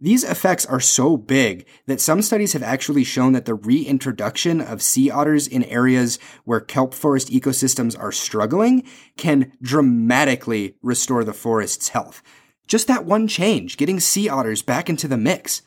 These 0.00 0.22
effects 0.22 0.64
are 0.64 0.78
so 0.78 1.16
big 1.16 1.66
that 1.86 2.00
some 2.00 2.22
studies 2.22 2.52
have 2.52 2.62
actually 2.62 3.02
shown 3.02 3.32
that 3.32 3.46
the 3.46 3.54
reintroduction 3.54 4.60
of 4.60 4.80
sea 4.80 5.10
otters 5.10 5.48
in 5.48 5.64
areas 5.64 6.20
where 6.44 6.60
kelp 6.60 6.94
forest 6.94 7.30
ecosystems 7.30 7.98
are 7.98 8.12
struggling 8.12 8.84
can 9.16 9.52
dramatically 9.60 10.76
restore 10.82 11.24
the 11.24 11.32
forest's 11.32 11.88
health. 11.88 12.22
Just 12.68 12.86
that 12.86 13.06
one 13.06 13.26
change, 13.26 13.76
getting 13.76 13.98
sea 13.98 14.28
otters 14.28 14.62
back 14.62 14.88
into 14.88 15.08
the 15.08 15.16
mix. 15.16 15.62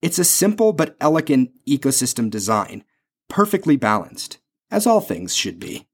It's 0.00 0.18
a 0.18 0.24
simple 0.24 0.72
but 0.72 0.96
elegant 1.00 1.50
ecosystem 1.66 2.30
design, 2.30 2.84
perfectly 3.28 3.76
balanced, 3.76 4.38
as 4.70 4.86
all 4.86 5.00
things 5.00 5.34
should 5.34 5.58
be. 5.58 5.88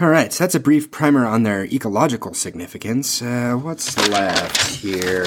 All 0.00 0.08
right, 0.08 0.32
so 0.32 0.44
that's 0.44 0.54
a 0.54 0.60
brief 0.60 0.90
primer 0.90 1.26
on 1.26 1.42
their 1.42 1.66
ecological 1.66 2.32
significance. 2.32 3.20
Uh, 3.20 3.52
what's 3.52 3.98
left 4.08 4.76
here? 4.76 5.26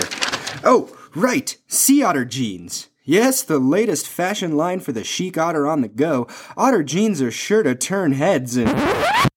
Oh, 0.64 0.90
right, 1.14 1.56
sea 1.68 2.02
otter 2.02 2.26
jeans. 2.26 2.90
Yes, 3.04 3.44
the 3.44 3.60
latest 3.60 4.08
fashion 4.08 4.58
line 4.58 4.80
for 4.80 4.92
the 4.92 5.04
chic 5.04 5.38
otter 5.38 5.68
on 5.68 5.82
the 5.82 5.88
go. 5.88 6.28
Otter 6.58 6.82
jeans 6.82 7.22
are 7.22 7.30
sure 7.30 7.62
to 7.62 7.76
turn 7.76 8.14
heads 8.14 8.58
and. 8.58 9.30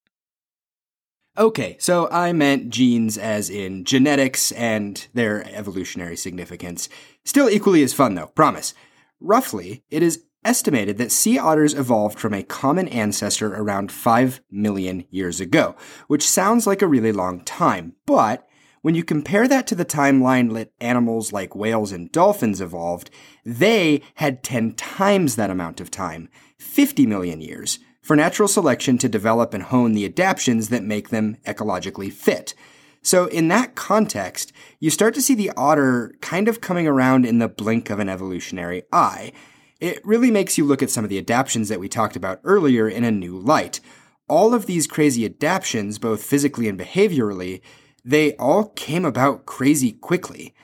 Okay, 1.36 1.76
so 1.78 2.08
I 2.10 2.32
meant 2.32 2.70
genes 2.70 3.18
as 3.18 3.50
in 3.50 3.84
genetics 3.84 4.52
and 4.52 5.06
their 5.12 5.44
evolutionary 5.54 6.16
significance. 6.16 6.88
Still 7.26 7.50
equally 7.50 7.82
as 7.82 7.92
fun 7.92 8.14
though, 8.14 8.28
promise. 8.28 8.72
Roughly, 9.20 9.82
it 9.90 10.02
is 10.02 10.22
estimated 10.46 10.96
that 10.98 11.12
sea 11.12 11.38
otters 11.38 11.74
evolved 11.74 12.18
from 12.18 12.32
a 12.32 12.42
common 12.42 12.88
ancestor 12.88 13.54
around 13.54 13.92
5 13.92 14.40
million 14.50 15.04
years 15.10 15.40
ago, 15.40 15.76
which 16.06 16.26
sounds 16.26 16.66
like 16.66 16.80
a 16.80 16.86
really 16.86 17.12
long 17.12 17.40
time, 17.44 17.94
but 18.06 18.48
when 18.86 18.94
you 18.94 19.02
compare 19.02 19.48
that 19.48 19.66
to 19.66 19.74
the 19.74 19.84
timeline 19.84 20.54
that 20.54 20.70
animals 20.80 21.32
like 21.32 21.56
whales 21.56 21.90
and 21.90 22.12
dolphins 22.12 22.60
evolved, 22.60 23.10
they 23.44 24.00
had 24.14 24.44
10 24.44 24.74
times 24.74 25.34
that 25.34 25.50
amount 25.50 25.80
of 25.80 25.90
time, 25.90 26.28
50 26.58 27.04
million 27.04 27.40
years, 27.40 27.80
for 28.00 28.14
natural 28.14 28.46
selection 28.46 28.96
to 28.98 29.08
develop 29.08 29.52
and 29.52 29.64
hone 29.64 29.92
the 29.92 30.04
adaptations 30.04 30.68
that 30.68 30.84
make 30.84 31.08
them 31.08 31.36
ecologically 31.44 32.12
fit. 32.12 32.54
So, 33.02 33.26
in 33.26 33.48
that 33.48 33.74
context, 33.74 34.52
you 34.78 34.90
start 34.90 35.14
to 35.14 35.22
see 35.22 35.34
the 35.34 35.50
otter 35.56 36.14
kind 36.20 36.46
of 36.46 36.60
coming 36.60 36.86
around 36.86 37.26
in 37.26 37.40
the 37.40 37.48
blink 37.48 37.90
of 37.90 37.98
an 37.98 38.08
evolutionary 38.08 38.84
eye 38.92 39.32
it 39.80 40.04
really 40.04 40.30
makes 40.30 40.56
you 40.56 40.64
look 40.64 40.82
at 40.82 40.90
some 40.90 41.04
of 41.04 41.10
the 41.10 41.18
adaptations 41.18 41.68
that 41.68 41.80
we 41.80 41.88
talked 41.88 42.16
about 42.16 42.40
earlier 42.44 42.88
in 42.88 43.04
a 43.04 43.10
new 43.10 43.38
light. 43.38 43.80
All 44.28 44.54
of 44.54 44.66
these 44.66 44.86
crazy 44.86 45.24
adaptations, 45.24 45.98
both 45.98 46.22
physically 46.22 46.68
and 46.68 46.78
behaviorally, 46.78 47.60
they 48.04 48.34
all 48.36 48.66
came 48.70 49.04
about 49.04 49.46
crazy 49.46 49.92
quickly. 49.92 50.54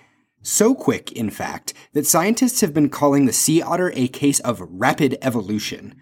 So 0.43 0.75
quick, 0.75 1.13
in 1.13 1.31
fact, 1.31 1.73
that 1.93 2.07
scientists 2.07 2.61
have 2.63 2.75
been 2.75 2.89
calling 2.89 3.27
the 3.27 3.33
sea 3.33 3.63
otter 3.63 3.93
a 3.95 4.09
case 4.09 4.41
of 4.41 4.61
rapid 4.69 5.19
evolution. 5.23 5.95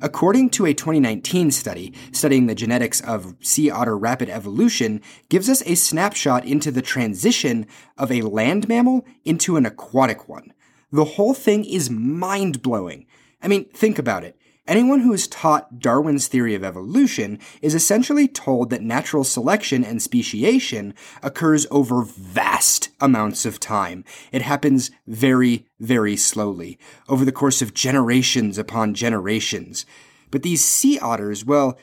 According 0.00 0.50
to 0.50 0.66
a 0.66 0.74
2019 0.74 1.50
study 1.50 1.94
studying 2.12 2.46
the 2.46 2.54
genetics 2.54 3.00
of 3.00 3.36
sea 3.40 3.70
otter 3.70 3.96
rapid 3.96 4.28
evolution, 4.28 5.00
gives 5.28 5.48
us 5.48 5.62
a 5.66 5.76
snapshot 5.76 6.44
into 6.44 6.70
the 6.70 6.82
transition 6.82 7.66
of 7.96 8.10
a 8.10 8.22
land 8.22 8.68
mammal 8.68 9.06
into 9.24 9.56
an 9.56 9.64
aquatic 9.64 10.28
one. 10.28 10.52
The 10.94 11.04
whole 11.04 11.34
thing 11.34 11.64
is 11.64 11.90
mind 11.90 12.62
blowing. 12.62 13.06
I 13.42 13.48
mean, 13.48 13.64
think 13.70 13.98
about 13.98 14.22
it. 14.22 14.36
Anyone 14.64 15.00
who 15.00 15.12
is 15.12 15.26
taught 15.26 15.80
Darwin's 15.80 16.28
theory 16.28 16.54
of 16.54 16.62
evolution 16.62 17.40
is 17.60 17.74
essentially 17.74 18.28
told 18.28 18.70
that 18.70 18.80
natural 18.80 19.24
selection 19.24 19.82
and 19.82 20.00
speciation 20.00 20.94
occurs 21.20 21.66
over 21.72 22.04
vast 22.04 22.90
amounts 23.00 23.44
of 23.44 23.58
time. 23.58 24.04
It 24.30 24.42
happens 24.42 24.92
very, 25.08 25.66
very 25.80 26.16
slowly, 26.16 26.78
over 27.08 27.24
the 27.24 27.32
course 27.32 27.60
of 27.60 27.74
generations 27.74 28.56
upon 28.56 28.94
generations. 28.94 29.86
But 30.30 30.44
these 30.44 30.64
sea 30.64 31.00
otters, 31.00 31.44
well, 31.44 31.76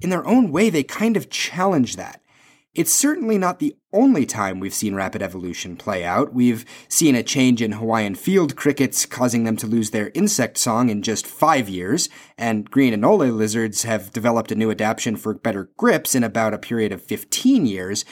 in 0.00 0.08
their 0.08 0.26
own 0.26 0.50
way, 0.50 0.70
they 0.70 0.84
kind 0.84 1.18
of 1.18 1.28
challenge 1.28 1.96
that. 1.96 2.22
It's 2.74 2.92
certainly 2.92 3.38
not 3.38 3.60
the 3.60 3.76
only 3.92 4.26
time 4.26 4.58
we've 4.58 4.74
seen 4.74 4.96
rapid 4.96 5.22
evolution 5.22 5.76
play 5.76 6.04
out. 6.04 6.34
We've 6.34 6.64
seen 6.88 7.14
a 7.14 7.22
change 7.22 7.62
in 7.62 7.72
Hawaiian 7.72 8.16
field 8.16 8.56
crickets 8.56 9.06
causing 9.06 9.44
them 9.44 9.56
to 9.58 9.68
lose 9.68 9.90
their 9.90 10.10
insect 10.12 10.58
song 10.58 10.88
in 10.90 11.00
just 11.00 11.24
five 11.24 11.68
years, 11.68 12.08
and 12.36 12.68
green 12.68 12.92
anole 12.92 13.32
lizards 13.32 13.84
have 13.84 14.10
developed 14.10 14.50
a 14.50 14.56
new 14.56 14.72
adaptation 14.72 15.14
for 15.14 15.34
better 15.34 15.70
grips 15.76 16.16
in 16.16 16.24
about 16.24 16.52
a 16.52 16.58
period 16.58 16.90
of 16.90 17.00
15 17.00 17.64
years. 17.64 18.04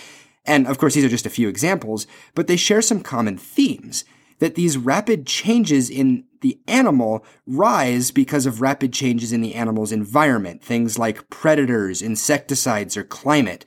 And 0.44 0.68
of 0.68 0.78
course, 0.78 0.94
these 0.94 1.04
are 1.04 1.08
just 1.08 1.26
a 1.26 1.30
few 1.30 1.48
examples, 1.48 2.06
but 2.36 2.46
they 2.46 2.56
share 2.56 2.82
some 2.82 3.00
common 3.00 3.38
themes. 3.38 4.04
That 4.38 4.54
these 4.54 4.76
rapid 4.76 5.26
changes 5.26 5.90
in 5.90 6.24
the 6.40 6.60
animal 6.66 7.24
rise 7.46 8.10
because 8.10 8.44
of 8.46 8.60
rapid 8.60 8.92
changes 8.92 9.32
in 9.32 9.40
the 9.40 9.54
animal's 9.54 9.92
environment, 9.92 10.62
things 10.62 10.98
like 10.98 11.30
predators, 11.30 12.02
insecticides, 12.02 12.96
or 12.96 13.04
climate 13.04 13.64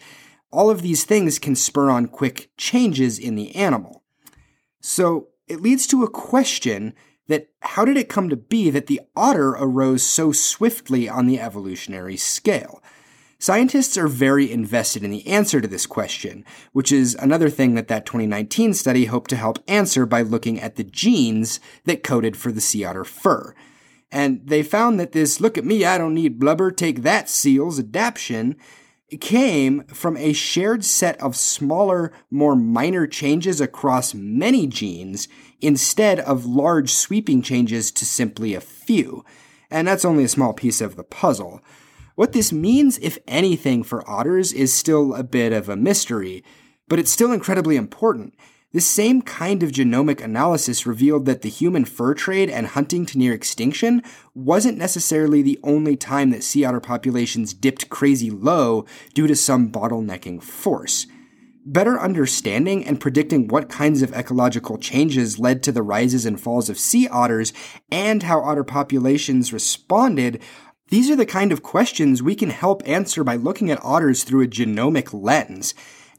all 0.55 0.69
of 0.69 0.81
these 0.81 1.03
things 1.03 1.37
can 1.37 1.55
spur 1.55 1.89
on 1.89 2.07
quick 2.07 2.49
changes 2.55 3.19
in 3.19 3.35
the 3.35 3.53
animal. 3.55 4.03
So 4.79 5.27
it 5.47 5.61
leads 5.61 5.85
to 5.87 6.03
a 6.03 6.09
question 6.09 6.93
that 7.27 7.49
how 7.59 7.83
did 7.83 7.97
it 7.97 8.07
come 8.07 8.29
to 8.29 8.37
be 8.37 8.69
that 8.69 8.87
the 8.87 9.01
otter 9.15 9.49
arose 9.49 10.03
so 10.03 10.31
swiftly 10.31 11.09
on 11.09 11.27
the 11.27 11.39
evolutionary 11.39 12.15
scale? 12.15 12.81
Scientists 13.37 13.97
are 13.97 14.07
very 14.07 14.49
invested 14.49 15.03
in 15.03 15.11
the 15.11 15.27
answer 15.27 15.59
to 15.59 15.67
this 15.67 15.85
question, 15.85 16.45
which 16.71 16.91
is 16.91 17.15
another 17.15 17.49
thing 17.49 17.75
that 17.75 17.89
that 17.89 18.05
2019 18.05 18.73
study 18.73 19.05
hoped 19.05 19.29
to 19.29 19.35
help 19.35 19.59
answer 19.67 20.05
by 20.05 20.21
looking 20.21 20.59
at 20.59 20.77
the 20.77 20.85
genes 20.85 21.59
that 21.83 22.01
coded 22.01 22.37
for 22.37 22.51
the 22.51 22.61
sea 22.61 22.85
otter 22.85 23.03
fur. 23.03 23.53
And 24.09 24.47
they 24.47 24.63
found 24.63 24.99
that 25.01 25.11
this 25.11 25.41
look 25.41 25.57
at 25.57 25.65
me, 25.65 25.83
I 25.83 25.97
don't 25.97 26.13
need 26.13 26.39
blubber, 26.39 26.71
take 26.71 27.01
that 27.01 27.29
seal's 27.29 27.77
adaptation 27.77 28.55
came 29.21 29.83
from 29.85 30.17
a 30.17 30.33
shared 30.33 30.83
set 30.83 31.19
of 31.21 31.35
smaller, 31.35 32.11
more 32.31 32.55
minor 32.55 33.07
changes 33.07 33.61
across 33.61 34.13
many 34.13 34.67
genes 34.67 35.27
instead 35.61 36.19
of 36.19 36.45
large 36.45 36.91
sweeping 36.91 37.41
changes 37.41 37.91
to 37.91 38.05
simply 38.05 38.53
a 38.53 38.61
few. 38.61 39.23
And 39.69 39.87
that's 39.87 40.05
only 40.05 40.23
a 40.23 40.29
small 40.29 40.53
piece 40.53 40.81
of 40.81 40.95
the 40.95 41.03
puzzle. 41.03 41.61
What 42.15 42.31
this 42.31 42.51
means, 42.53 42.97
if 42.99 43.17
anything, 43.27 43.83
for 43.83 44.09
otters 44.09 44.53
is 44.53 44.73
still 44.73 45.13
a 45.13 45.23
bit 45.23 45.51
of 45.51 45.67
a 45.67 45.75
mystery, 45.75 46.43
but 46.87 46.99
it's 46.99 47.11
still 47.11 47.31
incredibly 47.31 47.75
important 47.75 48.33
this 48.75 48.85
same 48.85 49.21
kind 49.21 49.63
of 49.63 49.71
genomic 49.71 50.21
analysis 50.21 50.85
revealed 50.85 51.25
that 51.25 51.43
the 51.43 51.49
human 51.49 51.85
fur 51.85 52.13
trade 52.13 52.49
and 52.49 52.67
hunting 52.67 53.05
to 53.05 53.17
near 53.17 53.31
extinction 53.31 54.03
wasn't 54.33 54.77
necessarily 54.77 55.41
the 55.41 55.57
only 55.63 55.95
time 55.95 56.29
that 56.29 56.43
sea 56.43 56.65
otter 56.65 56.81
populations 56.81 57.53
dipped 57.53 57.87
crazy 57.87 58.29
low 58.29 58.85
due 59.13 59.27
to 59.27 59.35
some 59.35 59.71
bottlenecking 59.71 60.43
force. 60.43 61.07
Better 61.65 61.97
understanding 61.97 62.85
and 62.85 62.99
predicting 62.99 63.47
what 63.47 63.69
kinds 63.69 64.01
of 64.01 64.11
ecological 64.11 64.77
changes 64.77 65.39
led 65.39 65.63
to 65.63 65.71
the 65.71 65.81
rises 65.81 66.25
and 66.25 66.37
falls 66.37 66.69
of 66.69 66.77
sea 66.77 67.07
otters 67.07 67.53
and 67.89 68.23
how 68.23 68.41
otter 68.41 68.65
populations 68.65 69.53
responded 69.53 70.41
these 70.89 71.09
are 71.09 71.15
the 71.15 71.25
kind 71.25 71.53
of 71.53 71.63
questions 71.63 72.21
we 72.21 72.35
can 72.35 72.51
help 72.51 72.83
answer 72.85 73.23
by 73.23 73.37
looking 73.37 73.71
at 73.71 73.83
otters 73.83 74.23
through 74.23 74.43
a 74.43 74.47
genomic 74.47 75.13
lens. 75.13 75.73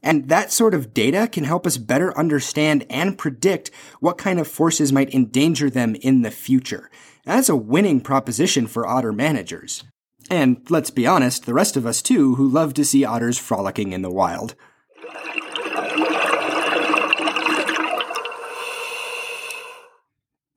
And 0.07 0.29
that 0.29 0.53
sort 0.53 0.73
of 0.73 0.93
data 0.93 1.27
can 1.29 1.43
help 1.43 1.67
us 1.67 1.75
better 1.75 2.17
understand 2.17 2.85
and 2.89 3.17
predict 3.17 3.71
what 3.99 4.17
kind 4.17 4.39
of 4.39 4.47
forces 4.47 4.93
might 4.93 5.13
endanger 5.13 5.69
them 5.69 5.95
in 5.95 6.21
the 6.21 6.31
future. 6.31 6.89
That's 7.25 7.49
a 7.49 7.57
winning 7.57 7.99
proposition 7.99 8.67
for 8.67 8.87
otter 8.87 9.11
managers. 9.11 9.83
And 10.31 10.65
let's 10.69 10.91
be 10.91 11.05
honest, 11.05 11.45
the 11.45 11.53
rest 11.53 11.75
of 11.75 11.85
us 11.85 12.01
too, 12.01 12.35
who 12.35 12.47
love 12.47 12.73
to 12.75 12.85
see 12.85 13.03
otters 13.03 13.37
frolicking 13.37 13.91
in 13.91 14.01
the 14.01 14.09
wild. 14.09 14.55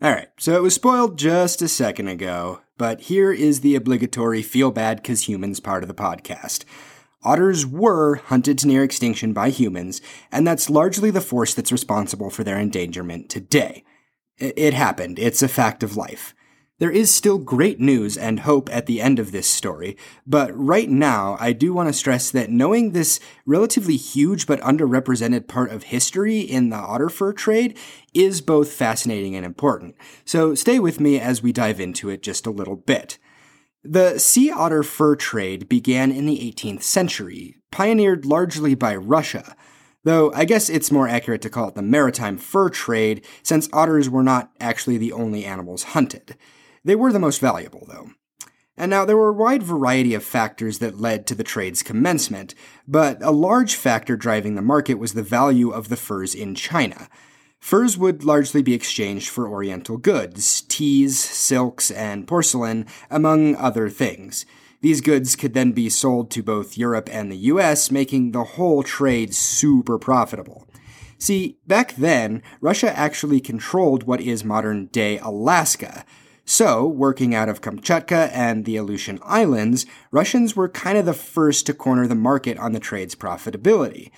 Alright, 0.00 0.28
so 0.38 0.54
it 0.54 0.62
was 0.62 0.76
spoiled 0.76 1.18
just 1.18 1.60
a 1.60 1.66
second 1.66 2.06
ago, 2.06 2.60
but 2.78 3.00
here 3.00 3.32
is 3.32 3.62
the 3.62 3.74
obligatory 3.74 4.42
feel 4.42 4.70
bad 4.70 5.02
cause 5.02 5.28
humans 5.28 5.58
part 5.58 5.82
of 5.82 5.88
the 5.88 5.94
podcast. 5.94 6.64
Otters 7.22 7.66
were 7.66 8.16
hunted 8.16 8.58
to 8.58 8.66
near 8.66 8.82
extinction 8.82 9.34
by 9.34 9.50
humans, 9.50 10.00
and 10.32 10.46
that's 10.46 10.70
largely 10.70 11.10
the 11.10 11.20
force 11.20 11.52
that's 11.52 11.72
responsible 11.72 12.30
for 12.30 12.44
their 12.44 12.58
endangerment 12.58 13.28
today. 13.28 13.84
It 14.38 14.72
happened. 14.72 15.18
It's 15.18 15.42
a 15.42 15.48
fact 15.48 15.82
of 15.82 15.98
life. 15.98 16.34
There 16.78 16.90
is 16.90 17.14
still 17.14 17.36
great 17.36 17.78
news 17.78 18.16
and 18.16 18.40
hope 18.40 18.74
at 18.74 18.86
the 18.86 19.02
end 19.02 19.18
of 19.18 19.32
this 19.32 19.46
story, 19.46 19.98
but 20.26 20.50
right 20.56 20.88
now 20.88 21.36
I 21.38 21.52
do 21.52 21.74
want 21.74 21.90
to 21.90 21.92
stress 21.92 22.30
that 22.30 22.48
knowing 22.48 22.92
this 22.92 23.20
relatively 23.44 23.96
huge 23.96 24.46
but 24.46 24.62
underrepresented 24.62 25.46
part 25.46 25.70
of 25.72 25.82
history 25.82 26.40
in 26.40 26.70
the 26.70 26.76
otter 26.76 27.10
fur 27.10 27.34
trade 27.34 27.76
is 28.14 28.40
both 28.40 28.72
fascinating 28.72 29.36
and 29.36 29.44
important. 29.44 29.94
So 30.24 30.54
stay 30.54 30.78
with 30.78 31.00
me 31.00 31.20
as 31.20 31.42
we 31.42 31.52
dive 31.52 31.80
into 31.80 32.08
it 32.08 32.22
just 32.22 32.46
a 32.46 32.50
little 32.50 32.76
bit. 32.76 33.18
The 33.82 34.18
sea 34.18 34.50
otter 34.50 34.82
fur 34.82 35.16
trade 35.16 35.68
began 35.68 36.12
in 36.12 36.26
the 36.26 36.38
18th 36.38 36.82
century, 36.82 37.56
pioneered 37.70 38.26
largely 38.26 38.74
by 38.74 38.94
Russia. 38.94 39.56
Though 40.04 40.32
I 40.34 40.44
guess 40.44 40.68
it's 40.68 40.92
more 40.92 41.08
accurate 41.08 41.40
to 41.42 41.50
call 41.50 41.68
it 41.68 41.74
the 41.74 41.82
maritime 41.82 42.36
fur 42.36 42.68
trade, 42.68 43.24
since 43.42 43.70
otters 43.72 44.10
were 44.10 44.22
not 44.22 44.50
actually 44.60 44.98
the 44.98 45.12
only 45.12 45.46
animals 45.46 45.84
hunted. 45.84 46.36
They 46.84 46.94
were 46.94 47.12
the 47.12 47.18
most 47.18 47.40
valuable, 47.40 47.86
though. 47.88 48.10
And 48.76 48.90
now 48.90 49.04
there 49.04 49.16
were 49.16 49.30
a 49.30 49.34
wide 49.34 49.62
variety 49.62 50.14
of 50.14 50.24
factors 50.24 50.78
that 50.78 51.00
led 51.00 51.26
to 51.26 51.34
the 51.34 51.44
trade's 51.44 51.82
commencement, 51.82 52.54
but 52.86 53.22
a 53.22 53.30
large 53.30 53.74
factor 53.74 54.16
driving 54.16 54.56
the 54.56 54.62
market 54.62 54.94
was 54.94 55.14
the 55.14 55.22
value 55.22 55.70
of 55.70 55.88
the 55.88 55.96
furs 55.96 56.34
in 56.34 56.54
China. 56.54 57.08
Furs 57.60 57.96
would 57.96 58.24
largely 58.24 58.62
be 58.62 58.74
exchanged 58.74 59.28
for 59.28 59.48
oriental 59.48 59.96
goods, 59.96 60.62
teas, 60.62 61.18
silks, 61.18 61.90
and 61.90 62.26
porcelain, 62.26 62.86
among 63.10 63.54
other 63.56 63.88
things. 63.88 64.46
These 64.80 65.02
goods 65.02 65.36
could 65.36 65.52
then 65.52 65.72
be 65.72 65.90
sold 65.90 66.30
to 66.30 66.42
both 66.42 66.78
Europe 66.78 67.08
and 67.12 67.30
the 67.30 67.36
US, 67.36 67.90
making 67.90 68.32
the 68.32 68.44
whole 68.44 68.82
trade 68.82 69.34
super 69.34 69.98
profitable. 69.98 70.66
See, 71.18 71.58
back 71.66 71.94
then, 71.96 72.42
Russia 72.62 72.96
actually 72.98 73.40
controlled 73.40 74.04
what 74.04 74.22
is 74.22 74.42
modern 74.42 74.86
day 74.86 75.18
Alaska, 75.18 76.06
so, 76.50 76.84
working 76.84 77.32
out 77.32 77.48
of 77.48 77.60
Kamchatka 77.60 78.28
and 78.32 78.64
the 78.64 78.76
Aleutian 78.76 79.20
Islands, 79.22 79.86
Russians 80.10 80.56
were 80.56 80.68
kind 80.68 80.98
of 80.98 81.06
the 81.06 81.14
first 81.14 81.64
to 81.66 81.74
corner 81.74 82.08
the 82.08 82.16
market 82.16 82.58
on 82.58 82.72
the 82.72 82.80
trade's 82.80 83.14
profitability. 83.14 84.10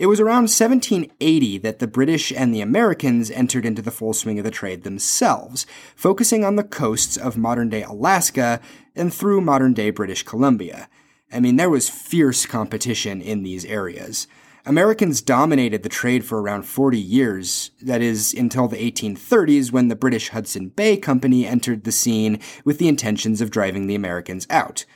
It 0.00 0.06
was 0.06 0.18
around 0.18 0.44
1780 0.44 1.58
that 1.58 1.78
the 1.78 1.86
British 1.86 2.32
and 2.32 2.54
the 2.54 2.62
Americans 2.62 3.30
entered 3.30 3.66
into 3.66 3.82
the 3.82 3.90
full 3.90 4.14
swing 4.14 4.38
of 4.38 4.46
the 4.46 4.50
trade 4.50 4.82
themselves, 4.82 5.66
focusing 5.94 6.42
on 6.42 6.56
the 6.56 6.64
coasts 6.64 7.18
of 7.18 7.36
modern 7.36 7.68
day 7.68 7.82
Alaska 7.82 8.62
and 8.96 9.12
through 9.12 9.42
modern 9.42 9.74
day 9.74 9.90
British 9.90 10.22
Columbia. 10.22 10.88
I 11.30 11.40
mean, 11.40 11.56
there 11.56 11.68
was 11.68 11.90
fierce 11.90 12.46
competition 12.46 13.20
in 13.20 13.42
these 13.42 13.66
areas. 13.66 14.26
Americans 14.64 15.20
dominated 15.20 15.82
the 15.82 15.90
trade 15.90 16.24
for 16.24 16.40
around 16.40 16.62
40 16.62 16.98
years, 16.98 17.70
that 17.82 18.00
is, 18.00 18.32
until 18.32 18.68
the 18.68 18.78
1830s 18.90 19.70
when 19.70 19.88
the 19.88 19.96
British 19.96 20.30
Hudson 20.30 20.70
Bay 20.70 20.96
Company 20.96 21.46
entered 21.46 21.84
the 21.84 21.92
scene 21.92 22.40
with 22.64 22.78
the 22.78 22.88
intentions 22.88 23.42
of 23.42 23.50
driving 23.50 23.86
the 23.86 23.96
Americans 23.96 24.46
out. 24.48 24.86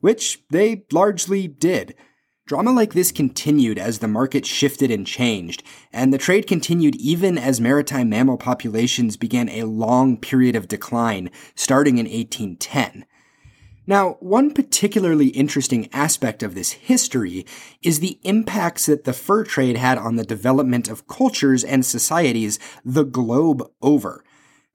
Which 0.00 0.42
they 0.48 0.86
largely 0.90 1.48
did. 1.48 1.94
Drama 2.46 2.72
like 2.72 2.92
this 2.92 3.10
continued 3.10 3.78
as 3.78 4.00
the 4.00 4.08
market 4.08 4.44
shifted 4.44 4.90
and 4.90 5.06
changed, 5.06 5.62
and 5.94 6.12
the 6.12 6.18
trade 6.18 6.46
continued 6.46 6.94
even 6.96 7.38
as 7.38 7.58
maritime 7.58 8.10
mammal 8.10 8.36
populations 8.36 9.16
began 9.16 9.48
a 9.48 9.64
long 9.64 10.18
period 10.18 10.54
of 10.54 10.68
decline, 10.68 11.30
starting 11.54 11.96
in 11.96 12.04
1810. 12.04 13.06
Now, 13.86 14.18
one 14.20 14.52
particularly 14.52 15.28
interesting 15.28 15.88
aspect 15.90 16.42
of 16.42 16.54
this 16.54 16.72
history 16.72 17.46
is 17.80 18.00
the 18.00 18.18
impacts 18.24 18.84
that 18.86 19.04
the 19.04 19.14
fur 19.14 19.44
trade 19.44 19.78
had 19.78 19.96
on 19.96 20.16
the 20.16 20.24
development 20.24 20.90
of 20.90 21.06
cultures 21.06 21.64
and 21.64 21.82
societies 21.82 22.58
the 22.84 23.04
globe 23.04 23.66
over. 23.80 24.22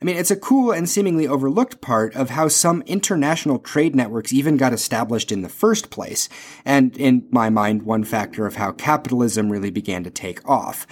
I 0.02 0.06
mean, 0.06 0.16
it's 0.16 0.32
a 0.32 0.38
cool 0.38 0.72
and 0.72 0.88
seemingly 0.88 1.28
overlooked 1.28 1.82
part 1.82 2.16
of 2.16 2.30
how 2.30 2.48
some 2.48 2.84
international 2.84 3.60
trade 3.60 3.96
networks 3.96 4.32
even 4.32 4.56
got 4.56 4.72
established 4.72 5.30
in 5.30 5.42
the 5.42 5.50
first 5.50 5.90
place, 5.90 6.30
and 6.64 6.96
in 6.96 7.28
my 7.32 7.50
mind, 7.50 7.84
one 7.84 8.06
factor 8.06 8.46
of 8.46 8.56
how 8.56 8.72
capitalism 8.72 9.52
really 9.52 9.72
began 9.72 10.06
to 10.06 10.10
take 10.10 10.48
off. 10.48 10.88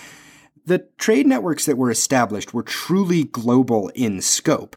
The 0.66 0.89
trade 0.97 1.26
networks 1.26 1.66
that 1.66 1.78
were 1.78 1.89
established 1.89 2.53
were 2.53 2.64
truly 2.64 3.24
global 3.24 3.89
in 3.95 4.20
scope. 4.20 4.76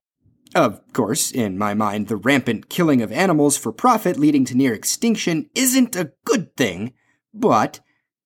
Of 0.55 0.81
course, 0.93 1.33
in 1.33 1.59
my 1.59 1.75
mind, 1.75 2.07
the 2.07 2.17
rampant 2.17 2.69
killing 2.69 3.03
of 3.03 3.11
animals 3.11 3.57
for 3.57 3.73
profit 3.73 4.17
leading 4.17 4.45
to 4.47 4.57
near 4.57 4.75
extinction 4.75 5.51
isn't 5.57 5.97
a 5.97 6.13
good 6.25 6.57
thing, 6.57 6.93
but 7.35 7.81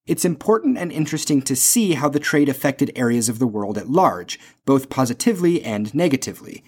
it's 0.07 0.25
important 0.25 0.77
and 0.77 0.93
interesting 0.93 1.41
to 1.43 1.57
see 1.57 1.95
how 1.95 2.09
the 2.09 2.21
trade 2.21 2.49
affected 2.49 2.93
areas 2.95 3.29
of 3.29 3.39
the 3.39 3.47
world 3.47 3.79
at 3.79 3.89
large, 3.89 4.39
both 4.67 4.91
positively 4.91 5.63
and 5.63 5.95
negatively. 5.95 6.63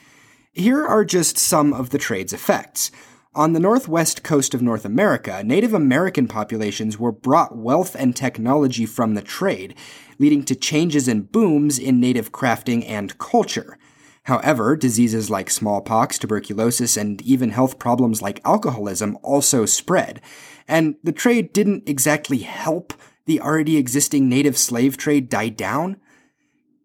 Here 0.52 0.86
are 0.86 1.04
just 1.04 1.36
some 1.36 1.74
of 1.74 1.90
the 1.90 1.98
trade's 1.98 2.32
effects. 2.32 2.90
On 3.34 3.52
the 3.52 3.60
northwest 3.60 4.22
coast 4.22 4.54
of 4.54 4.62
North 4.62 4.86
America, 4.86 5.42
Native 5.44 5.74
American 5.74 6.26
populations 6.26 6.98
were 6.98 7.12
brought 7.12 7.54
wealth 7.54 7.94
and 7.94 8.16
technology 8.16 8.86
from 8.86 9.12
the 9.12 9.20
trade, 9.20 9.74
leading 10.18 10.42
to 10.44 10.54
changes 10.54 11.06
and 11.06 11.30
booms 11.30 11.78
in 11.78 12.00
native 12.00 12.32
crafting 12.32 12.88
and 12.88 13.18
culture. 13.18 13.76
However, 14.22 14.74
diseases 14.74 15.28
like 15.28 15.50
smallpox, 15.50 16.18
tuberculosis, 16.18 16.96
and 16.96 17.20
even 17.20 17.50
health 17.50 17.78
problems 17.78 18.22
like 18.22 18.40
alcoholism 18.46 19.18
also 19.22 19.66
spread, 19.66 20.22
and 20.66 20.96
the 21.04 21.12
trade 21.12 21.52
didn't 21.52 21.86
exactly 21.86 22.38
help 22.38 22.94
the 23.26 23.40
already 23.40 23.76
existing 23.76 24.28
native 24.28 24.56
slave 24.56 24.96
trade 24.96 25.28
die 25.28 25.48
down. 25.48 25.96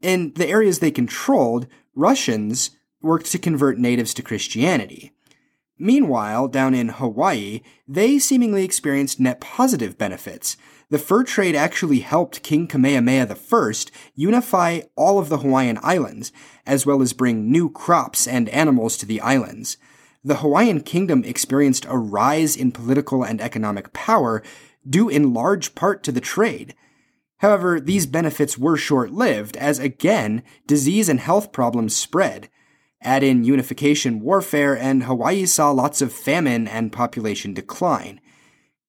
In 0.01 0.33
the 0.33 0.47
areas 0.47 0.79
they 0.79 0.91
controlled, 0.91 1.67
Russians 1.95 2.71
worked 3.01 3.31
to 3.31 3.39
convert 3.39 3.77
natives 3.77 4.13
to 4.15 4.21
Christianity. 4.21 5.11
Meanwhile, 5.77 6.49
down 6.49 6.75
in 6.75 6.89
Hawaii, 6.89 7.61
they 7.87 8.19
seemingly 8.19 8.63
experienced 8.63 9.19
net 9.19 9.41
positive 9.41 9.97
benefits, 9.97 10.55
the 10.91 10.99
fur 10.99 11.23
trade 11.23 11.55
actually 11.55 12.01
helped 12.01 12.43
King 12.43 12.67
Kamehameha 12.67 13.33
I 13.51 13.73
unify 14.13 14.81
all 14.97 15.19
of 15.19 15.29
the 15.29 15.37
Hawaiian 15.37 15.79
Islands, 15.81 16.33
as 16.65 16.85
well 16.85 17.01
as 17.01 17.13
bring 17.13 17.49
new 17.49 17.69
crops 17.69 18.27
and 18.27 18.49
animals 18.49 18.97
to 18.97 19.05
the 19.05 19.21
islands. 19.21 19.77
The 20.21 20.35
Hawaiian 20.35 20.81
kingdom 20.81 21.23
experienced 21.23 21.85
a 21.87 21.97
rise 21.97 22.57
in 22.57 22.73
political 22.73 23.23
and 23.23 23.39
economic 23.39 23.93
power 23.93 24.43
due 24.87 25.09
in 25.09 25.33
large 25.33 25.75
part 25.75 26.03
to 26.03 26.11
the 26.11 26.21
trade. 26.21 26.75
However, 27.37 27.79
these 27.79 28.05
benefits 28.05 28.57
were 28.57 28.77
short 28.77 29.11
lived, 29.11 29.57
as 29.57 29.79
again, 29.79 30.43
disease 30.67 31.09
and 31.09 31.19
health 31.19 31.51
problems 31.51 31.95
spread. 31.95 32.49
Add 33.01 33.23
in 33.23 33.43
unification 33.43 34.19
warfare, 34.19 34.77
and 34.77 35.03
Hawaii 35.03 35.45
saw 35.45 35.71
lots 35.71 36.01
of 36.01 36.13
famine 36.13 36.67
and 36.67 36.91
population 36.91 37.53
decline. 37.53 38.21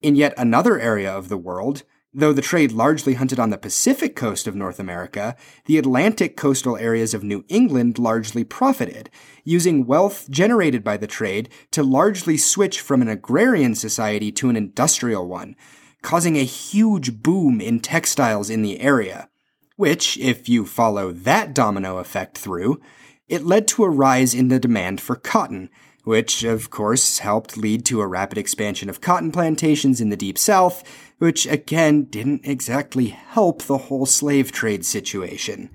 In 0.03 0.17
yet 0.17 0.35
another 0.37 0.79
area 0.79 1.11
of 1.11 1.29
the 1.29 1.39
world, 1.39 1.85
Though 2.15 2.35
the 2.35 2.43
trade 2.43 2.73
largely 2.73 3.15
hunted 3.15 3.41
on 3.41 3.49
the 3.49 3.57
Pacific 3.57 4.15
coast 4.15 4.47
of 4.47 4.55
North 4.55 4.79
America, 4.79 5.35
the 5.65 5.79
Atlantic 5.79 6.37
coastal 6.37 6.77
areas 6.77 7.15
of 7.15 7.25
New 7.25 7.43
England 7.49 7.99
largely 7.99 8.45
profited, 8.45 9.09
using 9.45 9.87
wealth 9.87 10.29
generated 10.29 10.85
by 10.85 10.99
the 10.99 11.07
trade 11.07 11.49
to 11.71 11.83
largely 11.83 12.37
switch 12.37 12.81
from 12.81 13.01
an 13.01 13.09
agrarian 13.09 13.75
society 13.75 14.31
to 14.33 14.51
an 14.51 14.57
industrial 14.57 15.27
one, 15.27 15.57
causing 16.03 16.37
a 16.37 16.45
huge 16.45 17.23
boom 17.23 17.61
in 17.61 17.81
textiles 17.81 18.51
in 18.51 18.63
the 18.63 18.81
area. 18.81 19.29
Which, 19.77 20.19
if 20.19 20.49
you 20.49 20.67
follow 20.67 21.13
that 21.13 21.55
domino 21.55 21.99
effect 21.99 22.37
through, 22.37 22.81
it 23.29 23.45
led 23.45 23.67
to 23.69 23.85
a 23.85 23.91
rise 23.91 24.35
in 24.35 24.49
the 24.49 24.59
demand 24.59 25.01
for 25.01 25.17
cotton, 25.17 25.71
which 26.05 26.45
of 26.45 26.71
course 26.71 27.19
helped 27.19 27.57
lead 27.57 27.87
to 27.87 28.01
a 28.01 28.07
rapid 28.07 28.37
expansion 28.37 28.91
of 28.91 29.01
cotton 29.01 29.33
plantations 29.33 30.01
in 30.01 30.11
the 30.11 30.17
Deep 30.17 30.37
South, 30.37 30.83
which 31.19 31.47
again 31.47 32.05
didn't 32.05 32.45
exactly 32.45 33.07
help 33.07 33.63
the 33.63 33.79
whole 33.79 34.07
slave 34.07 34.53
trade 34.53 34.85
situation. 34.85 35.71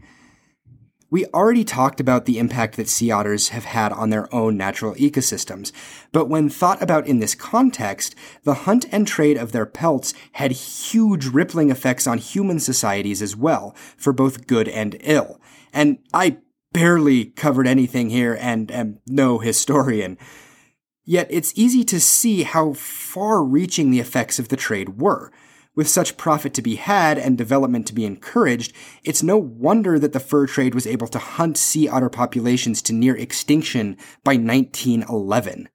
We 1.09 1.25
already 1.27 1.63
talked 1.63 2.01
about 2.01 2.25
the 2.25 2.37
impact 2.37 2.75
that 2.75 2.89
sea 2.89 3.11
otters 3.11 3.49
have 3.49 3.63
had 3.63 3.93
on 3.93 4.09
their 4.09 4.33
own 4.35 4.57
natural 4.57 4.93
ecosystems, 4.95 5.71
but 6.11 6.27
when 6.27 6.49
thought 6.49 6.81
about 6.81 7.07
in 7.07 7.19
this 7.19 7.33
context, 7.33 8.13
the 8.43 8.53
hunt 8.53 8.85
and 8.91 9.07
trade 9.07 9.37
of 9.37 9.53
their 9.53 9.65
pelts 9.65 10.13
had 10.33 10.51
huge 10.51 11.27
rippling 11.27 11.69
effects 11.69 12.07
on 12.07 12.17
human 12.17 12.59
societies 12.59 13.21
as 13.21 13.37
well, 13.37 13.73
for 13.95 14.11
both 14.11 14.47
good 14.47 14.67
and 14.67 14.97
ill. 14.99 15.39
And 15.71 15.99
I 16.13 16.39
barely 16.73 17.25
covered 17.25 17.67
anything 17.67 18.09
here 18.09 18.37
and 18.39 18.69
am 18.69 18.99
no 19.07 19.39
historian. 19.39 20.17
Yet 21.05 21.27
it's 21.29 21.53
easy 21.55 21.85
to 21.85 22.01
see 22.01 22.43
how 22.43 22.73
far 22.73 23.41
reaching 23.41 23.91
the 23.91 24.01
effects 24.01 24.39
of 24.39 24.49
the 24.49 24.57
trade 24.57 24.99
were. 24.99 25.31
With 25.77 25.87
such 25.87 26.17
profit 26.17 26.55
to 26.55 26.63
be 26.63 26.77
had 26.77 27.19
and 27.19 27.37
development 27.37 27.85
to 27.85 27.93
be 27.93 28.03
encouraged, 28.03 28.73
it's 29.03 29.21
no 29.21 29.37
wonder 29.37 29.99
that 29.99 30.11
the 30.11 30.19
fur 30.19 30.47
trade 30.47 30.73
was 30.73 30.87
able 30.87 31.07
to 31.09 31.19
hunt 31.19 31.55
sea 31.55 31.87
otter 31.87 32.09
populations 32.09 32.81
to 32.81 32.93
near 32.93 33.15
extinction 33.15 33.95
by 34.23 34.37
1911. 34.37 35.69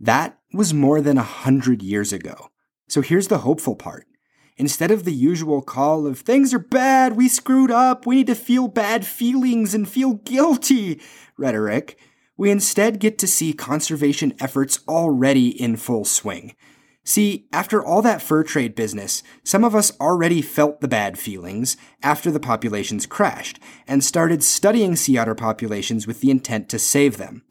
That 0.00 0.36
was 0.52 0.74
more 0.74 1.00
than 1.00 1.16
a 1.16 1.22
hundred 1.22 1.80
years 1.80 2.12
ago. 2.12 2.48
So 2.88 3.02
here's 3.02 3.28
the 3.28 3.38
hopeful 3.38 3.76
part. 3.76 4.08
Instead 4.56 4.90
of 4.90 5.04
the 5.04 5.14
usual 5.14 5.62
call 5.62 6.04
of 6.04 6.18
things 6.18 6.52
are 6.52 6.58
bad, 6.58 7.16
we 7.16 7.28
screwed 7.28 7.70
up, 7.70 8.04
we 8.04 8.16
need 8.16 8.26
to 8.26 8.34
feel 8.34 8.66
bad 8.66 9.06
feelings 9.06 9.74
and 9.74 9.88
feel 9.88 10.14
guilty 10.14 11.00
rhetoric, 11.38 11.96
we 12.36 12.50
instead 12.50 12.98
get 12.98 13.16
to 13.18 13.28
see 13.28 13.52
conservation 13.52 14.34
efforts 14.40 14.80
already 14.88 15.48
in 15.48 15.76
full 15.76 16.04
swing. 16.04 16.56
See, 17.02 17.46
after 17.52 17.82
all 17.84 18.02
that 18.02 18.22
fur 18.22 18.44
trade 18.44 18.74
business, 18.74 19.22
some 19.42 19.64
of 19.64 19.74
us 19.74 19.92
already 20.00 20.42
felt 20.42 20.80
the 20.80 20.88
bad 20.88 21.18
feelings 21.18 21.76
after 22.02 22.30
the 22.30 22.40
populations 22.40 23.06
crashed 23.06 23.58
and 23.88 24.04
started 24.04 24.42
studying 24.42 24.96
sea 24.96 25.16
otter 25.16 25.34
populations 25.34 26.06
with 26.06 26.20
the 26.20 26.30
intent 26.30 26.68
to 26.68 26.78
save 26.78 27.16
them. 27.16 27.42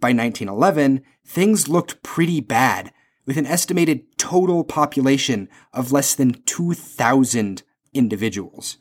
By 0.00 0.08
1911, 0.08 1.02
things 1.24 1.68
looked 1.68 2.02
pretty 2.02 2.40
bad, 2.40 2.92
with 3.24 3.36
an 3.36 3.46
estimated 3.46 4.18
total 4.18 4.64
population 4.64 5.48
of 5.72 5.92
less 5.92 6.14
than 6.14 6.42
2,000 6.44 7.62
individuals. 7.94 8.78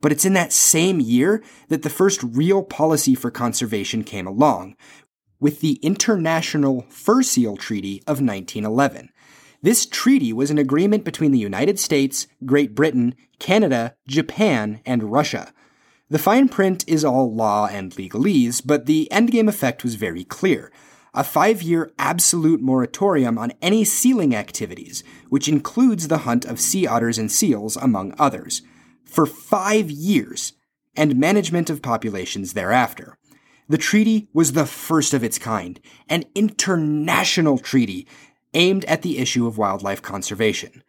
But 0.00 0.12
it's 0.12 0.24
in 0.24 0.32
that 0.32 0.52
same 0.52 0.98
year 0.98 1.42
that 1.68 1.82
the 1.82 1.90
first 1.90 2.22
real 2.22 2.62
policy 2.62 3.14
for 3.14 3.30
conservation 3.30 4.02
came 4.02 4.26
along, 4.26 4.76
with 5.38 5.60
the 5.60 5.74
International 5.82 6.86
Fur 6.88 7.22
Seal 7.22 7.56
Treaty 7.56 8.00
of 8.06 8.20
1911 8.20 9.10
this 9.62 9.86
treaty 9.86 10.32
was 10.32 10.50
an 10.50 10.58
agreement 10.58 11.04
between 11.04 11.32
the 11.32 11.38
United 11.38 11.78
States, 11.78 12.26
Great 12.44 12.74
Britain, 12.74 13.14
Canada, 13.38 13.94
Japan, 14.08 14.80
and 14.86 15.12
Russia. 15.12 15.52
The 16.08 16.18
fine 16.18 16.48
print 16.48 16.84
is 16.88 17.04
all 17.04 17.34
law 17.34 17.66
and 17.66 17.92
legalese, 17.92 18.62
but 18.64 18.86
the 18.86 19.08
endgame 19.12 19.48
effect 19.48 19.84
was 19.84 19.94
very 19.94 20.24
clear. 20.24 20.72
A 21.12 21.22
five 21.22 21.62
year 21.62 21.92
absolute 21.98 22.60
moratorium 22.60 23.36
on 23.38 23.52
any 23.60 23.84
sealing 23.84 24.34
activities, 24.34 25.04
which 25.28 25.48
includes 25.48 26.08
the 26.08 26.18
hunt 26.18 26.44
of 26.44 26.60
sea 26.60 26.86
otters 26.86 27.18
and 27.18 27.30
seals, 27.30 27.76
among 27.76 28.14
others, 28.18 28.62
for 29.04 29.26
five 29.26 29.90
years, 29.90 30.54
and 30.96 31.16
management 31.16 31.70
of 31.70 31.82
populations 31.82 32.54
thereafter. 32.54 33.16
The 33.68 33.78
treaty 33.78 34.28
was 34.32 34.52
the 34.52 34.66
first 34.66 35.14
of 35.14 35.22
its 35.22 35.38
kind, 35.38 35.78
an 36.08 36.24
international 36.34 37.58
treaty 37.58 38.08
aimed 38.54 38.84
at 38.86 39.02
the 39.02 39.18
issue 39.18 39.46
of 39.46 39.58
wildlife 39.58 40.02
conservation. 40.02 40.82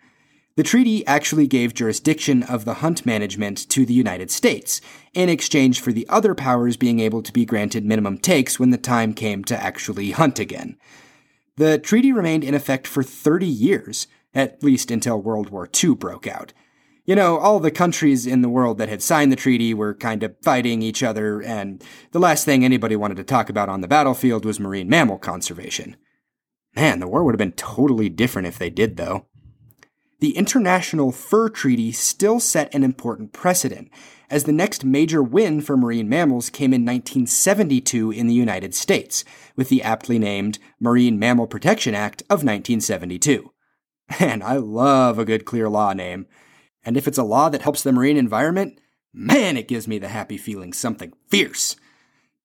The 0.58 0.64
treaty 0.64 1.06
actually 1.08 1.48
gave 1.48 1.74
jurisdiction 1.74 2.44
of 2.44 2.66
the 2.66 2.76
hunt 2.76 3.06
management 3.06 3.70
to 3.70 3.86
the 3.86 3.94
United 3.94 4.30
States, 4.30 4.82
in 5.14 5.30
exchange 5.30 5.80
for 5.80 5.94
the 5.94 6.08
other 6.10 6.36
powers 6.36 6.76
being 6.76 7.00
able 7.00 7.24
to 7.24 7.32
be 7.32 7.46
granted 7.46 7.86
minimum 7.86 8.18
takes 8.18 8.60
when 8.60 8.70
the 8.70 8.78
time 8.78 9.14
came 9.14 9.46
to 9.46 9.64
actually 9.64 10.12
hunt 10.12 10.40
again. 10.40 10.78
The 11.56 11.78
treaty 11.78 12.12
remained 12.12 12.44
in 12.44 12.54
effect 12.54 12.86
for 12.86 13.02
30 13.02 13.46
years, 13.46 14.08
at 14.34 14.62
least 14.62 14.92
until 14.92 15.22
World 15.22 15.50
War 15.50 15.70
II 15.84 15.96
broke 15.96 16.28
out. 16.28 16.54
You 17.06 17.16
know, 17.16 17.38
all 17.38 17.60
the 17.60 17.72
countries 17.72 18.28
in 18.28 18.42
the 18.42 18.50
world 18.50 18.78
that 18.78 18.90
had 18.90 19.02
signed 19.02 19.32
the 19.32 19.38
treaty 19.38 19.74
were 19.74 19.94
kind 19.94 20.22
of 20.22 20.36
fighting 20.42 20.82
each 20.82 21.02
other, 21.02 21.42
and 21.42 21.84
the 22.12 22.20
last 22.20 22.46
thing 22.46 22.64
anybody 22.64 22.96
wanted 22.96 23.18
to 23.18 23.24
talk 23.24 23.50
about 23.50 23.70
on 23.70 23.82
the 23.82 23.88
battlefield 23.88 24.46
was 24.46 24.60
marine 24.60 24.90
mammal 24.90 25.18
conservation. 25.18 25.96
Man, 26.76 27.00
the 27.00 27.08
war 27.08 27.24
would 27.24 27.34
have 27.34 27.40
been 27.40 27.52
totally 27.54 28.10
different 28.10 28.48
if 28.48 28.58
they 28.58 28.70
did, 28.70 28.98
though. 28.98 29.28
The 30.20 30.38
International 30.38 31.12
Fur 31.12 31.50
Treaty 31.50 31.92
still 31.92 32.40
set 32.40 32.74
an 32.76 32.84
important 32.84 33.34
precedent, 33.34 33.90
as 34.30 34.44
the 34.44 34.54
next 34.54 34.86
major 34.86 35.22
win 35.22 35.62
for 35.62 35.76
marine 35.76 36.08
mammals 36.08 36.50
came 36.50 36.74
in 36.74 36.86
1972 36.86 38.12
in 38.12 38.28
the 38.28 38.34
United 38.34 38.76
States, 38.76 39.26
with 39.56 39.70
the 39.70 39.82
aptly 39.82 40.20
named 40.20 40.60
Marine 40.80 41.18
Mammal 41.18 41.48
Protection 41.48 41.96
Act 41.96 42.22
of 42.24 42.44
1972. 42.44 43.52
And 44.20 44.44
I 44.44 44.58
love 44.58 45.18
a 45.18 45.26
good 45.26 45.44
clear 45.44 45.70
law 45.70 45.94
name. 45.94 46.28
And 46.84 46.98
if 46.98 47.08
it's 47.08 47.18
a 47.18 47.24
law 47.24 47.50
that 47.50 47.64
helps 47.64 47.82
the 47.82 47.92
marine 47.92 48.18
environment, 48.18 48.80
man, 49.14 49.58
it 49.58 49.68
gives 49.68 49.88
me 49.88 49.98
the 49.98 50.10
happy 50.10 50.38
feeling 50.38 50.72
something 50.72 51.14
fierce. 51.28 51.76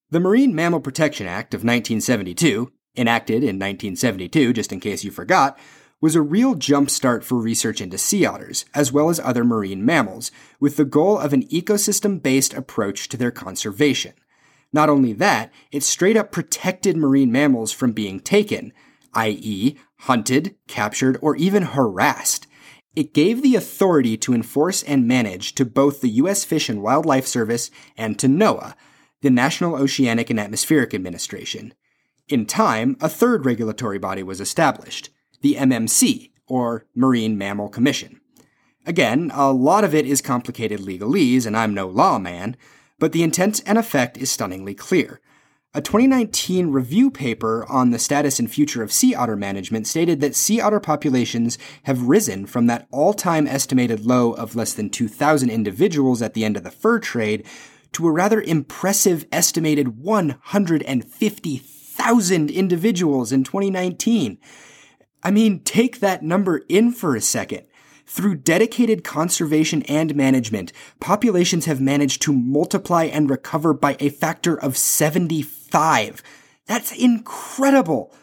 The 0.09 0.19
Marine 0.19 0.55
Mammal 0.55 0.79
Protection 0.79 1.27
Act 1.27 1.53
of 1.53 1.59
1972 1.59 2.71
enacted 2.97 3.43
in 3.43 3.59
1972, 3.59 4.53
just 4.53 4.71
in 4.71 4.79
case 4.79 5.03
you 5.03 5.11
forgot, 5.11 5.57
was 5.99 6.15
a 6.15 6.21
real 6.21 6.55
jumpstart 6.55 7.23
for 7.23 7.37
research 7.37 7.81
into 7.81 7.97
sea 7.97 8.25
otters, 8.25 8.65
as 8.73 8.91
well 8.91 9.09
as 9.09 9.19
other 9.19 9.43
marine 9.43 9.83
mammals, 9.83 10.31
with 10.59 10.77
the 10.77 10.85
goal 10.85 11.17
of 11.17 11.33
an 11.33 11.47
ecosystem 11.47 12.21
based 12.21 12.53
approach 12.53 13.09
to 13.09 13.17
their 13.17 13.31
conservation. 13.31 14.13
Not 14.71 14.89
only 14.89 15.13
that, 15.13 15.51
it 15.71 15.83
straight 15.83 16.17
up 16.17 16.31
protected 16.31 16.97
marine 16.97 17.31
mammals 17.31 17.71
from 17.71 17.93
being 17.93 18.19
taken, 18.19 18.73
i.e., 19.13 19.77
hunted, 20.01 20.55
captured, 20.67 21.17
or 21.21 21.35
even 21.35 21.63
harassed. 21.63 22.45
It 22.95 23.13
gave 23.13 23.41
the 23.41 23.55
authority 23.55 24.17
to 24.17 24.33
enforce 24.33 24.83
and 24.83 25.07
manage 25.07 25.55
to 25.55 25.65
both 25.65 26.01
the 26.01 26.09
U.S. 26.09 26.43
Fish 26.43 26.69
and 26.69 26.81
Wildlife 26.81 27.25
Service 27.25 27.71
and 27.95 28.19
to 28.19 28.27
NOAA, 28.27 28.75
the 29.21 29.29
National 29.29 29.75
Oceanic 29.75 30.29
and 30.29 30.39
Atmospheric 30.39 30.93
Administration. 30.93 31.73
In 32.29 32.45
time, 32.45 32.97
a 32.99 33.07
third 33.07 33.45
regulatory 33.45 33.97
body 33.97 34.21
was 34.21 34.41
established, 34.41 35.11
the 35.41 35.55
MMC, 35.55 36.31
or 36.45 36.85
Marine 36.93 37.37
Mammal 37.37 37.69
Commission. 37.69 38.19
Again, 38.85 39.31
a 39.33 39.53
lot 39.53 39.85
of 39.85 39.95
it 39.95 40.05
is 40.05 40.21
complicated 40.21 40.81
legalese, 40.81 41.45
and 41.45 41.55
I'm 41.55 41.73
no 41.73 41.87
lawman, 41.87 42.57
but 42.99 43.13
the 43.13 43.23
intent 43.23 43.61
and 43.65 43.77
effect 43.77 44.17
is 44.17 44.29
stunningly 44.29 44.75
clear. 44.75 45.21
A 45.73 45.81
2019 45.81 46.69
review 46.69 47.09
paper 47.09 47.65
on 47.69 47.91
the 47.91 47.99
status 47.99 48.39
and 48.39 48.51
future 48.51 48.83
of 48.83 48.91
sea 48.91 49.15
otter 49.15 49.37
management 49.37 49.87
stated 49.87 50.19
that 50.19 50.35
sea 50.35 50.59
otter 50.59 50.81
populations 50.81 51.57
have 51.83 52.09
risen 52.09 52.45
from 52.45 52.67
that 52.67 52.87
all 52.91 53.13
time 53.13 53.47
estimated 53.47 54.05
low 54.05 54.33
of 54.33 54.53
less 54.53 54.73
than 54.73 54.89
2,000 54.89 55.49
individuals 55.49 56.21
at 56.21 56.33
the 56.33 56.43
end 56.43 56.57
of 56.57 56.63
the 56.63 56.71
fur 56.71 56.99
trade 56.99 57.45
to 57.93 58.05
a 58.05 58.11
rather 58.11 58.41
impressive 58.41 59.25
estimated 59.31 59.99
150,000 59.99 61.76
thousand 61.97 62.51
individuals 62.51 63.31
in 63.31 63.43
2019. 63.43 64.37
I 65.23 65.31
mean, 65.31 65.61
take 65.61 65.99
that 65.99 66.23
number 66.23 66.59
in 66.69 66.91
for 66.91 67.15
a 67.15 67.21
second. 67.21 67.63
Through 68.05 68.35
dedicated 68.35 69.03
conservation 69.03 69.81
and 69.83 70.15
management, 70.15 70.71
populations 71.01 71.65
have 71.65 71.81
managed 71.81 72.21
to 72.21 72.31
multiply 72.31 73.03
and 73.03 73.29
recover 73.29 73.73
by 73.73 73.97
a 73.99 74.09
factor 74.09 74.57
of 74.57 74.77
75. 74.77 76.23
That's 76.67 76.93
incredible. 76.93 78.13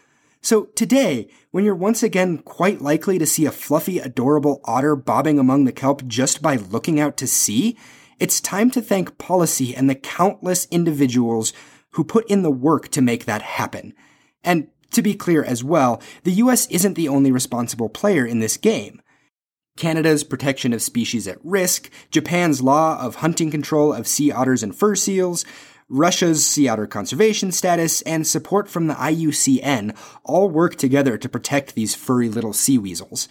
So 0.41 0.65
today, 0.75 1.27
when 1.51 1.65
you're 1.65 1.75
once 1.75 2.01
again 2.01 2.39
quite 2.39 2.81
likely 2.81 3.19
to 3.19 3.25
see 3.25 3.45
a 3.45 3.51
fluffy, 3.51 3.99
adorable 3.99 4.61
otter 4.63 4.95
bobbing 4.95 5.37
among 5.37 5.65
the 5.65 5.71
kelp 5.71 6.07
just 6.07 6.41
by 6.41 6.55
looking 6.55 6.99
out 6.99 7.17
to 7.17 7.27
sea, 7.27 7.77
it's 8.19 8.39
time 8.39 8.71
to 8.71 8.81
thank 8.81 9.17
policy 9.17 9.75
and 9.75 9.89
the 9.89 9.95
countless 9.95 10.67
individuals 10.71 11.51
who 11.95 12.03
put 12.03 12.29
in 12.29 12.43
the 12.43 12.51
work 12.51 12.89
to 12.89 13.01
make 13.01 13.25
that 13.25 13.41
happen. 13.41 13.93
And 14.43 14.67
to 14.91 15.01
be 15.01 15.13
clear 15.13 15.43
as 15.43 15.63
well, 15.63 16.01
the 16.23 16.33
US 16.33 16.67
isn't 16.67 16.93
the 16.93 17.09
only 17.09 17.31
responsible 17.31 17.89
player 17.89 18.25
in 18.25 18.39
this 18.39 18.57
game. 18.57 19.01
Canada's 19.77 20.23
protection 20.23 20.71
of 20.71 20.81
species 20.81 21.27
at 21.27 21.43
risk, 21.43 21.89
Japan's 22.09 22.61
law 22.61 22.99
of 23.01 23.15
hunting 23.15 23.51
control 23.51 23.91
of 23.91 24.07
sea 24.07 24.31
otters 24.31 24.63
and 24.63 24.75
fur 24.75 24.95
seals, 24.95 25.43
Russia's 25.89 26.45
sea 26.45 26.67
otter 26.67 26.87
conservation 26.87 27.51
status, 27.51 28.01
and 28.03 28.25
support 28.25 28.69
from 28.69 28.87
the 28.87 28.93
IUCN 28.93 29.95
all 30.23 30.49
work 30.49 30.75
together 30.77 31.17
to 31.17 31.29
protect 31.29 31.75
these 31.75 31.93
furry 31.93 32.29
little 32.29 32.53
sea 32.53 32.77
weasels. 32.77 33.27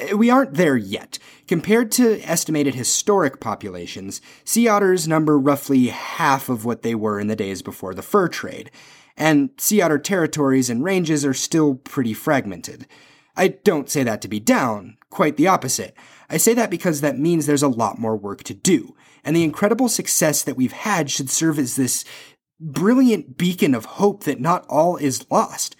Eh, 0.00 0.14
we 0.14 0.30
aren't 0.30 0.54
there 0.54 0.76
yet. 0.76 1.18
Compared 1.46 1.90
to 1.92 2.20
estimated 2.22 2.74
historic 2.74 3.40
populations, 3.40 4.20
sea 4.44 4.68
otters 4.68 5.08
number 5.08 5.38
roughly 5.38 5.88
half 5.88 6.48
of 6.48 6.64
what 6.64 6.82
they 6.82 6.94
were 6.94 7.20
in 7.20 7.26
the 7.26 7.36
days 7.36 7.62
before 7.62 7.94
the 7.94 8.02
fur 8.02 8.28
trade, 8.28 8.70
and 9.16 9.50
sea 9.58 9.80
otter 9.80 9.98
territories 9.98 10.70
and 10.70 10.84
ranges 10.84 11.24
are 11.24 11.34
still 11.34 11.74
pretty 11.74 12.14
fragmented. 12.14 12.86
I 13.36 13.48
don't 13.48 13.90
say 13.90 14.02
that 14.02 14.22
to 14.22 14.28
be 14.28 14.40
down, 14.40 14.96
quite 15.10 15.36
the 15.36 15.48
opposite. 15.48 15.94
I 16.28 16.36
say 16.36 16.54
that 16.54 16.70
because 16.70 17.00
that 17.00 17.18
means 17.18 17.46
there's 17.46 17.62
a 17.62 17.68
lot 17.68 17.98
more 17.98 18.16
work 18.16 18.42
to 18.44 18.54
do, 18.54 18.94
and 19.24 19.34
the 19.34 19.44
incredible 19.44 19.88
success 19.88 20.42
that 20.42 20.56
we've 20.56 20.72
had 20.72 21.10
should 21.10 21.30
serve 21.30 21.58
as 21.58 21.76
this 21.76 22.04
brilliant 22.60 23.38
beacon 23.38 23.74
of 23.74 23.84
hope 23.86 24.24
that 24.24 24.40
not 24.40 24.66
all 24.68 24.96
is 24.96 25.28
lost. 25.30 25.74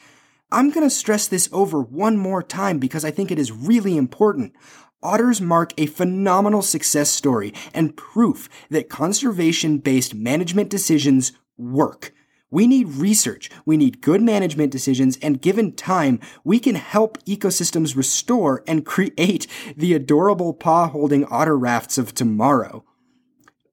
I'm 0.52 0.70
going 0.70 0.84
to 0.84 0.90
stress 0.90 1.28
this 1.28 1.48
over 1.52 1.80
one 1.80 2.16
more 2.16 2.42
time 2.42 2.78
because 2.78 3.04
I 3.04 3.12
think 3.12 3.30
it 3.30 3.38
is 3.38 3.52
really 3.52 3.96
important. 3.96 4.52
Otters 5.00 5.40
mark 5.40 5.72
a 5.78 5.86
phenomenal 5.86 6.60
success 6.60 7.08
story 7.08 7.54
and 7.72 7.96
proof 7.96 8.48
that 8.68 8.88
conservation 8.88 9.78
based 9.78 10.12
management 10.12 10.68
decisions 10.68 11.32
work. 11.56 12.12
We 12.50 12.66
need 12.66 12.88
research, 12.88 13.48
we 13.64 13.76
need 13.76 14.00
good 14.00 14.22
management 14.22 14.72
decisions, 14.72 15.16
and 15.22 15.40
given 15.40 15.72
time, 15.72 16.18
we 16.42 16.58
can 16.58 16.74
help 16.74 17.22
ecosystems 17.24 17.94
restore 17.94 18.64
and 18.66 18.84
create 18.84 19.46
the 19.76 19.94
adorable 19.94 20.52
paw 20.52 20.88
holding 20.88 21.24
otter 21.26 21.56
rafts 21.56 21.96
of 21.96 22.12
tomorrow. 22.12 22.84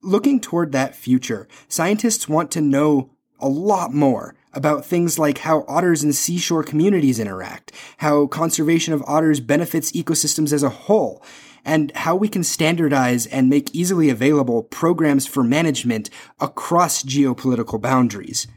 Looking 0.04 0.40
toward 0.40 0.74
that 0.74 0.96
future, 0.96 1.48
scientists 1.68 2.30
want 2.30 2.52
to 2.52 2.62
know 2.62 3.10
a 3.40 3.50
lot 3.50 3.96
more 3.96 4.36
about 4.58 4.84
things 4.84 5.20
like 5.20 5.38
how 5.38 5.64
otters 5.68 6.02
and 6.02 6.16
seashore 6.16 6.64
communities 6.64 7.20
interact, 7.20 7.72
how 7.98 8.26
conservation 8.26 8.92
of 8.92 9.04
otters 9.06 9.40
benefits 9.40 9.92
ecosystems 9.92 10.52
as 10.52 10.64
a 10.64 10.70
whole, 10.70 11.24
and 11.64 11.92
how 11.96 12.16
we 12.16 12.28
can 12.28 12.44
standardize 12.44 13.28
and 13.28 13.50
make 13.50 13.74
easily 13.76 14.10
available 14.10 14.64
programs 14.64 15.28
for 15.28 15.44
management 15.44 16.10
across 16.40 17.04
geopolitical 17.04 17.80
boundaries. 17.80 18.48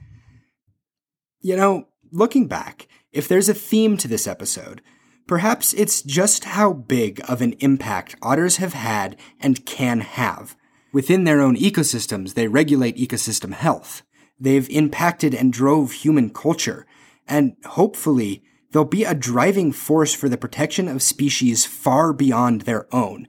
You 1.43 1.57
know, 1.57 1.89
looking 2.11 2.49
back, 2.49 2.89
if 3.13 3.29
there's 3.29 3.51
a 3.51 3.55
theme 3.55 3.99
to 3.99 4.09
this 4.09 4.27
episode, 4.27 4.81
perhaps 5.27 5.75
it's 5.75 6.01
just 6.01 6.45
how 6.45 6.73
big 6.73 7.21
of 7.29 7.43
an 7.43 7.53
impact 7.61 8.17
otters 8.23 8.57
have 8.57 8.73
had 8.73 9.17
and 9.39 9.67
can 9.67 10.01
have. 10.01 10.57
Within 10.95 11.25
their 11.25 11.43
own 11.43 11.57
ecosystems, 11.57 12.33
they 12.33 12.49
regulate 12.49 12.97
ecosystem 12.97 13.53
health. 13.53 14.03
They've 14.41 14.69
impacted 14.71 15.35
and 15.35 15.53
drove 15.53 15.93
human 15.93 16.31
culture, 16.31 16.87
and 17.29 17.57
hopefully, 17.67 18.43
they'll 18.73 18.85
be 18.85 19.05
a 19.05 19.15
driving 19.15 19.71
force 19.71 20.15
for 20.15 20.29
the 20.29 20.39
protection 20.39 20.89
of 20.89 21.03
species 21.03 21.67
far 21.67 22.15
beyond 22.15 22.63
their 22.63 22.93
own. 22.95 23.29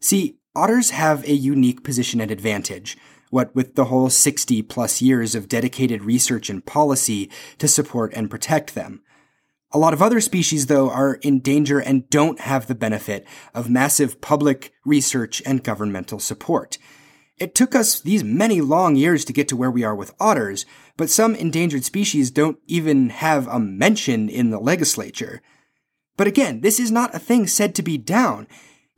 See, 0.00 0.38
otters 0.56 0.90
have 0.90 1.22
a 1.24 1.34
unique 1.34 1.84
position 1.84 2.20
and 2.20 2.30
advantage, 2.30 2.96
what 3.30 3.54
with 3.54 3.74
the 3.74 3.86
whole 3.86 4.08
60 4.08 4.62
plus 4.62 5.02
years 5.02 5.34
of 5.34 5.48
dedicated 5.48 6.04
research 6.04 6.48
and 6.48 6.64
policy 6.64 7.30
to 7.58 7.68
support 7.68 8.12
and 8.14 8.30
protect 8.30 8.74
them. 8.74 9.02
A 9.70 9.78
lot 9.78 9.92
of 9.92 10.00
other 10.00 10.20
species, 10.22 10.66
though, 10.66 10.88
are 10.88 11.16
in 11.16 11.40
danger 11.40 11.78
and 11.78 12.08
don't 12.08 12.40
have 12.40 12.66
the 12.66 12.74
benefit 12.74 13.26
of 13.52 13.68
massive 13.68 14.22
public 14.22 14.72
research 14.86 15.42
and 15.44 15.62
governmental 15.62 16.18
support. 16.18 16.78
It 17.38 17.54
took 17.54 17.74
us 17.74 18.00
these 18.00 18.24
many 18.24 18.60
long 18.60 18.96
years 18.96 19.24
to 19.24 19.32
get 19.32 19.48
to 19.48 19.56
where 19.56 19.70
we 19.70 19.84
are 19.84 19.94
with 19.94 20.14
otters, 20.18 20.66
but 20.96 21.10
some 21.10 21.34
endangered 21.34 21.84
species 21.84 22.30
don't 22.30 22.58
even 22.66 23.10
have 23.10 23.46
a 23.46 23.60
mention 23.60 24.28
in 24.28 24.50
the 24.50 24.58
legislature. 24.58 25.40
But 26.16 26.26
again, 26.26 26.62
this 26.62 26.80
is 26.80 26.90
not 26.90 27.14
a 27.14 27.20
thing 27.20 27.46
said 27.46 27.74
to 27.76 27.82
be 27.82 27.96
down. 27.96 28.48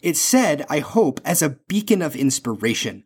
It's 0.03 0.21
said, 0.21 0.65
I 0.71 0.79
hope, 0.79 1.21
as 1.25 1.43
a 1.43 1.59
beacon 1.69 2.01
of 2.01 2.17
inspiration. 2.17 3.05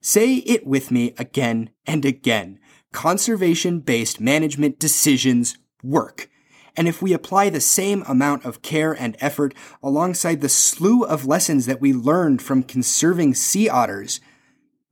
Say 0.00 0.36
it 0.36 0.64
with 0.64 0.92
me 0.92 1.12
again 1.18 1.70
and 1.84 2.04
again. 2.04 2.60
Conservation 2.92 3.80
based 3.80 4.20
management 4.20 4.78
decisions 4.78 5.58
work. 5.82 6.30
And 6.76 6.86
if 6.86 7.02
we 7.02 7.12
apply 7.12 7.50
the 7.50 7.60
same 7.60 8.04
amount 8.06 8.44
of 8.44 8.62
care 8.62 8.92
and 8.92 9.16
effort 9.18 9.52
alongside 9.82 10.40
the 10.40 10.48
slew 10.48 11.02
of 11.02 11.26
lessons 11.26 11.66
that 11.66 11.80
we 11.80 11.92
learned 11.92 12.40
from 12.40 12.62
conserving 12.62 13.34
sea 13.34 13.68
otters, 13.68 14.20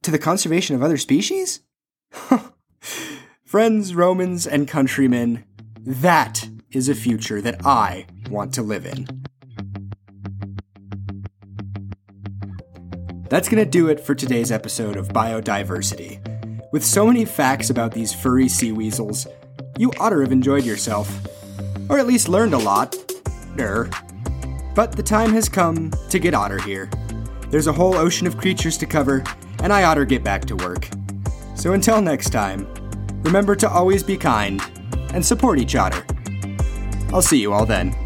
to 0.06 0.12
the 0.12 0.18
conservation 0.20 0.76
of 0.76 0.84
other 0.84 0.96
species? 0.96 1.62
Friends, 3.44 3.92
Romans, 3.92 4.46
and 4.46 4.68
countrymen, 4.68 5.44
that 5.80 6.48
is 6.70 6.88
a 6.88 6.94
future 6.94 7.40
that 7.40 7.66
I 7.66 8.06
want 8.30 8.54
to 8.54 8.62
live 8.62 8.86
in. 8.86 9.08
That's 13.28 13.48
going 13.48 13.64
to 13.64 13.68
do 13.68 13.88
it 13.88 13.98
for 13.98 14.14
today's 14.14 14.52
episode 14.52 14.96
of 14.96 15.08
Biodiversity. 15.08 16.22
With 16.70 16.84
so 16.84 17.04
many 17.04 17.24
facts 17.24 17.70
about 17.70 17.90
these 17.90 18.14
furry 18.14 18.48
sea 18.48 18.70
weasels, 18.70 19.26
you 19.76 19.90
ought 19.98 20.10
to 20.10 20.20
have 20.20 20.30
enjoyed 20.30 20.64
yourself. 20.64 21.10
Or 21.88 21.98
at 21.98 22.06
least 22.06 22.28
learned 22.28 22.54
a 22.54 22.58
lot. 22.58 22.94
Er. 23.58 23.90
But 24.76 24.92
the 24.92 25.02
time 25.02 25.32
has 25.32 25.48
come 25.48 25.90
to 26.10 26.20
get 26.20 26.32
otter 26.32 26.60
here. 26.60 26.88
There's 27.50 27.66
a 27.66 27.72
whole 27.72 27.96
ocean 27.96 28.28
of 28.28 28.36
creatures 28.36 28.78
to 28.78 28.86
cover, 28.86 29.24
and 29.62 29.72
I 29.72 29.84
ought 29.84 29.94
to 29.94 30.06
get 30.06 30.22
back 30.22 30.44
to 30.46 30.56
work. 30.56 30.88
So 31.54 31.72
until 31.72 32.00
next 32.00 32.30
time, 32.30 32.66
remember 33.22 33.56
to 33.56 33.68
always 33.68 34.02
be 34.02 34.16
kind 34.16 34.62
and 35.12 35.24
support 35.24 35.58
each 35.58 35.74
other. 35.74 36.04
I'll 37.12 37.22
see 37.22 37.38
you 37.38 37.52
all 37.52 37.66
then. 37.66 38.05